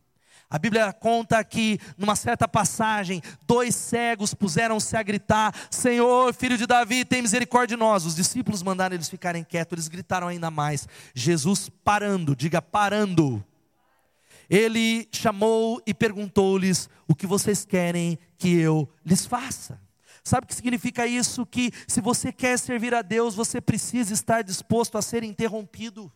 A 0.53 0.59
Bíblia 0.59 0.93
conta 0.93 1.43
que, 1.43 1.79
numa 1.97 2.15
certa 2.15 2.47
passagem, 2.47 3.23
dois 3.47 3.75
cegos 3.75 4.35
puseram-se 4.35 4.95
a 4.95 5.03
gritar: 5.03 5.51
Senhor, 5.71 6.35
filho 6.35 6.59
de 6.59 6.67
Davi, 6.67 7.07
tem 7.07 7.23
misericórdia 7.23 7.75
de 7.75 7.81
nós. 7.81 8.05
Os 8.05 8.15
discípulos 8.15 8.63
mandaram 8.63 8.95
eles 8.95 9.09
ficarem 9.09 9.45
quietos, 9.45 9.73
eles 9.73 9.89
gritaram 9.89 10.29
ainda 10.29 10.51
mais. 10.51 10.87
Jesus 11.15 11.71
parando, 11.83 12.37
diga 12.37 12.61
parando. 12.61 13.43
Ele 14.51 15.09
chamou 15.11 15.81
e 15.87 15.95
perguntou-lhes: 15.95 16.87
O 17.09 17.15
que 17.15 17.27
vocês 17.27 17.65
querem 17.65 18.19
que 18.37 18.55
eu 18.55 18.87
lhes 19.07 19.25
faça? 19.25 19.81
Sabe 20.23 20.45
o 20.45 20.49
que 20.49 20.55
significa 20.55 21.07
isso? 21.07 21.47
Que 21.47 21.73
se 21.89 22.03
você 22.03 22.31
quer 22.31 22.59
servir 22.59 22.95
a 22.95 23.01
Deus, 23.01 23.35
você 23.35 23.59
precisa 23.59 24.13
estar 24.13 24.43
disposto 24.43 24.99
a 24.99 25.03
ser 25.03 25.25
interrompido. 25.25 26.13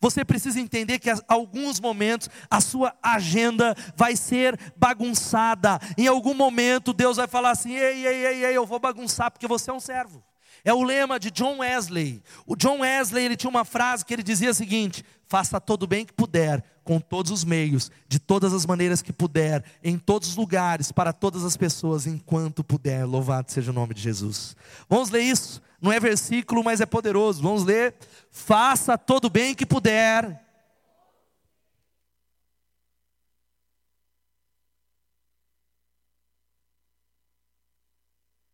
Você 0.00 0.24
precisa 0.24 0.60
entender 0.60 0.98
que 0.98 1.10
alguns 1.28 1.80
momentos 1.80 2.28
a 2.50 2.60
sua 2.60 2.94
agenda 3.02 3.74
vai 3.96 4.16
ser 4.16 4.58
bagunçada. 4.76 5.78
Em 5.96 6.06
algum 6.06 6.34
momento 6.34 6.92
Deus 6.92 7.16
vai 7.16 7.26
falar 7.26 7.50
assim: 7.50 7.74
ei, 7.74 8.06
ei, 8.06 8.26
ei, 8.26 8.44
ei, 8.46 8.56
eu 8.56 8.66
vou 8.66 8.78
bagunçar 8.78 9.30
porque 9.30 9.46
você 9.46 9.70
é 9.70 9.74
um 9.74 9.80
servo. 9.80 10.22
É 10.64 10.74
o 10.74 10.82
lema 10.82 11.20
de 11.20 11.30
John 11.30 11.58
Wesley. 11.58 12.22
O 12.44 12.56
John 12.56 12.80
Wesley 12.80 13.24
ele 13.24 13.36
tinha 13.36 13.50
uma 13.50 13.64
frase 13.64 14.04
que 14.04 14.12
ele 14.12 14.22
dizia 14.22 14.50
o 14.50 14.54
seguinte: 14.54 15.04
faça 15.28 15.60
todo 15.60 15.84
o 15.84 15.86
bem 15.86 16.04
que 16.04 16.12
puder, 16.12 16.62
com 16.86 17.00
todos 17.00 17.32
os 17.32 17.44
meios, 17.44 17.90
de 18.08 18.20
todas 18.20 18.54
as 18.54 18.64
maneiras 18.64 19.02
que 19.02 19.12
puder, 19.12 19.64
em 19.82 19.98
todos 19.98 20.28
os 20.28 20.36
lugares, 20.36 20.92
para 20.92 21.12
todas 21.12 21.44
as 21.44 21.56
pessoas, 21.56 22.06
enquanto 22.06 22.62
puder. 22.62 23.04
Louvado 23.04 23.50
seja 23.50 23.72
o 23.72 23.74
nome 23.74 23.92
de 23.92 24.00
Jesus. 24.00 24.56
Vamos 24.88 25.10
ler 25.10 25.22
isso? 25.22 25.60
Não 25.82 25.92
é 25.92 25.98
versículo, 25.98 26.62
mas 26.62 26.80
é 26.80 26.86
poderoso. 26.86 27.42
Vamos 27.42 27.64
ler. 27.64 27.96
Faça 28.30 28.96
todo 28.96 29.24
o 29.24 29.30
bem 29.30 29.52
que 29.52 29.66
puder. 29.66 30.40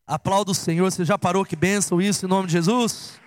Aplauda 0.07 0.53
o 0.53 0.55
Senhor. 0.55 0.90
Você 0.90 1.05
já 1.05 1.18
parou 1.18 1.45
que 1.45 1.55
bênção 1.55 2.01
isso 2.01 2.25
em 2.25 2.29
nome 2.31 2.47
de 2.47 2.53
Jesus? 2.55 3.21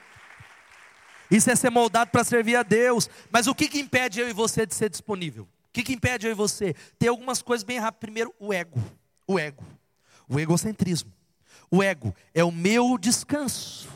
Isso 1.29 1.49
é 1.49 1.55
ser 1.55 1.69
moldado 1.69 2.11
para 2.11 2.23
servir 2.23 2.55
a 2.55 2.63
Deus. 2.63 3.09
Mas 3.31 3.47
o 3.47 3.55
que, 3.55 3.67
que 3.67 3.79
impede 3.79 4.19
eu 4.19 4.29
e 4.29 4.33
você 4.33 4.65
de 4.65 4.75
ser 4.75 4.89
disponível? 4.89 5.43
O 5.43 5.73
que, 5.73 5.83
que 5.83 5.93
impede 5.93 6.27
eu 6.27 6.31
e 6.31 6.35
você? 6.35 6.75
Tem 6.97 7.09
algumas 7.09 7.41
coisas 7.41 7.63
bem 7.63 7.79
rápidas. 7.79 7.99
Primeiro, 7.99 8.33
o 8.39 8.53
ego. 8.53 8.81
O 9.27 9.39
ego. 9.39 9.63
O 10.27 10.39
egocentrismo. 10.39 11.11
O 11.69 11.81
ego 11.83 12.15
é 12.33 12.43
o 12.43 12.51
meu 12.51 12.97
descanso, 12.97 13.89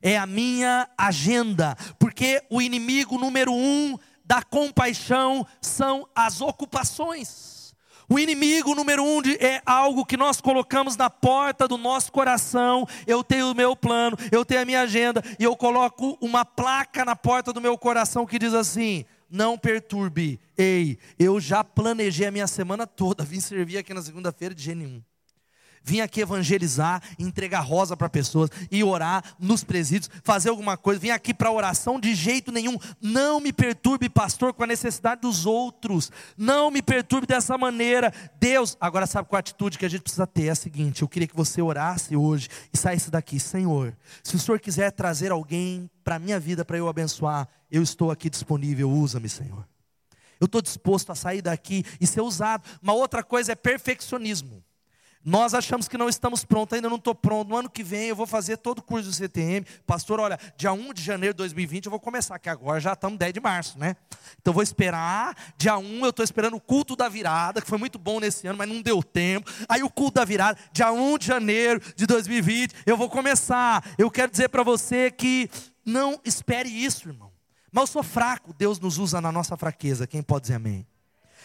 é 0.00 0.16
a 0.16 0.26
minha 0.26 0.88
agenda, 0.96 1.76
porque 1.98 2.42
o 2.48 2.62
inimigo 2.62 3.18
número 3.18 3.52
um 3.52 3.98
da 4.24 4.42
compaixão 4.42 5.46
são 5.60 6.08
as 6.14 6.40
ocupações. 6.40 7.55
O 8.08 8.18
inimigo 8.18 8.74
número 8.74 9.02
um 9.02 9.20
é 9.40 9.60
algo 9.66 10.06
que 10.06 10.16
nós 10.16 10.40
colocamos 10.40 10.96
na 10.96 11.10
porta 11.10 11.66
do 11.66 11.76
nosso 11.76 12.12
coração. 12.12 12.86
Eu 13.06 13.24
tenho 13.24 13.50
o 13.50 13.54
meu 13.54 13.74
plano, 13.74 14.16
eu 14.30 14.44
tenho 14.44 14.62
a 14.62 14.64
minha 14.64 14.82
agenda, 14.82 15.22
e 15.38 15.44
eu 15.44 15.56
coloco 15.56 16.16
uma 16.20 16.44
placa 16.44 17.04
na 17.04 17.16
porta 17.16 17.52
do 17.52 17.60
meu 17.60 17.76
coração 17.76 18.24
que 18.24 18.38
diz 18.38 18.54
assim: 18.54 19.04
não 19.28 19.58
perturbe. 19.58 20.40
Ei, 20.56 20.98
eu 21.18 21.40
já 21.40 21.64
planejei 21.64 22.26
a 22.26 22.30
minha 22.30 22.46
semana 22.46 22.86
toda, 22.86 23.24
vim 23.24 23.40
servir 23.40 23.78
aqui 23.78 23.92
na 23.92 24.02
segunda-feira 24.02 24.54
de 24.54 24.62
jeito 24.62 24.78
nenhum. 24.78 25.02
Vim 25.88 26.00
aqui 26.00 26.20
evangelizar, 26.20 27.00
entregar 27.16 27.60
rosa 27.60 27.96
para 27.96 28.08
pessoas 28.08 28.50
e 28.72 28.82
orar 28.82 29.22
nos 29.38 29.62
presídios, 29.62 30.10
fazer 30.24 30.48
alguma 30.48 30.76
coisa. 30.76 30.98
Vim 30.98 31.10
aqui 31.10 31.32
para 31.32 31.48
oração 31.48 32.00
de 32.00 32.12
jeito 32.12 32.50
nenhum. 32.50 32.76
Não 33.00 33.38
me 33.38 33.52
perturbe, 33.52 34.08
pastor, 34.08 34.52
com 34.52 34.64
a 34.64 34.66
necessidade 34.66 35.20
dos 35.20 35.46
outros. 35.46 36.10
Não 36.36 36.72
me 36.72 36.82
perturbe 36.82 37.24
dessa 37.24 37.56
maneira. 37.56 38.12
Deus, 38.40 38.76
agora 38.80 39.06
sabe 39.06 39.28
qual 39.28 39.36
a 39.36 39.40
atitude 39.40 39.78
que 39.78 39.86
a 39.86 39.88
gente 39.88 40.02
precisa 40.02 40.26
ter? 40.26 40.46
É 40.46 40.50
a 40.50 40.56
seguinte: 40.56 41.02
eu 41.02 41.08
queria 41.08 41.28
que 41.28 41.36
você 41.36 41.62
orasse 41.62 42.16
hoje 42.16 42.48
e 42.72 42.76
saísse 42.76 43.08
daqui, 43.08 43.38
Senhor. 43.38 43.96
Se 44.24 44.34
o 44.34 44.40
Senhor 44.40 44.58
quiser 44.58 44.90
trazer 44.90 45.30
alguém 45.30 45.88
para 46.02 46.16
a 46.16 46.18
minha 46.18 46.40
vida 46.40 46.64
para 46.64 46.76
eu 46.76 46.88
abençoar, 46.88 47.46
eu 47.70 47.80
estou 47.80 48.10
aqui 48.10 48.28
disponível. 48.28 48.90
Usa-me, 48.90 49.28
Senhor. 49.28 49.64
Eu 50.40 50.46
estou 50.46 50.60
disposto 50.60 51.12
a 51.12 51.14
sair 51.14 51.42
daqui 51.42 51.84
e 52.00 52.08
ser 52.08 52.22
usado. 52.22 52.64
Uma 52.82 52.92
outra 52.92 53.22
coisa 53.22 53.52
é 53.52 53.54
perfeccionismo. 53.54 54.65
Nós 55.26 55.54
achamos 55.54 55.88
que 55.88 55.98
não 55.98 56.08
estamos 56.08 56.44
prontos, 56.44 56.76
ainda 56.76 56.88
não 56.88 56.98
estou 56.98 57.12
pronto. 57.12 57.48
No 57.48 57.56
ano 57.56 57.68
que 57.68 57.82
vem 57.82 58.06
eu 58.06 58.14
vou 58.14 58.28
fazer 58.28 58.58
todo 58.58 58.78
o 58.78 58.82
curso 58.82 59.08
do 59.08 59.12
CTM. 59.12 59.66
Pastor, 59.84 60.20
olha, 60.20 60.38
dia 60.56 60.72
1 60.72 60.94
de 60.94 61.02
janeiro 61.02 61.34
de 61.34 61.38
2020 61.38 61.86
eu 61.86 61.90
vou 61.90 61.98
começar, 61.98 62.38
que 62.38 62.48
agora 62.48 62.78
já 62.78 62.92
estamos 62.92 63.18
10 63.18 63.32
de 63.32 63.40
março, 63.40 63.76
né? 63.76 63.96
Então 64.40 64.54
vou 64.54 64.62
esperar. 64.62 65.36
Dia 65.58 65.76
1 65.76 66.04
eu 66.04 66.10
estou 66.10 66.22
esperando 66.22 66.54
o 66.54 66.60
culto 66.60 66.94
da 66.94 67.08
virada, 67.08 67.60
que 67.60 67.66
foi 67.66 67.76
muito 67.76 67.98
bom 67.98 68.20
nesse 68.20 68.46
ano, 68.46 68.56
mas 68.56 68.68
não 68.68 68.80
deu 68.80 69.02
tempo. 69.02 69.50
Aí 69.68 69.82
o 69.82 69.90
culto 69.90 70.14
da 70.14 70.24
virada, 70.24 70.56
dia 70.72 70.92
1 70.92 71.18
de 71.18 71.26
janeiro 71.26 71.80
de 71.96 72.06
2020, 72.06 72.72
eu 72.86 72.96
vou 72.96 73.10
começar. 73.10 73.84
Eu 73.98 74.08
quero 74.12 74.30
dizer 74.30 74.48
para 74.48 74.62
você 74.62 75.10
que 75.10 75.50
não 75.84 76.20
espere 76.24 76.68
isso, 76.68 77.08
irmão. 77.08 77.32
Mas 77.72 77.82
eu 77.82 77.86
sou 77.88 78.02
fraco, 78.04 78.54
Deus 78.54 78.78
nos 78.78 78.96
usa 78.96 79.20
na 79.20 79.32
nossa 79.32 79.56
fraqueza. 79.56 80.06
Quem 80.06 80.22
pode 80.22 80.42
dizer 80.42 80.54
amém? 80.54 80.86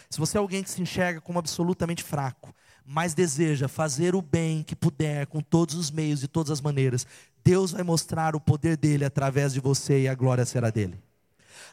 Se 0.08 0.20
você 0.20 0.38
é 0.38 0.40
alguém 0.40 0.62
que 0.62 0.70
se 0.70 0.80
enxerga 0.80 1.20
como 1.20 1.40
absolutamente 1.40 2.04
fraco, 2.04 2.54
mas 2.86 3.14
deseja 3.14 3.68
fazer 3.68 4.16
o 4.16 4.22
bem 4.22 4.64
que 4.64 4.76
puder, 4.76 5.28
com 5.28 5.42
todos 5.42 5.76
os 5.76 5.92
meios, 5.92 6.20
de 6.20 6.28
todas 6.28 6.52
as 6.52 6.62
maneiras, 6.62 7.06
Deus 7.44 7.72
vai 7.72 7.84
mostrar 7.84 8.36
o 8.36 8.40
poder 8.40 8.78
dele 8.78 9.06
através 9.06 9.54
de 9.54 9.60
você 9.60 10.02
e 10.02 10.08
a 10.08 10.16
glória 10.16 10.46
será 10.46 10.70
dele. 10.70 11.00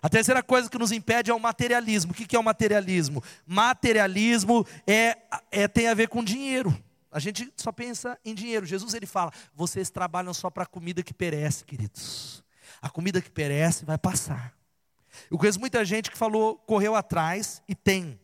A 0.00 0.08
terceira 0.08 0.42
coisa 0.42 0.70
que 0.70 0.78
nos 0.78 0.92
impede 0.92 1.30
é 1.30 1.34
o 1.34 1.40
materialismo. 1.40 2.12
O 2.12 2.14
que 2.14 2.36
é 2.36 2.38
o 2.38 2.44
materialismo? 2.44 3.22
Materialismo 3.46 4.66
é, 4.86 5.18
é, 5.50 5.66
tem 5.66 5.88
a 5.88 5.94
ver 5.94 6.08
com 6.08 6.22
dinheiro. 6.22 6.76
A 7.10 7.18
gente 7.18 7.52
só 7.56 7.72
pensa 7.72 8.18
em 8.24 8.34
dinheiro. 8.34 8.64
Jesus 8.64 8.94
ele 8.94 9.06
fala: 9.06 9.32
vocês 9.54 9.90
trabalham 9.90 10.32
só 10.32 10.50
para 10.50 10.62
a 10.62 10.66
comida 10.66 11.02
que 11.02 11.14
perece, 11.14 11.64
queridos. 11.64 12.44
A 12.80 12.88
comida 12.88 13.20
que 13.20 13.30
perece 13.30 13.84
vai 13.84 13.98
passar. 13.98 14.54
Eu 15.30 15.36
conheço 15.36 15.58
muita 15.58 15.84
gente 15.84 16.10
que 16.10 16.18
falou, 16.18 16.56
correu 16.58 16.94
atrás 16.94 17.62
e 17.68 17.74
tem 17.74 18.20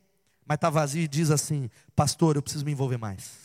mas 0.46 0.56
está 0.56 0.70
vazio 0.70 1.02
e 1.02 1.08
diz 1.08 1.30
assim: 1.30 1.70
Pastor, 1.94 2.36
eu 2.36 2.42
preciso 2.42 2.64
me 2.64 2.72
envolver 2.72 2.98
mais. 2.98 3.43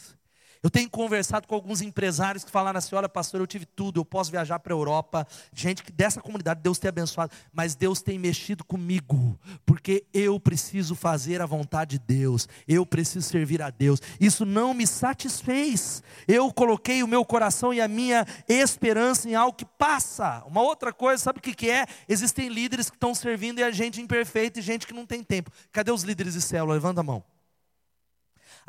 Eu 0.61 0.69
tenho 0.69 0.89
conversado 0.89 1.47
com 1.47 1.55
alguns 1.55 1.81
empresários 1.81 2.43
que 2.43 2.51
falaram 2.51 2.77
assim: 2.77 2.93
olha, 2.93 3.07
pastor, 3.07 3.39
eu 3.39 3.47
tive 3.47 3.65
tudo, 3.65 3.99
eu 3.99 4.05
posso 4.05 4.29
viajar 4.29 4.59
para 4.59 4.73
a 4.73 4.75
Europa. 4.75 5.25
Gente 5.53 5.81
que 5.83 5.91
dessa 5.91 6.21
comunidade, 6.21 6.59
Deus 6.61 6.77
tem 6.77 6.89
abençoado, 6.89 7.31
mas 7.53 7.75
Deus 7.75 8.01
tem 8.01 8.19
mexido 8.19 8.63
comigo, 8.65 9.39
porque 9.65 10.05
eu 10.13 10.37
preciso 10.39 10.95
fazer 10.95 11.41
a 11.41 11.45
vontade 11.45 11.97
de 11.97 11.99
Deus, 11.99 12.47
eu 12.67 12.85
preciso 12.85 13.27
servir 13.27 13.61
a 13.61 13.69
Deus. 13.69 14.01
Isso 14.19 14.45
não 14.45 14.73
me 14.73 14.85
satisfez. 14.85 16.03
Eu 16.27 16.51
coloquei 16.51 17.01
o 17.03 17.07
meu 17.07 17.23
coração 17.23 17.73
e 17.73 17.79
a 17.79 17.87
minha 17.87 18.25
esperança 18.47 19.29
em 19.29 19.35
algo 19.35 19.57
que 19.57 19.65
passa. 19.65 20.43
Uma 20.45 20.61
outra 20.61 20.91
coisa, 20.91 21.23
sabe 21.23 21.39
o 21.39 21.41
que, 21.41 21.53
que 21.53 21.69
é? 21.69 21.85
Existem 22.07 22.49
líderes 22.49 22.89
que 22.89 22.97
estão 22.97 23.15
servindo 23.15 23.59
e 23.59 23.63
a 23.63 23.71
gente 23.71 24.01
imperfeita 24.01 24.59
e 24.59 24.61
gente 24.61 24.85
que 24.85 24.93
não 24.93 25.05
tem 25.05 25.23
tempo. 25.23 25.51
Cadê 25.71 25.91
os 25.91 26.03
líderes 26.03 26.33
de 26.33 26.41
célula? 26.41 26.73
Levanta 26.73 26.99
a 26.99 27.03
mão. 27.03 27.23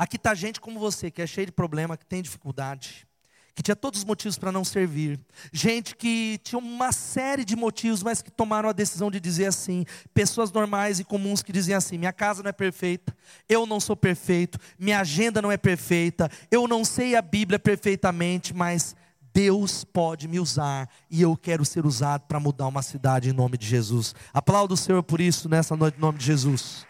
Aqui 0.01 0.17
está 0.17 0.35
gente 0.35 0.63
como 0.63 0.81
você, 0.81 1.11
que 1.11 1.21
é 1.21 1.27
cheio 1.27 1.49
de 1.49 1.53
problema, 1.53 1.95
que 1.95 2.07
tem 2.07 2.23
dificuldade, 2.23 3.07
que 3.55 3.63
tinha 3.63 3.77
todos 3.77 4.01
os 4.01 4.05
motivos 4.07 4.39
para 4.39 4.51
não 4.51 4.65
servir. 4.65 5.21
Gente 5.53 5.95
que 5.95 6.41
tinha 6.43 6.59
uma 6.59 6.91
série 6.91 7.45
de 7.45 7.55
motivos, 7.55 8.03
mas 8.03 8.23
que 8.23 8.31
tomaram 8.31 8.71
a 8.71 8.73
decisão 8.73 9.11
de 9.11 9.21
dizer 9.21 9.45
assim. 9.45 9.85
Pessoas 10.15 10.51
normais 10.51 11.01
e 11.01 11.05
comuns 11.05 11.43
que 11.43 11.53
diziam 11.53 11.77
assim: 11.77 11.99
minha 11.99 12.15
casa 12.15 12.43
não 12.43 12.49
é 12.49 12.53
perfeita, 12.53 13.15
eu 13.47 13.67
não 13.67 13.79
sou 13.79 13.95
perfeito, 13.95 14.59
minha 14.79 15.01
agenda 15.01 15.43
não 15.43 15.53
é 15.53 15.59
perfeita, 15.59 16.31
eu 16.51 16.67
não 16.67 16.83
sei 16.83 17.15
a 17.15 17.21
Bíblia 17.21 17.59
perfeitamente, 17.59 18.55
mas 18.55 18.97
Deus 19.35 19.85
pode 19.85 20.27
me 20.27 20.41
usar 20.41 20.89
e 21.11 21.21
eu 21.21 21.37
quero 21.37 21.63
ser 21.63 21.85
usado 21.85 22.23
para 22.23 22.41
mudar 22.41 22.69
uma 22.69 22.81
cidade 22.81 23.29
em 23.29 23.35
nome 23.35 23.59
de 23.59 23.67
Jesus. 23.67 24.15
Aplaudo 24.33 24.73
o 24.73 24.79
Senhor 24.79 25.03
por 25.03 25.21
isso 25.21 25.47
nessa 25.47 25.77
noite 25.77 25.99
em 25.99 26.01
nome 26.01 26.17
de 26.17 26.25
Jesus. 26.25 26.89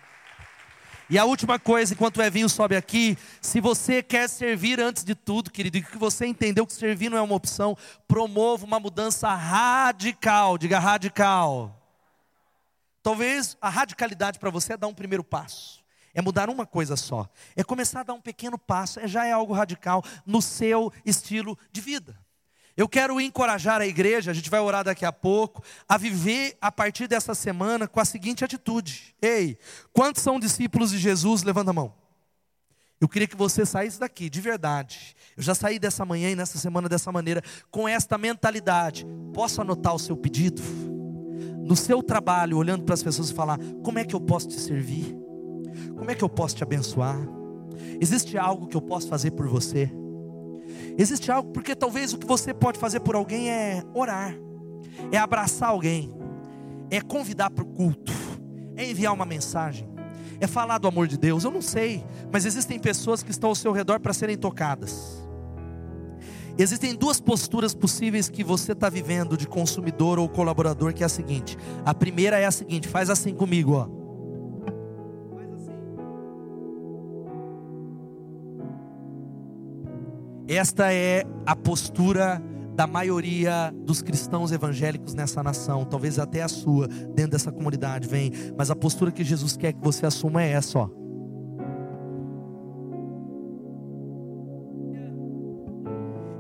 E 1.10 1.18
a 1.18 1.24
última 1.24 1.58
coisa, 1.58 1.92
enquanto 1.92 2.18
o 2.18 2.22
Evinho 2.22 2.48
sobe 2.48 2.76
aqui, 2.76 3.18
se 3.42 3.60
você 3.60 4.00
quer 4.00 4.28
servir 4.28 4.78
antes 4.78 5.02
de 5.02 5.16
tudo, 5.16 5.50
querido, 5.50 5.76
e 5.76 5.82
que 5.82 5.98
você 5.98 6.24
entendeu 6.24 6.64
que 6.64 6.72
servir 6.72 7.10
não 7.10 7.18
é 7.18 7.20
uma 7.20 7.34
opção, 7.34 7.76
promova 8.06 8.64
uma 8.64 8.78
mudança 8.78 9.34
radical, 9.34 10.56
diga 10.56 10.78
radical. 10.78 11.76
Talvez 13.02 13.56
a 13.60 13.68
radicalidade 13.68 14.38
para 14.38 14.50
você 14.50 14.74
é 14.74 14.76
dar 14.76 14.86
um 14.86 14.94
primeiro 14.94 15.24
passo. 15.24 15.82
É 16.14 16.22
mudar 16.22 16.48
uma 16.48 16.64
coisa 16.64 16.94
só. 16.96 17.28
É 17.56 17.64
começar 17.64 18.00
a 18.00 18.04
dar 18.04 18.14
um 18.14 18.20
pequeno 18.20 18.56
passo. 18.56 19.00
É, 19.00 19.08
já 19.08 19.26
é 19.26 19.32
algo 19.32 19.52
radical 19.52 20.04
no 20.24 20.40
seu 20.40 20.92
estilo 21.04 21.58
de 21.72 21.80
vida. 21.80 22.16
Eu 22.76 22.88
quero 22.88 23.20
encorajar 23.20 23.80
a 23.80 23.86
igreja, 23.86 24.30
a 24.30 24.34
gente 24.34 24.48
vai 24.48 24.60
orar 24.60 24.84
daqui 24.84 25.04
a 25.04 25.12
pouco, 25.12 25.62
a 25.88 25.98
viver 25.98 26.56
a 26.60 26.70
partir 26.70 27.06
dessa 27.06 27.34
semana 27.34 27.86
com 27.86 28.00
a 28.00 28.04
seguinte 28.04 28.44
atitude: 28.44 29.14
Ei, 29.20 29.58
quantos 29.92 30.22
são 30.22 30.38
discípulos 30.38 30.90
de 30.90 30.98
Jesus? 30.98 31.42
Levanta 31.42 31.70
a 31.70 31.74
mão. 31.74 31.92
Eu 33.00 33.08
queria 33.08 33.26
que 33.26 33.36
você 33.36 33.64
saísse 33.64 33.98
daqui, 33.98 34.28
de 34.28 34.40
verdade. 34.42 35.16
Eu 35.34 35.42
já 35.42 35.54
saí 35.54 35.78
dessa 35.78 36.04
manhã 36.04 36.30
e 36.30 36.36
nessa 36.36 36.58
semana 36.58 36.88
dessa 36.88 37.10
maneira, 37.10 37.42
com 37.70 37.88
esta 37.88 38.18
mentalidade. 38.18 39.06
Posso 39.32 39.62
anotar 39.62 39.94
o 39.94 39.98
seu 39.98 40.16
pedido? 40.16 40.62
No 41.64 41.74
seu 41.74 42.02
trabalho, 42.02 42.58
olhando 42.58 42.84
para 42.84 42.94
as 42.94 43.02
pessoas 43.02 43.30
e 43.30 43.34
falar: 43.34 43.58
Como 43.82 43.98
é 43.98 44.04
que 44.04 44.14
eu 44.14 44.20
posso 44.20 44.48
te 44.48 44.60
servir? 44.60 45.16
Como 45.96 46.10
é 46.10 46.14
que 46.14 46.22
eu 46.22 46.28
posso 46.28 46.56
te 46.56 46.62
abençoar? 46.62 47.18
Existe 48.00 48.36
algo 48.36 48.66
que 48.66 48.76
eu 48.76 48.82
posso 48.82 49.08
fazer 49.08 49.30
por 49.32 49.46
você? 49.48 49.90
Existe 50.98 51.30
algo, 51.30 51.50
porque 51.52 51.74
talvez 51.74 52.12
o 52.12 52.18
que 52.18 52.26
você 52.26 52.52
pode 52.52 52.78
fazer 52.78 53.00
por 53.00 53.14
alguém 53.14 53.50
é 53.50 53.82
orar, 53.94 54.34
é 55.10 55.16
abraçar 55.16 55.70
alguém, 55.70 56.12
é 56.90 57.00
convidar 57.00 57.50
para 57.50 57.64
o 57.64 57.66
culto, 57.66 58.12
é 58.76 58.88
enviar 58.88 59.12
uma 59.12 59.24
mensagem, 59.24 59.88
é 60.40 60.46
falar 60.46 60.78
do 60.78 60.88
amor 60.88 61.06
de 61.06 61.16
Deus. 61.16 61.44
Eu 61.44 61.50
não 61.50 61.62
sei, 61.62 62.04
mas 62.32 62.44
existem 62.44 62.78
pessoas 62.78 63.22
que 63.22 63.30
estão 63.30 63.50
ao 63.50 63.54
seu 63.54 63.72
redor 63.72 64.00
para 64.00 64.12
serem 64.12 64.36
tocadas. 64.36 65.20
Existem 66.58 66.94
duas 66.94 67.20
posturas 67.20 67.74
possíveis 67.74 68.28
que 68.28 68.44
você 68.44 68.72
está 68.72 68.90
vivendo 68.90 69.36
de 69.36 69.46
consumidor 69.46 70.18
ou 70.18 70.28
colaborador, 70.28 70.92
que 70.92 71.02
é 71.02 71.06
a 71.06 71.08
seguinte: 71.08 71.56
a 71.84 71.94
primeira 71.94 72.38
é 72.38 72.44
a 72.44 72.50
seguinte, 72.50 72.88
faz 72.88 73.08
assim 73.08 73.34
comigo, 73.34 73.72
ó. 73.72 73.99
Esta 80.52 80.92
é 80.92 81.22
a 81.46 81.54
postura 81.54 82.42
da 82.74 82.84
maioria 82.84 83.72
dos 83.86 84.02
cristãos 84.02 84.50
evangélicos 84.50 85.14
nessa 85.14 85.44
nação, 85.44 85.84
talvez 85.84 86.18
até 86.18 86.42
a 86.42 86.48
sua, 86.48 86.88
dentro 86.88 87.30
dessa 87.30 87.52
comunidade, 87.52 88.08
vem, 88.08 88.32
mas 88.58 88.68
a 88.68 88.74
postura 88.74 89.12
que 89.12 89.22
Jesus 89.22 89.56
quer 89.56 89.72
que 89.72 89.80
você 89.80 90.06
assuma 90.06 90.42
é 90.42 90.50
essa, 90.50 90.80
ó. 90.80 90.90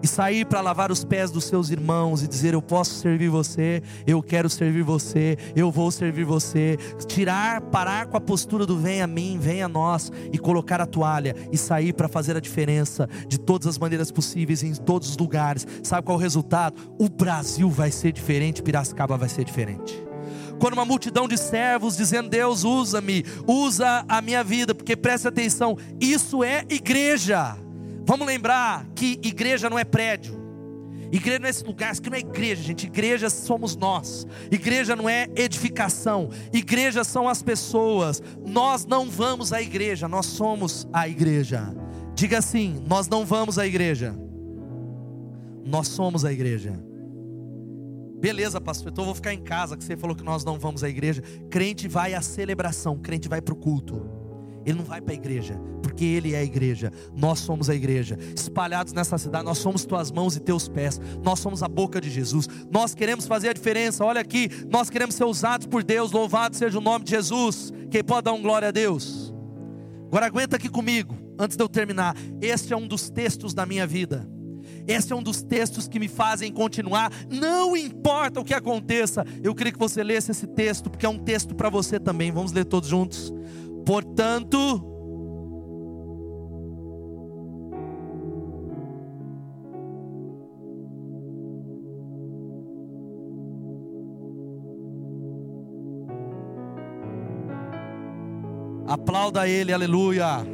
E 0.02 0.06
sair 0.06 0.44
para 0.44 0.60
lavar 0.60 0.90
os 0.90 1.04
pés 1.04 1.30
dos 1.30 1.44
seus 1.44 1.70
irmãos 1.70 2.22
e 2.22 2.28
dizer: 2.28 2.54
Eu 2.54 2.62
posso 2.62 2.94
servir 2.94 3.28
você, 3.28 3.82
eu 4.06 4.22
quero 4.22 4.48
servir 4.48 4.82
você, 4.82 5.36
eu 5.54 5.70
vou 5.70 5.90
servir 5.90 6.24
você. 6.24 6.76
Tirar, 7.06 7.60
parar 7.62 8.06
com 8.06 8.16
a 8.16 8.20
postura 8.20 8.66
do 8.66 8.78
vem 8.78 9.02
a 9.02 9.06
mim, 9.06 9.38
vem 9.40 9.62
a 9.62 9.68
nós 9.68 10.10
e 10.32 10.38
colocar 10.38 10.80
a 10.80 10.86
toalha 10.86 11.34
e 11.52 11.58
sair 11.58 11.92
para 11.92 12.08
fazer 12.08 12.36
a 12.36 12.40
diferença 12.40 13.08
de 13.26 13.38
todas 13.38 13.66
as 13.66 13.78
maneiras 13.78 14.10
possíveis 14.10 14.62
em 14.62 14.74
todos 14.74 15.10
os 15.10 15.16
lugares. 15.16 15.66
Sabe 15.82 16.04
qual 16.04 16.16
é 16.16 16.18
o 16.18 16.22
resultado? 16.22 16.74
O 16.98 17.08
Brasil 17.08 17.68
vai 17.68 17.90
ser 17.90 18.12
diferente, 18.12 18.62
Piracicaba 18.62 19.16
vai 19.16 19.28
ser 19.28 19.44
diferente 19.44 20.10
quando 20.60 20.74
uma 20.74 20.84
multidão 20.84 21.26
de 21.26 21.38
servos 21.38 21.96
dizendo: 21.96 22.28
Deus, 22.28 22.62
usa-me, 22.62 23.24
usa 23.46 24.04
a 24.06 24.20
minha 24.20 24.44
vida, 24.44 24.74
porque 24.74 24.94
preste 24.94 25.26
atenção, 25.26 25.76
isso 25.98 26.44
é 26.44 26.64
igreja. 26.68 27.56
Vamos 28.04 28.26
lembrar 28.26 28.86
que 28.94 29.18
igreja 29.22 29.70
não 29.70 29.78
é 29.78 29.84
prédio. 29.84 30.40
Igreja 31.12 31.38
não 31.40 31.46
é 31.46 31.50
esse 31.50 31.64
lugar, 31.64 31.92
isso 31.92 32.00
aqui 32.00 32.10
não 32.10 32.16
é 32.16 32.20
igreja, 32.20 32.62
gente. 32.62 32.86
Igreja 32.86 33.28
somos 33.28 33.76
nós. 33.76 34.26
Igreja 34.50 34.94
não 34.94 35.08
é 35.08 35.28
edificação. 35.34 36.30
Igreja 36.52 37.02
são 37.02 37.28
as 37.28 37.42
pessoas. 37.42 38.22
Nós 38.46 38.86
não 38.86 39.10
vamos 39.10 39.52
à 39.52 39.60
igreja, 39.60 40.06
nós 40.06 40.26
somos 40.26 40.86
a 40.92 41.08
igreja. 41.08 41.74
Diga 42.14 42.38
assim: 42.38 42.80
nós 42.86 43.08
não 43.08 43.24
vamos 43.24 43.58
à 43.58 43.66
igreja. 43.66 44.14
Nós 45.64 45.88
somos 45.88 46.24
a 46.24 46.32
igreja. 46.32 46.80
Beleza, 48.20 48.60
pastor, 48.60 48.92
então 48.92 49.02
eu 49.02 49.06
vou 49.06 49.14
ficar 49.14 49.32
em 49.32 49.42
casa, 49.42 49.76
que 49.76 49.82
você 49.82 49.96
falou 49.96 50.14
que 50.14 50.22
nós 50.22 50.44
não 50.44 50.58
vamos 50.58 50.84
à 50.84 50.88
igreja. 50.88 51.22
Crente 51.48 51.88
vai 51.88 52.12
à 52.12 52.20
celebração, 52.20 52.98
crente 52.98 53.28
vai 53.28 53.40
para 53.40 53.54
o 53.54 53.56
culto. 53.56 54.06
Ele 54.64 54.76
não 54.78 54.84
vai 54.84 55.00
para 55.00 55.14
a 55.14 55.16
igreja, 55.16 55.58
porque 55.90 56.04
Ele 56.04 56.34
é 56.34 56.38
a 56.38 56.44
igreja, 56.44 56.92
nós 57.16 57.40
somos 57.40 57.68
a 57.68 57.74
igreja, 57.74 58.16
espalhados 58.34 58.92
nessa 58.92 59.18
cidade, 59.18 59.44
nós 59.44 59.58
somos 59.58 59.84
tuas 59.84 60.12
mãos 60.12 60.36
e 60.36 60.40
teus 60.40 60.68
pés, 60.68 61.00
nós 61.22 61.40
somos 61.40 61.64
a 61.64 61.68
boca 61.68 62.00
de 62.00 62.08
Jesus, 62.08 62.48
nós 62.70 62.94
queremos 62.94 63.26
fazer 63.26 63.48
a 63.48 63.52
diferença, 63.52 64.04
olha 64.04 64.20
aqui, 64.20 64.48
nós 64.70 64.88
queremos 64.88 65.16
ser 65.16 65.24
usados 65.24 65.66
por 65.66 65.82
Deus, 65.82 66.12
louvado 66.12 66.56
seja 66.56 66.78
o 66.78 66.80
nome 66.80 67.04
de 67.04 67.10
Jesus, 67.10 67.72
quem 67.90 68.04
pode 68.04 68.26
dar 68.26 68.32
um 68.32 68.40
glória 68.40 68.68
a 68.68 68.70
Deus? 68.70 69.34
Agora 70.06 70.26
aguenta 70.26 70.56
aqui 70.56 70.68
comigo, 70.68 71.18
antes 71.36 71.56
de 71.56 71.62
eu 71.62 71.68
terminar, 71.68 72.16
este 72.40 72.72
é 72.72 72.76
um 72.76 72.86
dos 72.86 73.10
textos 73.10 73.52
da 73.52 73.66
minha 73.66 73.84
vida, 73.84 74.28
esse 74.86 75.12
é 75.12 75.16
um 75.16 75.22
dos 75.22 75.42
textos 75.42 75.88
que 75.88 75.98
me 75.98 76.06
fazem 76.06 76.52
continuar, 76.52 77.10
não 77.28 77.76
importa 77.76 78.38
o 78.38 78.44
que 78.44 78.54
aconteça, 78.54 79.24
eu 79.42 79.56
queria 79.56 79.72
que 79.72 79.78
você 79.78 80.04
lesse 80.04 80.30
esse 80.30 80.46
texto, 80.46 80.88
porque 80.88 81.04
é 81.04 81.08
um 81.08 81.18
texto 81.18 81.52
para 81.52 81.68
você 81.68 81.98
também, 81.98 82.30
vamos 82.30 82.52
ler 82.52 82.64
todos 82.64 82.88
juntos. 82.88 83.32
Portanto, 83.84 84.89
aplauda 98.90 99.48
ele, 99.48 99.72
aleluia. 99.72 100.46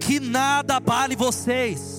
Que 0.00 0.18
nada 0.18 0.76
abale 0.76 1.14
vocês 1.14 1.98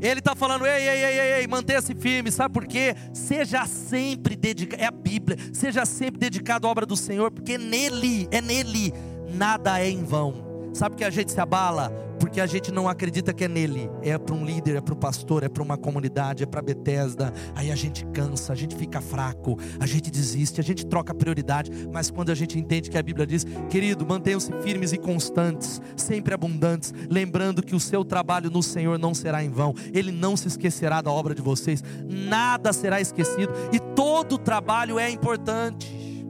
ele 0.00 0.20
está 0.20 0.34
falando, 0.34 0.64
ei, 0.64 0.88
ei, 0.88 1.04
ei, 1.04 1.32
ei, 1.40 1.46
mantenha-se 1.48 1.92
firme, 1.92 2.30
sabe 2.30 2.54
por 2.54 2.66
quê? 2.66 2.94
Seja 3.12 3.66
sempre 3.66 4.36
dedicado, 4.36 4.80
é 4.80 4.86
a 4.86 4.92
Bíblia, 4.92 5.36
seja 5.52 5.84
sempre 5.84 6.20
dedicado 6.20 6.68
à 6.68 6.70
obra 6.70 6.86
do 6.86 6.96
Senhor, 6.96 7.32
porque 7.32 7.58
nele, 7.58 8.28
é 8.30 8.40
nele, 8.40 8.92
nada 9.34 9.80
é 9.80 9.90
em 9.90 10.04
vão. 10.04 10.70
Sabe 10.72 10.94
que 10.94 11.04
a 11.04 11.10
gente 11.10 11.32
se 11.32 11.40
abala? 11.40 12.07
Porque 12.28 12.42
a 12.42 12.46
gente 12.46 12.70
não 12.70 12.86
acredita 12.86 13.32
que 13.32 13.44
é 13.44 13.48
nele. 13.48 13.90
É 14.02 14.18
para 14.18 14.34
um 14.34 14.44
líder, 14.44 14.76
é 14.76 14.80
para 14.82 14.92
um 14.92 14.98
pastor, 14.98 15.42
é 15.42 15.48
para 15.48 15.62
uma 15.62 15.78
comunidade, 15.78 16.42
é 16.42 16.46
para 16.46 16.60
Bethesda. 16.60 17.32
Aí 17.54 17.72
a 17.72 17.74
gente 17.74 18.04
cansa, 18.08 18.52
a 18.52 18.54
gente 18.54 18.76
fica 18.76 19.00
fraco, 19.00 19.58
a 19.80 19.86
gente 19.86 20.10
desiste, 20.10 20.60
a 20.60 20.62
gente 20.62 20.84
troca 20.84 21.14
prioridade. 21.14 21.70
Mas 21.90 22.10
quando 22.10 22.28
a 22.28 22.34
gente 22.34 22.58
entende 22.58 22.90
que 22.90 22.98
a 22.98 23.02
Bíblia 23.02 23.26
diz, 23.26 23.46
querido, 23.70 24.06
mantenham-se 24.06 24.52
firmes 24.60 24.92
e 24.92 24.98
constantes, 24.98 25.80
sempre 25.96 26.34
abundantes, 26.34 26.92
lembrando 27.08 27.62
que 27.62 27.74
o 27.74 27.80
seu 27.80 28.04
trabalho 28.04 28.50
no 28.50 28.62
Senhor 28.62 28.98
não 28.98 29.14
será 29.14 29.42
em 29.42 29.48
vão. 29.48 29.74
Ele 29.94 30.12
não 30.12 30.36
se 30.36 30.48
esquecerá 30.48 31.00
da 31.00 31.10
obra 31.10 31.34
de 31.34 31.40
vocês. 31.40 31.82
Nada 32.06 32.74
será 32.74 33.00
esquecido 33.00 33.54
e 33.72 33.80
todo 33.80 34.36
trabalho 34.36 34.98
é 34.98 35.08
importante. 35.08 36.26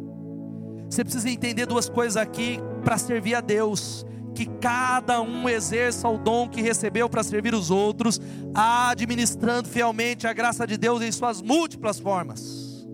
Você 0.89 1.03
precisa 1.03 1.29
entender 1.29 1.67
duas 1.67 1.89
coisas 1.89 2.17
aqui 2.17 2.61
para 2.85 2.97
servir 2.97 3.35
a 3.35 3.41
Deus 3.41 4.07
que 4.39 4.47
cada 4.61 5.21
um 5.21 5.49
exerça 5.49 6.09
o 6.09 6.17
dom 6.17 6.49
que 6.49 6.63
recebeu 6.63 7.09
para 7.09 7.25
servir 7.25 7.53
os 7.55 7.73
outros, 7.73 8.21
administrando 8.55 9.69
fielmente 9.69 10.29
a 10.29 10.33
graça 10.33 10.65
de 10.65 10.77
Deus 10.77 11.03
em 11.03 11.11
suas 11.11 11.43
múltiplas 11.43 11.99
formas. 11.99 12.87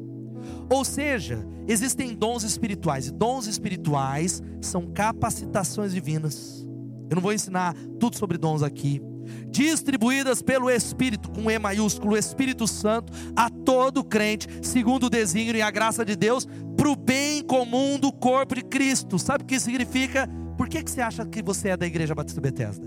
Ou 0.71 0.87
seja, 0.87 1.47
existem 1.69 2.15
dons 2.15 2.45
espirituais, 2.45 3.09
e 3.09 3.11
dons 3.11 3.47
espirituais 3.47 4.43
são 4.63 4.87
capacitações 4.87 5.93
divinas. 5.93 6.67
Eu 7.11 7.17
não 7.17 7.23
vou 7.23 7.35
ensinar 7.35 7.75
tudo 8.01 8.17
sobre 8.17 8.39
dons 8.39 8.63
aqui, 8.63 9.03
distribuídas 9.51 10.41
pelo 10.41 10.71
Espírito, 10.71 11.31
com 11.31 11.51
E 11.51 11.59
maiúsculo, 11.59 12.17
Espírito 12.17 12.67
Santo, 12.67 13.13
a 13.37 13.51
todo 13.51 14.03
crente, 14.03 14.49
segundo 14.63 15.09
o 15.09 15.11
desígnio 15.11 15.59
e 15.59 15.63
a 15.63 15.71
graça 15.71 16.07
de 16.07 16.17
Deus, 16.17 16.49
para 16.75 16.89
o 16.89 16.97
bem 16.97 17.43
comum 17.43 17.99
do 17.99 18.11
corpo 18.11 18.55
de 18.55 18.63
Cristo. 18.63 19.19
Sabe 19.19 19.45
o 19.45 19.47
que 19.47 19.61
significa? 19.61 20.27
Que, 20.75 20.83
que 20.83 20.91
você 20.91 21.01
acha 21.03 21.25
que 21.25 21.41
você 21.41 21.69
é 21.69 21.77
da 21.77 21.87
Igreja 21.87 22.17
Batista 22.17 22.41
Bethesda? 22.41 22.85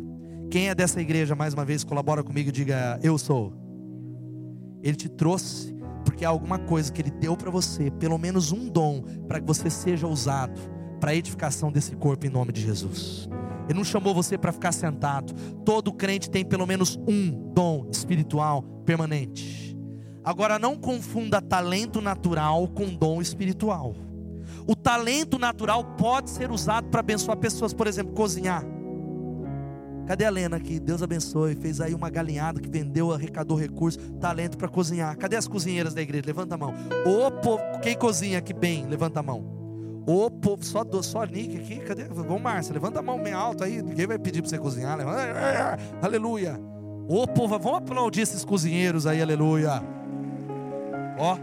Quem 0.52 0.68
é 0.68 0.76
dessa 0.76 1.00
igreja, 1.00 1.36
mais 1.36 1.54
uma 1.54 1.64
vez, 1.64 1.86
colabora 1.86 2.22
comigo 2.22 2.50
e 2.50 2.52
diga: 2.52 3.00
Eu 3.02 3.18
sou. 3.18 3.54
Ele 4.84 4.98
te 4.98 5.08
trouxe 5.08 5.74
porque 6.04 6.26
há 6.26 6.28
alguma 6.28 6.60
coisa 6.60 6.92
que 6.92 7.02
ele 7.02 7.12
deu 7.12 7.38
para 7.38 7.50
você, 7.50 7.90
pelo 7.90 8.18
menos 8.18 8.52
um 8.52 8.68
dom, 8.68 9.02
para 9.26 9.40
que 9.40 9.48
você 9.48 9.70
seja 9.70 10.06
usado 10.06 10.60
para 11.00 11.12
a 11.12 11.16
edificação 11.16 11.72
desse 11.72 11.96
corpo 11.96 12.28
em 12.28 12.30
nome 12.30 12.52
de 12.52 12.60
Jesus. 12.60 13.30
Ele 13.70 13.78
não 13.78 13.86
chamou 13.86 14.14
você 14.14 14.38
para 14.38 14.52
ficar 14.52 14.74
sentado. 14.74 15.34
Todo 15.64 15.94
crente 15.94 16.30
tem 16.30 16.44
pelo 16.44 16.68
menos 16.68 17.00
um 17.08 17.32
dom 17.54 17.88
espiritual 17.90 18.64
permanente. 18.86 19.78
Agora 20.26 20.60
não 20.60 20.76
confunda 20.76 21.42
talento 21.42 22.02
natural 22.02 22.68
com 22.68 22.94
dom 22.94 23.22
espiritual. 23.22 23.96
O 24.68 24.76
talento 24.76 25.40
natural 25.40 25.84
pode 25.98 26.30
ser 26.30 26.52
usado 26.52 26.90
para 26.90 27.00
abençoar 27.00 27.38
pessoas, 27.38 27.74
por 27.74 27.88
exemplo, 27.88 28.14
cozinhar. 28.14 28.64
Cadê 30.06 30.26
a 30.26 30.30
Lena 30.30 30.58
aqui? 30.58 30.80
Deus 30.80 31.02
abençoe. 31.02 31.56
Fez 31.56 31.82
aí 31.82 31.94
uma 31.94 32.10
galinhada 32.10 32.60
que 32.60 32.70
vendeu, 32.70 33.12
arrecadou 33.12 33.58
recursos, 33.58 34.02
talento 34.20 34.58
para 34.58 34.68
cozinhar. 34.68 35.18
Cadê 35.18 35.36
as 35.36 35.48
cozinheiras 35.48 35.94
da 35.94 36.02
igreja? 36.02 36.26
Levanta 36.26 36.56
a 36.56 36.58
mão. 36.58 36.74
Ô 37.06 37.32
povo, 37.32 37.62
quem 37.82 37.96
cozinha 37.96 38.40
aqui 38.40 38.54
bem? 38.54 38.86
Levanta 38.88 39.20
a 39.20 39.24
mão. 39.24 39.44
Ô 40.06 40.32
povo, 40.32 40.64
só, 40.64 40.86
só 41.02 41.26
Nick 41.26 41.58
aqui, 41.58 41.78
cadê? 41.80 42.06
Vamos, 42.06 42.42
Márcia, 42.42 42.74
levanta 42.74 43.00
a 43.00 43.02
mão 43.02 43.22
bem 43.22 43.34
alto 43.34 43.64
aí. 43.64 43.82
Ninguém 43.82 44.08
vai 44.08 44.18
pedir 44.18 44.42
para 44.42 44.50
você 44.50 44.58
cozinhar. 44.58 44.98
Levanta. 44.98 45.78
Aleluia. 46.02 46.58
Ô 47.10 47.28
povo, 47.28 47.60
vamos 47.60 47.80
aplaudir 47.80 48.22
esses 48.22 48.44
cozinheiros 48.46 49.06
aí, 49.06 49.22
aleluia. 49.22 49.82
Ó. 51.18 51.38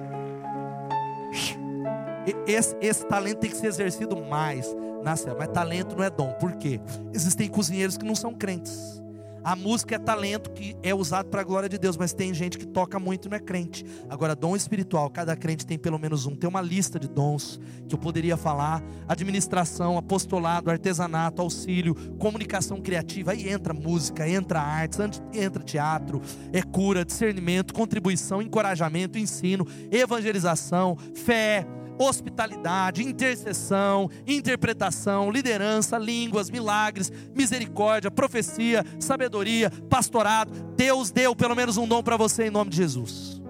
Esse, 2.47 2.77
esse, 2.81 3.07
talento 3.07 3.39
tem 3.39 3.51
que 3.51 3.57
ser 3.57 3.67
exercido 3.67 4.17
mais 4.17 4.75
na 5.03 5.17
célula. 5.17 5.41
Mas 5.41 5.49
talento 5.49 5.97
não 5.97 6.05
é 6.05 6.11
dom. 6.11 6.33
Por 6.35 6.53
quê? 6.57 6.81
Existem 7.13 7.49
cozinheiros 7.49 7.97
que 7.97 8.05
não 8.05 8.15
são 8.15 8.33
crentes. 8.33 9.03
A 9.45 9.55
música 9.55 9.97
é 9.97 9.99
talento 9.99 10.51
que 10.53 10.75
é 10.83 10.95
usado 10.95 11.29
para 11.29 11.43
a 11.43 11.45
glória 11.45 11.69
de 11.69 11.77
Deus, 11.77 11.99
mas 11.99 12.15
tem 12.15 12.33
gente 12.33 12.57
que 12.57 12.67
toca 12.67 12.99
muito 12.99 13.27
e 13.27 13.31
não 13.31 13.37
é 13.37 13.41
crente. 13.41 13.85
Agora, 14.09 14.35
dom 14.35 14.57
espiritual, 14.57 15.11
cada 15.11 15.37
crente 15.37 15.67
tem 15.67 15.79
pelo 15.79 15.99
menos 15.99 16.25
um. 16.25 16.35
Tem 16.35 16.49
uma 16.49 16.63
lista 16.63 16.99
de 16.99 17.07
dons 17.07 17.61
que 17.87 17.95
eu 17.95 17.99
poderia 17.99 18.39
falar: 18.39 18.83
administração, 19.07 19.99
apostolado, 19.99 20.71
artesanato, 20.71 21.43
auxílio, 21.43 21.95
comunicação 22.19 22.81
criativa. 22.81 23.33
Aí 23.33 23.47
entra 23.47 23.75
música, 23.75 24.27
entra 24.27 24.63
artes, 24.63 24.99
entra 25.35 25.63
teatro, 25.63 26.23
é 26.51 26.63
cura, 26.63 27.05
discernimento, 27.05 27.75
contribuição, 27.75 28.41
encorajamento, 28.41 29.19
ensino, 29.19 29.67
evangelização, 29.91 30.97
fé 31.15 31.67
hospitalidade, 31.99 33.03
intercessão, 33.03 34.11
interpretação, 34.27 35.31
liderança, 35.31 35.99
línguas, 35.99 36.51
milagres, 36.51 37.13
misericórdia, 37.35 38.11
profecia, 38.11 38.85
sabedoria, 38.99 39.71
pastorado. 39.89 40.53
Deus 40.77 41.11
deu 41.11 41.35
pelo 41.35 41.55
menos 41.55 41.77
um 41.77 41.87
dom 41.87 42.03
para 42.03 42.17
você 42.17 42.47
em 42.47 42.51
nome 42.51 42.71
de 42.71 42.77
Jesus. 42.77 43.43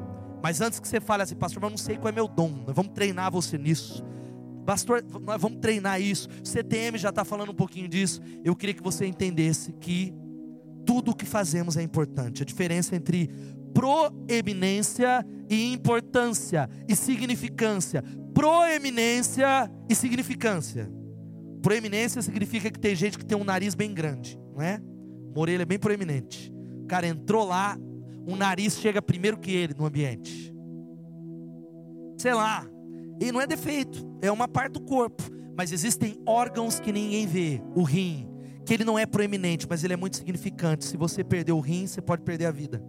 Mas 0.43 0.61
antes 0.61 0.79
que 0.79 0.87
você 0.87 1.01
fale 1.01 1.23
assim, 1.23 1.35
pastor, 1.35 1.63
eu 1.63 1.71
não 1.71 1.79
sei 1.79 1.97
qual 1.97 2.11
é 2.11 2.13
meu 2.13 2.29
dom, 2.29 2.63
nós 2.67 2.77
vamos 2.77 2.93
treinar 2.93 3.31
você 3.31 3.57
nisso. 3.57 4.05
Pastor, 4.67 5.05
nós 5.23 5.41
vamos 5.41 5.59
treinar 5.59 6.01
isso. 6.01 6.29
CTM 6.43 6.97
já 6.97 7.11
está 7.11 7.25
falando 7.25 7.51
um 7.51 7.55
pouquinho 7.55 7.87
disso. 7.87 8.21
Eu 8.43 8.57
queria 8.57 8.75
que 8.75 8.83
você 8.83 9.07
entendesse 9.07 9.73
que 9.73 10.15
tudo 10.85 11.11
o 11.11 11.15
que 11.15 11.27
fazemos 11.27 11.77
é 11.77 11.83
importante. 11.83 12.43
A 12.43 12.47
diferença 12.47 12.97
entre 12.97 13.31
proeminência 13.75 15.27
e 15.51 15.73
importância 15.73 16.71
e 16.89 16.97
significância 16.97 18.03
proeminência 18.35 19.71
e 19.89 19.95
significância. 19.95 20.91
Proeminência 21.63 22.21
significa 22.21 22.71
que 22.71 22.79
tem 22.79 22.95
gente 22.95 23.17
que 23.17 23.25
tem 23.25 23.39
um 23.39 23.45
nariz 23.45 23.75
bem 23.75 23.95
grande, 23.95 24.39
não 24.53 24.61
é? 24.61 24.81
Uma 25.35 25.51
é 25.51 25.65
bem 25.65 25.79
proeminente. 25.79 26.53
O 26.83 26.87
cara 26.87 27.07
entrou 27.07 27.47
lá, 27.47 27.79
o 28.27 28.37
nariz 28.37 28.77
chega 28.79 29.01
primeiro 29.01 29.39
que 29.39 29.53
ele 29.53 29.73
no 29.75 29.87
ambiente. 29.87 30.53
Sei 32.19 32.35
lá. 32.35 32.67
E 33.21 33.31
não 33.31 33.41
é 33.41 33.47
defeito, 33.47 34.05
é 34.21 34.31
uma 34.31 34.49
parte 34.49 34.73
do 34.73 34.81
corpo. 34.81 35.23
Mas 35.57 35.71
existem 35.71 36.21
órgãos 36.27 36.81
que 36.81 36.93
ninguém 36.93 37.27
vê. 37.27 37.63
O 37.75 37.85
rim, 37.85 38.29
que 38.67 38.75
ele 38.75 38.85
não 38.85 38.99
é 38.99 39.07
proeminente, 39.07 39.67
mas 39.71 39.85
ele 39.85 39.95
é 39.95 39.97
muito 39.97 40.17
significante. 40.17 40.85
Se 40.85 40.97
você 40.97 41.23
perder 41.23 41.53
o 41.53 41.61
rim, 41.61 41.87
você 41.87 42.03
pode 42.03 42.23
perder 42.23 42.47
a 42.47 42.51
vida. 42.51 42.83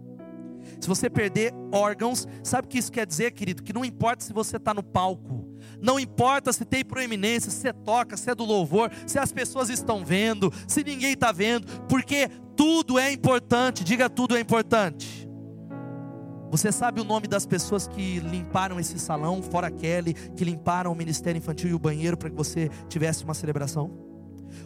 Se 0.80 0.88
você 0.88 1.08
perder 1.08 1.52
órgãos, 1.72 2.26
sabe 2.42 2.66
o 2.66 2.68
que 2.68 2.78
isso 2.78 2.92
quer 2.92 3.06
dizer, 3.06 3.32
querido? 3.32 3.62
Que 3.62 3.72
não 3.72 3.84
importa 3.84 4.24
se 4.24 4.32
você 4.32 4.56
está 4.56 4.72
no 4.72 4.82
palco, 4.82 5.46
não 5.80 5.98
importa 5.98 6.52
se 6.52 6.64
tem 6.64 6.84
proeminência, 6.84 7.50
se 7.50 7.58
você 7.58 7.72
toca, 7.72 8.16
se 8.16 8.30
é 8.30 8.34
do 8.34 8.44
louvor, 8.44 8.90
se 9.06 9.18
as 9.18 9.32
pessoas 9.32 9.68
estão 9.68 10.04
vendo, 10.04 10.52
se 10.66 10.82
ninguém 10.82 11.12
está 11.12 11.32
vendo, 11.32 11.66
porque 11.88 12.28
tudo 12.56 12.98
é 12.98 13.12
importante, 13.12 13.84
diga 13.84 14.08
tudo 14.08 14.36
é 14.36 14.40
importante. 14.40 15.26
Você 16.50 16.70
sabe 16.70 17.00
o 17.00 17.04
nome 17.04 17.26
das 17.26 17.44
pessoas 17.44 17.88
que 17.88 18.20
limparam 18.20 18.78
esse 18.78 18.98
salão, 18.98 19.42
fora 19.42 19.70
Kelly, 19.70 20.14
que 20.14 20.44
limparam 20.44 20.92
o 20.92 20.94
ministério 20.94 21.38
infantil 21.38 21.70
e 21.70 21.74
o 21.74 21.78
banheiro 21.78 22.16
para 22.16 22.30
que 22.30 22.36
você 22.36 22.70
tivesse 22.88 23.24
uma 23.24 23.34
celebração? 23.34 23.90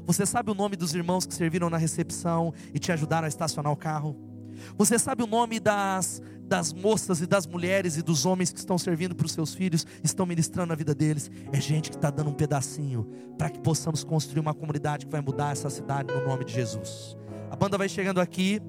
Você 0.05 0.27
sabe 0.27 0.51
o 0.51 0.55
nome 0.55 0.77
dos 0.77 0.95
irmãos 0.95 1.27
que 1.27 1.35
serviram 1.35 1.71
na 1.71 1.79
recepção 1.79 2.53
e 2.73 2.79
te 2.79 2.93
ajudaram 2.93 3.25
a 3.25 3.29
estacionar 3.29 3.73
o 3.73 3.77
carro? 3.77 4.30
Você 4.77 4.99
sabe 4.99 5.23
o 5.23 5.27
nome 5.27 5.61
das, 5.61 6.23
das 6.43 6.73
moças 6.73 7.21
e 7.21 7.27
das 7.27 7.47
mulheres 7.47 7.97
e 7.97 8.03
dos 8.03 8.27
homens 8.27 8.53
que 8.53 8.59
estão 8.59 8.77
servindo 8.79 9.15
para 9.15 9.27
os 9.27 9.33
seus 9.33 9.55
filhos, 9.55 9.87
estão 10.03 10.27
ministrando 10.27 10.73
a 10.73 10.77
vida 10.77 10.95
deles? 10.95 11.31
É 11.53 11.61
gente 11.61 11.91
que 11.91 11.97
está 11.97 12.11
dando 12.11 12.31
um 12.31 12.35
pedacinho 12.35 13.09
para 13.39 13.51
que 13.51 13.61
possamos 13.61 14.05
construir 14.05 14.41
uma 14.41 14.55
comunidade 14.55 15.07
que 15.07 15.13
vai 15.13 15.21
mudar 15.21 15.53
essa 15.53 15.71
cidade 15.71 16.13
no 16.13 16.27
nome 16.27 16.45
de 16.45 16.53
Jesus. 16.53 17.17
A 17.51 17.57
banda 17.57 17.79
vai 17.79 17.89
chegando 17.89 18.21
aqui 18.21 18.61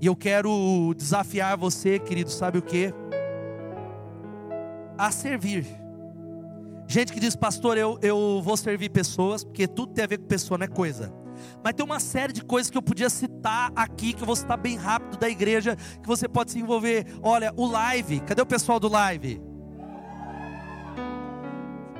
e 0.00 0.06
eu 0.06 0.16
quero 0.16 0.94
desafiar 0.96 1.56
você, 1.56 1.98
querido, 1.98 2.30
sabe 2.30 2.58
o 2.58 2.62
que? 2.62 2.92
A 4.96 5.10
servir. 5.10 5.66
Gente 6.86 7.12
que 7.12 7.20
diz, 7.20 7.36
pastor, 7.36 7.78
eu, 7.78 7.98
eu 8.02 8.40
vou 8.42 8.56
servir 8.56 8.88
pessoas, 8.88 9.44
porque 9.44 9.68
tudo 9.68 9.92
tem 9.92 10.02
a 10.02 10.08
ver 10.08 10.18
com 10.18 10.26
pessoa, 10.26 10.58
não 10.58 10.64
é 10.64 10.68
coisa. 10.68 11.19
Mas 11.62 11.74
tem 11.74 11.84
uma 11.84 12.00
série 12.00 12.32
de 12.32 12.44
coisas 12.44 12.70
que 12.70 12.78
eu 12.78 12.82
podia 12.82 13.10
citar 13.10 13.72
aqui, 13.74 14.12
que 14.12 14.22
eu 14.22 14.26
vou 14.26 14.36
citar 14.36 14.58
bem 14.58 14.76
rápido 14.76 15.18
da 15.18 15.28
igreja, 15.28 15.76
que 15.76 16.06
você 16.06 16.28
pode 16.28 16.50
se 16.50 16.58
envolver. 16.58 17.06
Olha, 17.22 17.52
o 17.56 17.66
live, 17.66 18.20
cadê 18.20 18.42
o 18.42 18.46
pessoal 18.46 18.80
do 18.80 18.88
live? 18.88 19.40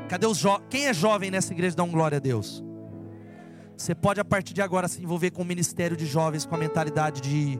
Cadê 0.09 0.26
os 0.26 0.38
jovens? 0.38 0.66
Quem 0.68 0.86
é 0.86 0.95
jovem 0.95 1.30
nessa 1.30 1.53
igreja? 1.53 1.76
Dá 1.76 1.84
um 1.84 1.91
glória 1.91 2.16
a 2.16 2.20
Deus. 2.20 2.64
Você 3.76 3.95
pode 3.95 4.20
a 4.20 4.24
partir 4.24 4.53
de 4.53 4.61
agora 4.61 4.88
se 4.88 5.03
envolver 5.03 5.30
com 5.30 5.43
o 5.43 5.45
ministério 5.45 5.97
de 5.97 6.05
jovens 6.05 6.45
com 6.45 6.55
a 6.55 6.59
mentalidade 6.59 7.20
de 7.20 7.59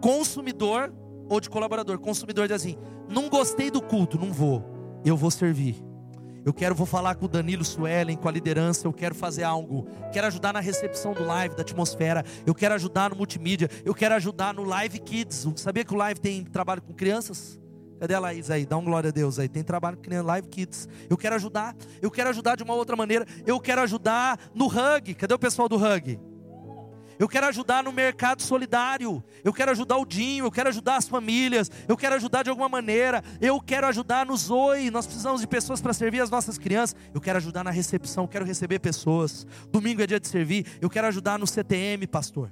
consumidor 0.00 0.94
ou 1.28 1.40
de 1.40 1.50
colaborador. 1.50 1.98
Consumidor 1.98 2.46
diz 2.46 2.56
assim: 2.56 2.76
não 3.08 3.28
gostei 3.28 3.70
do 3.70 3.82
culto, 3.82 4.18
não 4.18 4.32
vou, 4.32 4.64
eu 5.04 5.16
vou 5.16 5.30
servir. 5.30 5.89
Eu 6.44 6.54
quero, 6.54 6.74
vou 6.74 6.86
falar 6.86 7.16
com 7.16 7.26
o 7.26 7.28
Danilo 7.28 7.64
Suelen, 7.64 8.16
com 8.16 8.28
a 8.28 8.32
liderança. 8.32 8.86
Eu 8.86 8.92
quero 8.92 9.14
fazer 9.14 9.42
algo. 9.42 9.86
Quero 10.12 10.26
ajudar 10.26 10.52
na 10.52 10.60
recepção 10.60 11.12
do 11.12 11.24
live, 11.24 11.54
da 11.54 11.62
atmosfera. 11.62 12.24
Eu 12.46 12.54
quero 12.54 12.74
ajudar 12.74 13.10
no 13.10 13.16
multimídia. 13.16 13.68
Eu 13.84 13.94
quero 13.94 14.14
ajudar 14.14 14.54
no 14.54 14.64
Live 14.64 14.98
Kids. 15.00 15.46
Sabia 15.56 15.84
que 15.84 15.92
o 15.92 15.96
Live 15.96 16.20
tem 16.20 16.44
trabalho 16.44 16.80
com 16.80 16.94
crianças? 16.94 17.60
Cadê 18.00 18.14
a 18.14 18.18
Laís 18.18 18.50
aí? 18.50 18.64
Dá 18.64 18.78
um 18.78 18.84
glória 18.84 19.08
a 19.08 19.12
Deus 19.12 19.38
aí. 19.38 19.48
Tem 19.48 19.62
trabalho 19.62 19.98
com 19.98 20.02
crianças, 20.02 20.26
Live 20.26 20.48
Kids. 20.48 20.88
Eu 21.10 21.18
quero 21.18 21.34
ajudar. 21.34 21.76
Eu 22.00 22.10
quero 22.10 22.30
ajudar 22.30 22.56
de 22.56 22.62
uma 22.62 22.72
outra 22.74 22.96
maneira. 22.96 23.26
Eu 23.46 23.60
quero 23.60 23.82
ajudar 23.82 24.38
no 24.54 24.66
Hug. 24.66 25.14
Cadê 25.14 25.34
o 25.34 25.38
pessoal 25.38 25.68
do 25.68 25.76
Hug? 25.76 26.18
Eu 27.20 27.28
quero 27.28 27.46
ajudar 27.48 27.84
no 27.84 27.92
mercado 27.92 28.40
solidário. 28.40 29.22
Eu 29.44 29.52
quero 29.52 29.70
ajudar 29.72 29.98
o 29.98 30.06
Dinho. 30.06 30.46
Eu 30.46 30.50
quero 30.50 30.70
ajudar 30.70 30.96
as 30.96 31.06
famílias. 31.06 31.70
Eu 31.86 31.94
quero 31.94 32.14
ajudar 32.14 32.42
de 32.42 32.48
alguma 32.48 32.66
maneira. 32.66 33.22
Eu 33.42 33.60
quero 33.60 33.86
ajudar 33.86 34.24
no 34.24 34.34
Zoe. 34.34 34.90
Nós 34.90 35.04
precisamos 35.04 35.42
de 35.42 35.46
pessoas 35.46 35.82
para 35.82 35.92
servir 35.92 36.22
as 36.22 36.30
nossas 36.30 36.56
crianças. 36.56 36.96
Eu 37.12 37.20
quero 37.20 37.36
ajudar 37.36 37.62
na 37.62 37.70
recepção. 37.70 38.26
Quero 38.26 38.46
receber 38.46 38.78
pessoas. 38.78 39.46
Domingo 39.70 40.00
é 40.00 40.06
dia 40.06 40.18
de 40.18 40.28
servir. 40.28 40.64
Eu 40.80 40.88
quero 40.88 41.08
ajudar 41.08 41.38
no 41.38 41.46
CTM, 41.46 42.06
pastor 42.06 42.50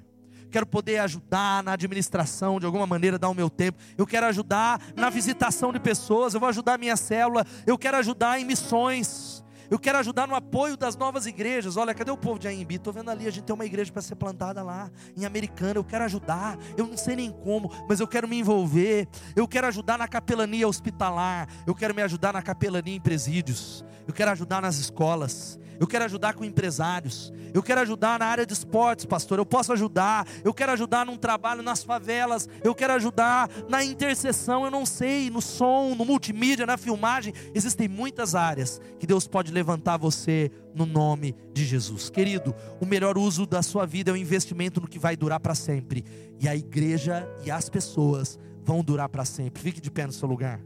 quero 0.50 0.64
poder 0.64 0.96
ajudar 1.00 1.62
na 1.62 1.72
administração, 1.74 2.58
de 2.58 2.64
alguma 2.64 2.86
maneira, 2.86 3.18
dar 3.18 3.28
o 3.28 3.34
meu 3.34 3.50
tempo. 3.50 3.78
Eu 3.98 4.06
quero 4.06 4.24
ajudar 4.24 4.80
na 4.96 5.10
visitação 5.10 5.70
de 5.74 5.78
pessoas, 5.78 6.32
eu 6.32 6.40
vou 6.40 6.48
ajudar 6.48 6.74
a 6.74 6.78
minha 6.78 6.96
célula, 6.96 7.44
eu 7.66 7.76
quero 7.76 7.98
ajudar 7.98 8.40
em 8.40 8.46
missões. 8.46 9.44
Eu 9.70 9.78
quero 9.78 9.98
ajudar 9.98 10.26
no 10.26 10.34
apoio 10.34 10.76
das 10.76 10.96
novas 10.96 11.26
igrejas. 11.26 11.76
Olha, 11.76 11.94
cadê 11.94 12.10
o 12.10 12.16
povo 12.16 12.38
de 12.38 12.48
Aimbi? 12.48 12.76
Estou 12.76 12.92
vendo 12.92 13.10
ali, 13.10 13.26
a 13.26 13.30
gente 13.30 13.44
tem 13.44 13.54
uma 13.54 13.66
igreja 13.66 13.92
para 13.92 14.00
ser 14.00 14.14
plantada 14.16 14.62
lá, 14.62 14.90
em 15.16 15.24
Americana. 15.26 15.78
Eu 15.78 15.84
quero 15.84 16.04
ajudar. 16.04 16.58
Eu 16.76 16.86
não 16.86 16.96
sei 16.96 17.16
nem 17.16 17.30
como, 17.30 17.70
mas 17.88 18.00
eu 18.00 18.06
quero 18.06 18.26
me 18.26 18.38
envolver. 18.38 19.06
Eu 19.36 19.46
quero 19.46 19.66
ajudar 19.66 19.98
na 19.98 20.08
capelania 20.08 20.66
hospitalar. 20.66 21.48
Eu 21.66 21.74
quero 21.74 21.94
me 21.94 22.02
ajudar 22.02 22.32
na 22.32 22.42
capelania 22.42 22.96
em 22.96 23.00
presídios. 23.00 23.84
Eu 24.06 24.14
quero 24.14 24.30
ajudar 24.30 24.62
nas 24.62 24.76
escolas. 24.76 25.58
Eu 25.80 25.86
quero 25.86 26.04
ajudar 26.04 26.34
com 26.34 26.44
empresários. 26.44 27.32
Eu 27.54 27.62
quero 27.62 27.80
ajudar 27.80 28.18
na 28.18 28.26
área 28.26 28.44
de 28.44 28.52
esportes, 28.52 29.04
pastor. 29.04 29.38
Eu 29.38 29.46
posso 29.46 29.72
ajudar. 29.72 30.26
Eu 30.44 30.52
quero 30.52 30.72
ajudar 30.72 31.06
num 31.06 31.16
trabalho 31.16 31.62
nas 31.62 31.82
favelas. 31.82 32.48
Eu 32.62 32.74
quero 32.74 32.92
ajudar 32.94 33.48
na 33.68 33.84
intercessão. 33.84 34.64
Eu 34.64 34.70
não 34.70 34.84
sei, 34.84 35.30
no 35.30 35.40
som, 35.40 35.94
no 35.94 36.04
multimídia, 36.04 36.66
na 36.66 36.76
filmagem. 36.76 37.32
Existem 37.54 37.88
muitas 37.88 38.34
áreas 38.34 38.80
que 38.98 39.06
Deus 39.06 39.26
pode 39.26 39.52
levantar 39.52 39.96
você 39.96 40.50
no 40.74 40.86
nome 40.86 41.34
de 41.52 41.64
Jesus. 41.64 42.10
Querido, 42.10 42.54
o 42.80 42.86
melhor 42.86 43.16
uso 43.16 43.46
da 43.46 43.62
sua 43.62 43.86
vida 43.86 44.10
é 44.10 44.14
o 44.14 44.16
investimento 44.16 44.80
no 44.80 44.88
que 44.88 44.98
vai 44.98 45.16
durar 45.16 45.40
para 45.40 45.54
sempre. 45.54 46.04
E 46.40 46.48
a 46.48 46.56
igreja 46.56 47.28
e 47.44 47.50
as 47.50 47.68
pessoas 47.68 48.38
vão 48.64 48.82
durar 48.82 49.08
para 49.08 49.24
sempre. 49.24 49.62
Fique 49.62 49.80
de 49.80 49.90
pé 49.90 50.06
no 50.06 50.12
seu 50.12 50.28
lugar. 50.28 50.60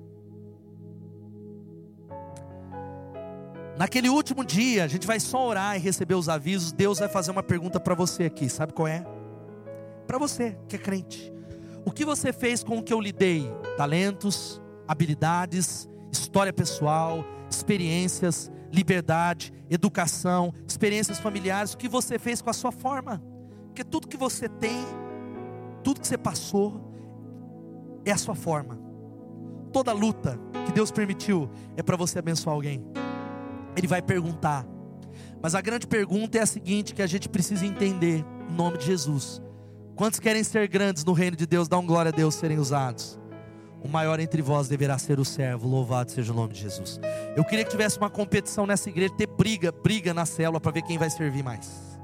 Naquele 3.76 4.10
último 4.10 4.44
dia, 4.44 4.84
a 4.84 4.88
gente 4.88 5.06
vai 5.06 5.18
só 5.18 5.46
orar 5.46 5.76
e 5.76 5.78
receber 5.78 6.14
os 6.14 6.28
avisos. 6.28 6.72
Deus 6.72 6.98
vai 6.98 7.08
fazer 7.08 7.30
uma 7.30 7.42
pergunta 7.42 7.80
para 7.80 7.94
você 7.94 8.24
aqui, 8.24 8.48
sabe 8.48 8.72
qual 8.72 8.86
é? 8.86 9.04
Para 10.06 10.18
você 10.18 10.58
que 10.68 10.76
é 10.76 10.78
crente. 10.78 11.32
O 11.84 11.90
que 11.90 12.04
você 12.04 12.32
fez 12.32 12.62
com 12.62 12.78
o 12.78 12.82
que 12.82 12.92
eu 12.92 13.00
lhe 13.00 13.12
dei? 13.12 13.50
Talentos, 13.76 14.60
habilidades, 14.86 15.88
história 16.12 16.52
pessoal, 16.52 17.24
experiências, 17.50 18.50
liberdade, 18.70 19.52
educação, 19.70 20.52
experiências 20.68 21.18
familiares. 21.18 21.72
O 21.72 21.78
que 21.78 21.88
você 21.88 22.18
fez 22.18 22.42
com 22.42 22.50
a 22.50 22.54
sua 22.54 22.72
forma? 22.72 23.22
Porque 23.66 23.82
tudo 23.82 24.06
que 24.06 24.18
você 24.18 24.48
tem, 24.48 24.84
tudo 25.82 26.00
que 26.00 26.06
você 26.06 26.18
passou, 26.18 26.92
é 28.04 28.12
a 28.12 28.18
sua 28.18 28.34
forma. 28.34 28.78
Toda 29.72 29.92
luta 29.92 30.38
que 30.66 30.72
Deus 30.72 30.90
permitiu 30.90 31.50
é 31.74 31.82
para 31.82 31.96
você 31.96 32.18
abençoar 32.18 32.54
alguém 32.54 32.84
ele 33.76 33.86
vai 33.86 34.02
perguntar. 34.02 34.66
Mas 35.42 35.54
a 35.54 35.60
grande 35.60 35.86
pergunta 35.86 36.38
é 36.38 36.42
a 36.42 36.46
seguinte: 36.46 36.94
que 36.94 37.02
a 37.02 37.06
gente 37.06 37.28
precisa 37.28 37.66
entender, 37.66 38.24
em 38.48 38.54
nome 38.54 38.78
de 38.78 38.86
Jesus. 38.86 39.42
Quantos 39.96 40.20
querem 40.20 40.42
ser 40.42 40.68
grandes 40.68 41.04
no 41.04 41.12
reino 41.12 41.36
de 41.36 41.46
Deus? 41.46 41.68
Um 41.72 41.86
glória 41.86 42.10
a 42.10 42.12
Deus 42.12 42.34
serem 42.34 42.58
usados. 42.58 43.18
O 43.82 43.88
maior 43.88 44.20
entre 44.20 44.40
vós 44.40 44.68
deverá 44.68 44.96
ser 44.96 45.18
o 45.18 45.24
servo, 45.24 45.68
louvado 45.68 46.12
seja 46.12 46.32
o 46.32 46.36
nome 46.36 46.52
de 46.52 46.60
Jesus. 46.60 47.00
Eu 47.36 47.44
queria 47.44 47.64
que 47.64 47.70
tivesse 47.70 47.98
uma 47.98 48.08
competição 48.08 48.64
nessa 48.64 48.88
igreja, 48.88 49.12
ter 49.12 49.26
briga, 49.26 49.72
briga 49.72 50.14
na 50.14 50.24
célula 50.24 50.60
para 50.60 50.70
ver 50.70 50.82
quem 50.82 50.96
vai 50.96 51.10
servir 51.10 51.42
mais. 51.42 51.98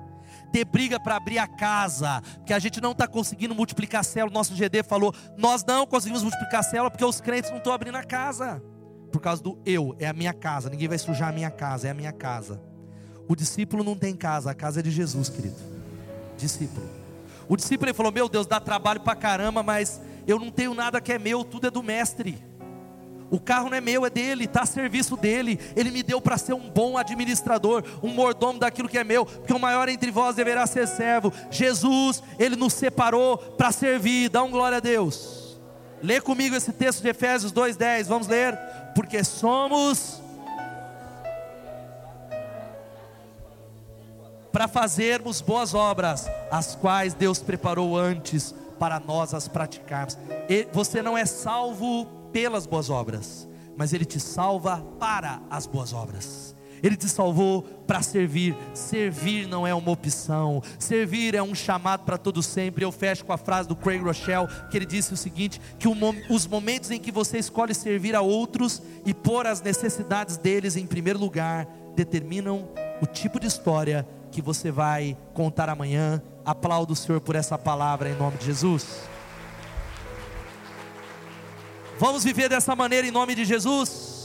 Ter 0.53 0.65
briga 0.65 0.99
para 0.99 1.17
abrir 1.17 1.39
a 1.39 1.47
casa, 1.47 2.21
porque 2.39 2.53
a 2.53 2.59
gente 2.59 2.81
não 2.81 2.93
está 2.93 3.07
conseguindo 3.07 3.55
multiplicar 3.55 4.01
a 4.01 4.05
célula. 4.05 4.33
Nosso 4.33 4.55
GD 4.55 4.83
falou: 4.83 5.15
nós 5.37 5.65
não 5.65 5.87
conseguimos 5.87 6.23
multiplicar 6.23 6.61
a 6.61 6.65
célula 6.65 6.91
porque 6.91 7.05
os 7.05 7.21
crentes 7.21 7.51
não 7.51 7.59
estão 7.59 7.73
abrindo 7.73 7.97
a 7.97 8.03
casa 8.03 8.61
por 9.11 9.21
causa 9.21 9.43
do 9.43 9.59
eu, 9.65 9.97
é 9.99 10.07
a 10.07 10.13
minha 10.13 10.33
casa, 10.33 10.71
ninguém 10.71 10.89
vai 10.89 10.99
sujar 10.99 11.31
a 11.31 11.33
minha 11.33 11.51
casa, 11.51 11.89
é 11.89 11.91
a 11.91 11.95
minha 11.95 12.13
casa. 12.13 12.61
O 13.29 13.37
discípulo 13.37 13.85
não 13.85 13.97
tem 13.97 14.15
casa, 14.17 14.51
a 14.51 14.55
casa 14.55 14.81
é 14.81 14.83
de 14.83 14.91
Jesus, 14.91 15.29
querido. 15.29 15.57
Discípulo. 16.37 16.89
O 17.49 17.57
discípulo 17.57 17.89
ele 17.89 17.95
falou: 17.95 18.13
Meu 18.13 18.29
Deus, 18.29 18.47
dá 18.47 18.61
trabalho 18.61 19.01
para 19.01 19.17
caramba, 19.17 19.63
mas 19.63 20.01
eu 20.27 20.39
não 20.39 20.51
tenho 20.51 20.75
nada 20.75 21.01
que 21.01 21.13
é 21.13 21.19
meu, 21.19 21.45
tudo 21.45 21.67
é 21.67 21.71
do 21.71 21.83
mestre. 21.83 22.39
O 23.31 23.39
carro 23.39 23.69
não 23.69 23.77
é 23.77 23.81
meu, 23.81 24.07
é 24.07 24.11
dele, 24.11 24.45
está 24.45 24.63
a 24.63 24.67
serviço 24.67 25.17
dele. 25.17 25.61
Ele 25.77 25.91
me 25.91 26.03
deu 26.03 26.21
para 26.21 26.39
ser 26.39 26.55
um 26.55 26.71
bom 26.71 26.97
administrador, 26.97 27.85
um 28.03 28.09
mordomo 28.09 28.59
daquilo 28.59 28.89
que 28.89 28.97
é 28.97 29.05
meu, 29.05 29.27
porque 29.27 29.53
o 29.53 29.59
maior 29.59 29.89
entre 29.89 30.11
vós 30.11 30.35
deverá 30.35 30.67
ser 30.67 30.87
servo. 30.89 31.33
Jesus, 31.51 32.23
ele 32.39 32.57
nos 32.57 32.73
separou 32.73 33.37
para 33.37 33.71
servir. 33.71 34.31
Dá 34.31 34.43
um 34.43 34.51
glória 34.51 34.79
a 34.79 34.81
Deus. 34.81 35.59
Lê 36.03 36.21
comigo 36.21 36.55
esse 36.55 36.73
texto 36.73 37.03
de 37.03 37.09
Efésios 37.09 37.53
2:10. 37.53 38.07
Vamos 38.07 38.29
ler 38.29 38.59
porque 38.99 39.23
somos 39.23 40.21
para 44.51 44.67
fazermos 44.67 45.41
boas 45.41 45.73
obras, 45.73 46.27
as 46.51 46.75
quais 46.75 47.15
Deus 47.15 47.39
preparou 47.39 47.97
antes 47.97 48.53
para 48.77 48.99
nós 48.99 49.33
as 49.35 49.47
praticarmos. 49.47 50.19
Você 50.73 51.01
não 51.01 51.17
é 51.17 51.25
salvo 51.25 52.07
pelas 52.33 52.67
boas 52.67 52.91
obras, 52.91 53.49
mas 53.77 53.93
Ele 53.93 54.05
te 54.05 54.19
salva 54.19 54.85
para 54.99 55.41
as 55.49 55.65
boas 55.65 55.93
obras. 55.93 56.57
Ele 56.83 56.97
te 56.97 57.09
salvou 57.09 57.63
para 57.87 58.03
servir. 58.03 58.57
Servir 58.75 59.47
não 59.47 59.67
é 59.67 59.75
uma 59.75 59.91
opção. 59.91 60.63
Servir 60.79 61.35
é 61.35 61.43
um 61.43 61.55
chamado 61.55 62.05
para 62.05 62.19
todo 62.19 62.43
sempre. 62.43 62.85
Eu 62.85 62.93
fecho 62.93 63.25
com 63.25 63.33
a 63.33 63.39
frase 63.39 63.69
do 63.69 63.77
Craig 63.77 64.01
Rochelle, 64.01 64.49
que 64.71 64.77
ele 64.77 64.87
disse 64.87 65.13
o 65.13 65.17
seguinte: 65.17 65.61
que 65.79 65.89
os 66.31 66.47
momentos 66.47 66.91
em 66.91 67.01
que 67.01 67.11
você 67.11 67.39
escolhe 67.39 67.75
servir 67.75 68.15
a 68.15 68.21
outros 68.21 68.83
e 69.05 69.15
pôr 69.15 69.47
as 69.47 69.61
necessidades 69.61 70.37
deles 70.37 70.77
em 70.77 70.87
primeiro 70.87 71.19
lugar 71.19 71.67
determinam 71.95 72.69
o 73.01 73.07
tipo 73.07 73.41
de 73.41 73.47
história 73.47 74.07
que 74.31 74.41
você 74.43 74.71
vai 74.71 75.17
contar 75.35 75.69
amanhã. 75.69 76.23
Aplaudo 76.45 76.93
o 76.93 76.97
Senhor 76.97 77.21
por 77.21 77.35
essa 77.35 77.59
palavra 77.59 78.09
em 78.09 78.15
nome 78.15 78.39
de 78.39 78.47
Jesus. 78.47 79.03
Vamos 81.99 82.23
viver 82.23 82.49
dessa 82.49 82.77
maneira 82.77 83.07
em 83.07 83.11
nome 83.11 83.35
de 83.35 83.45
Jesus? 83.45 84.18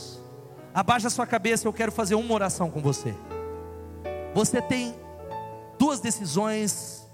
Abaixa 0.74 1.08
a 1.08 1.12
sua 1.12 1.28
cabeça, 1.28 1.68
eu 1.68 1.74
quero 1.74 1.92
fazer 1.92 2.16
uma 2.16 2.34
oração 2.34 2.72
com 2.72 2.82
você. 2.82 3.14
Você 4.34 4.62
tem 4.62 4.96
duas 5.78 6.00
decisões 6.00 7.08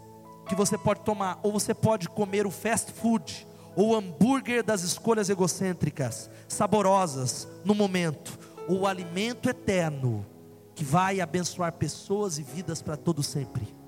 que 0.47 0.55
você 0.55 0.77
pode 0.77 1.01
tomar, 1.01 1.39
ou 1.43 1.51
você 1.51 1.73
pode 1.73 2.07
comer 2.07 2.47
o 2.47 2.51
fast 2.51 2.91
food, 2.93 3.45
ou 3.75 3.89
o 3.89 3.95
hambúrguer 3.95 4.63
das 4.63 4.83
escolhas 4.83 5.29
egocêntricas, 5.29 6.29
saborosas 6.47 7.47
no 7.65 7.75
momento, 7.75 8.39
ou 8.67 8.81
o 8.81 8.87
alimento 8.87 9.49
eterno 9.49 10.25
que 10.73 10.83
vai 10.83 11.19
abençoar 11.19 11.73
pessoas 11.73 12.37
e 12.39 12.43
vidas 12.43 12.81
para 12.81 12.95
todo 12.95 13.21
sempre. 13.21 13.78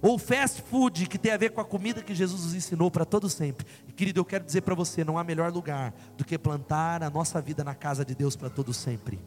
Ou 0.00 0.18
fast 0.18 0.62
food, 0.62 1.06
que 1.06 1.18
tem 1.18 1.32
a 1.32 1.36
ver 1.36 1.50
com 1.50 1.60
a 1.60 1.64
comida 1.64 2.02
que 2.02 2.14
Jesus 2.14 2.44
nos 2.44 2.54
ensinou 2.54 2.90
para 2.90 3.04
todo 3.04 3.28
sempre. 3.28 3.66
E 3.86 3.92
querido, 3.92 4.20
eu 4.20 4.24
quero 4.24 4.44
dizer 4.44 4.62
para 4.62 4.74
você, 4.74 5.04
não 5.04 5.18
há 5.18 5.24
melhor 5.24 5.52
lugar 5.52 5.94
do 6.16 6.24
que 6.24 6.38
plantar 6.38 7.02
a 7.02 7.10
nossa 7.10 7.40
vida 7.40 7.64
na 7.64 7.74
casa 7.74 8.04
de 8.04 8.14
Deus 8.14 8.36
para 8.36 8.48
todo 8.48 8.72
sempre. 8.72 9.18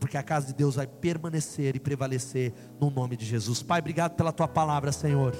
Porque 0.00 0.16
a 0.16 0.22
casa 0.22 0.48
de 0.48 0.54
Deus 0.54 0.76
vai 0.76 0.86
permanecer 0.86 1.76
e 1.76 1.80
prevalecer 1.80 2.52
no 2.80 2.90
nome 2.90 3.16
de 3.16 3.24
Jesus. 3.24 3.62
Pai, 3.62 3.80
obrigado 3.80 4.14
pela 4.14 4.32
tua 4.32 4.48
palavra, 4.48 4.92
Senhor. 4.92 5.34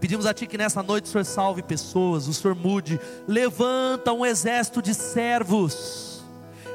Pedimos 0.00 0.26
a 0.26 0.34
Ti 0.34 0.46
que 0.46 0.58
nessa 0.58 0.82
noite 0.82 1.04
o 1.04 1.08
Senhor 1.08 1.24
salve 1.24 1.62
pessoas, 1.62 2.28
o 2.28 2.34
Senhor 2.34 2.54
mude, 2.54 3.00
levanta 3.26 4.12
um 4.12 4.26
exército 4.26 4.82
de 4.82 4.92
servos 4.92 6.15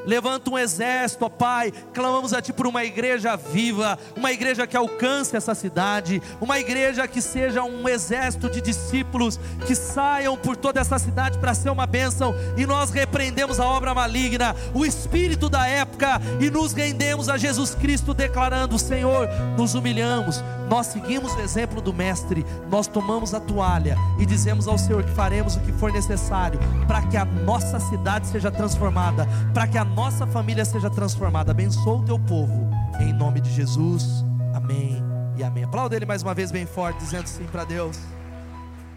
Levanta 0.04 0.50
um 0.50 0.58
exército, 0.58 1.24
ó 1.24 1.28
Pai. 1.28 1.72
Clamamos 1.92 2.32
a 2.32 2.42
Ti 2.42 2.52
por 2.52 2.66
uma 2.66 2.84
igreja 2.84 3.36
viva, 3.36 3.98
uma 4.16 4.32
igreja 4.32 4.66
que 4.66 4.76
alcance 4.76 5.36
essa 5.36 5.54
cidade, 5.54 6.22
uma 6.40 6.58
igreja 6.58 7.06
que 7.06 7.20
seja 7.20 7.62
um 7.62 7.88
exército 7.88 8.50
de 8.50 8.60
discípulos 8.60 9.38
que 9.66 9.74
saiam 9.74 10.36
por 10.36 10.56
toda 10.56 10.80
essa 10.80 10.98
cidade 10.98 11.38
para 11.38 11.54
ser 11.54 11.70
uma 11.70 11.86
bênção. 11.86 12.34
E 12.56 12.66
nós 12.66 12.90
repreendemos 12.90 13.60
a 13.60 13.66
obra 13.66 13.94
maligna, 13.94 14.54
o 14.74 14.84
espírito 14.84 15.48
da 15.48 15.66
época 15.66 16.20
e 16.40 16.50
nos 16.50 16.72
rendemos 16.72 17.28
a 17.28 17.36
Jesus 17.36 17.74
Cristo, 17.74 18.14
declarando: 18.14 18.78
Senhor, 18.78 19.28
nos 19.56 19.74
humilhamos, 19.74 20.42
nós 20.68 20.86
seguimos 20.86 21.34
o 21.34 21.40
exemplo 21.40 21.80
do 21.80 21.92
Mestre, 21.92 22.44
nós 22.70 22.86
tomamos 22.86 23.34
a 23.34 23.40
toalha 23.40 23.96
e 24.18 24.26
dizemos 24.26 24.66
ao 24.66 24.78
Senhor 24.78 25.02
que 25.02 25.10
faremos 25.12 25.56
o 25.56 25.60
que 25.60 25.72
for 25.72 25.92
necessário 25.92 26.58
para 26.86 27.02
que 27.02 27.16
a 27.16 27.24
nossa 27.24 27.78
cidade 27.80 28.26
seja 28.26 28.50
transformada, 28.50 29.26
para 29.52 29.66
que 29.66 29.78
a 29.78 29.84
nossa 29.84 30.26
família 30.26 30.64
seja 30.64 30.90
transformada. 30.90 31.52
Abençoa 31.52 31.98
o 31.98 32.04
teu 32.04 32.18
povo, 32.18 32.68
em 33.00 33.12
nome 33.12 33.40
de 33.40 33.52
Jesus. 33.52 34.24
Amém 34.54 35.02
e 35.36 35.42
amém. 35.42 35.64
Aplauda 35.64 35.96
ele 35.96 36.06
mais 36.06 36.22
uma 36.22 36.34
vez 36.34 36.50
bem 36.50 36.66
forte, 36.66 36.98
dizendo 36.98 37.26
sim 37.26 37.44
para 37.44 37.64
Deus. 37.64 37.98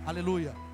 Aleluia. 0.05 0.64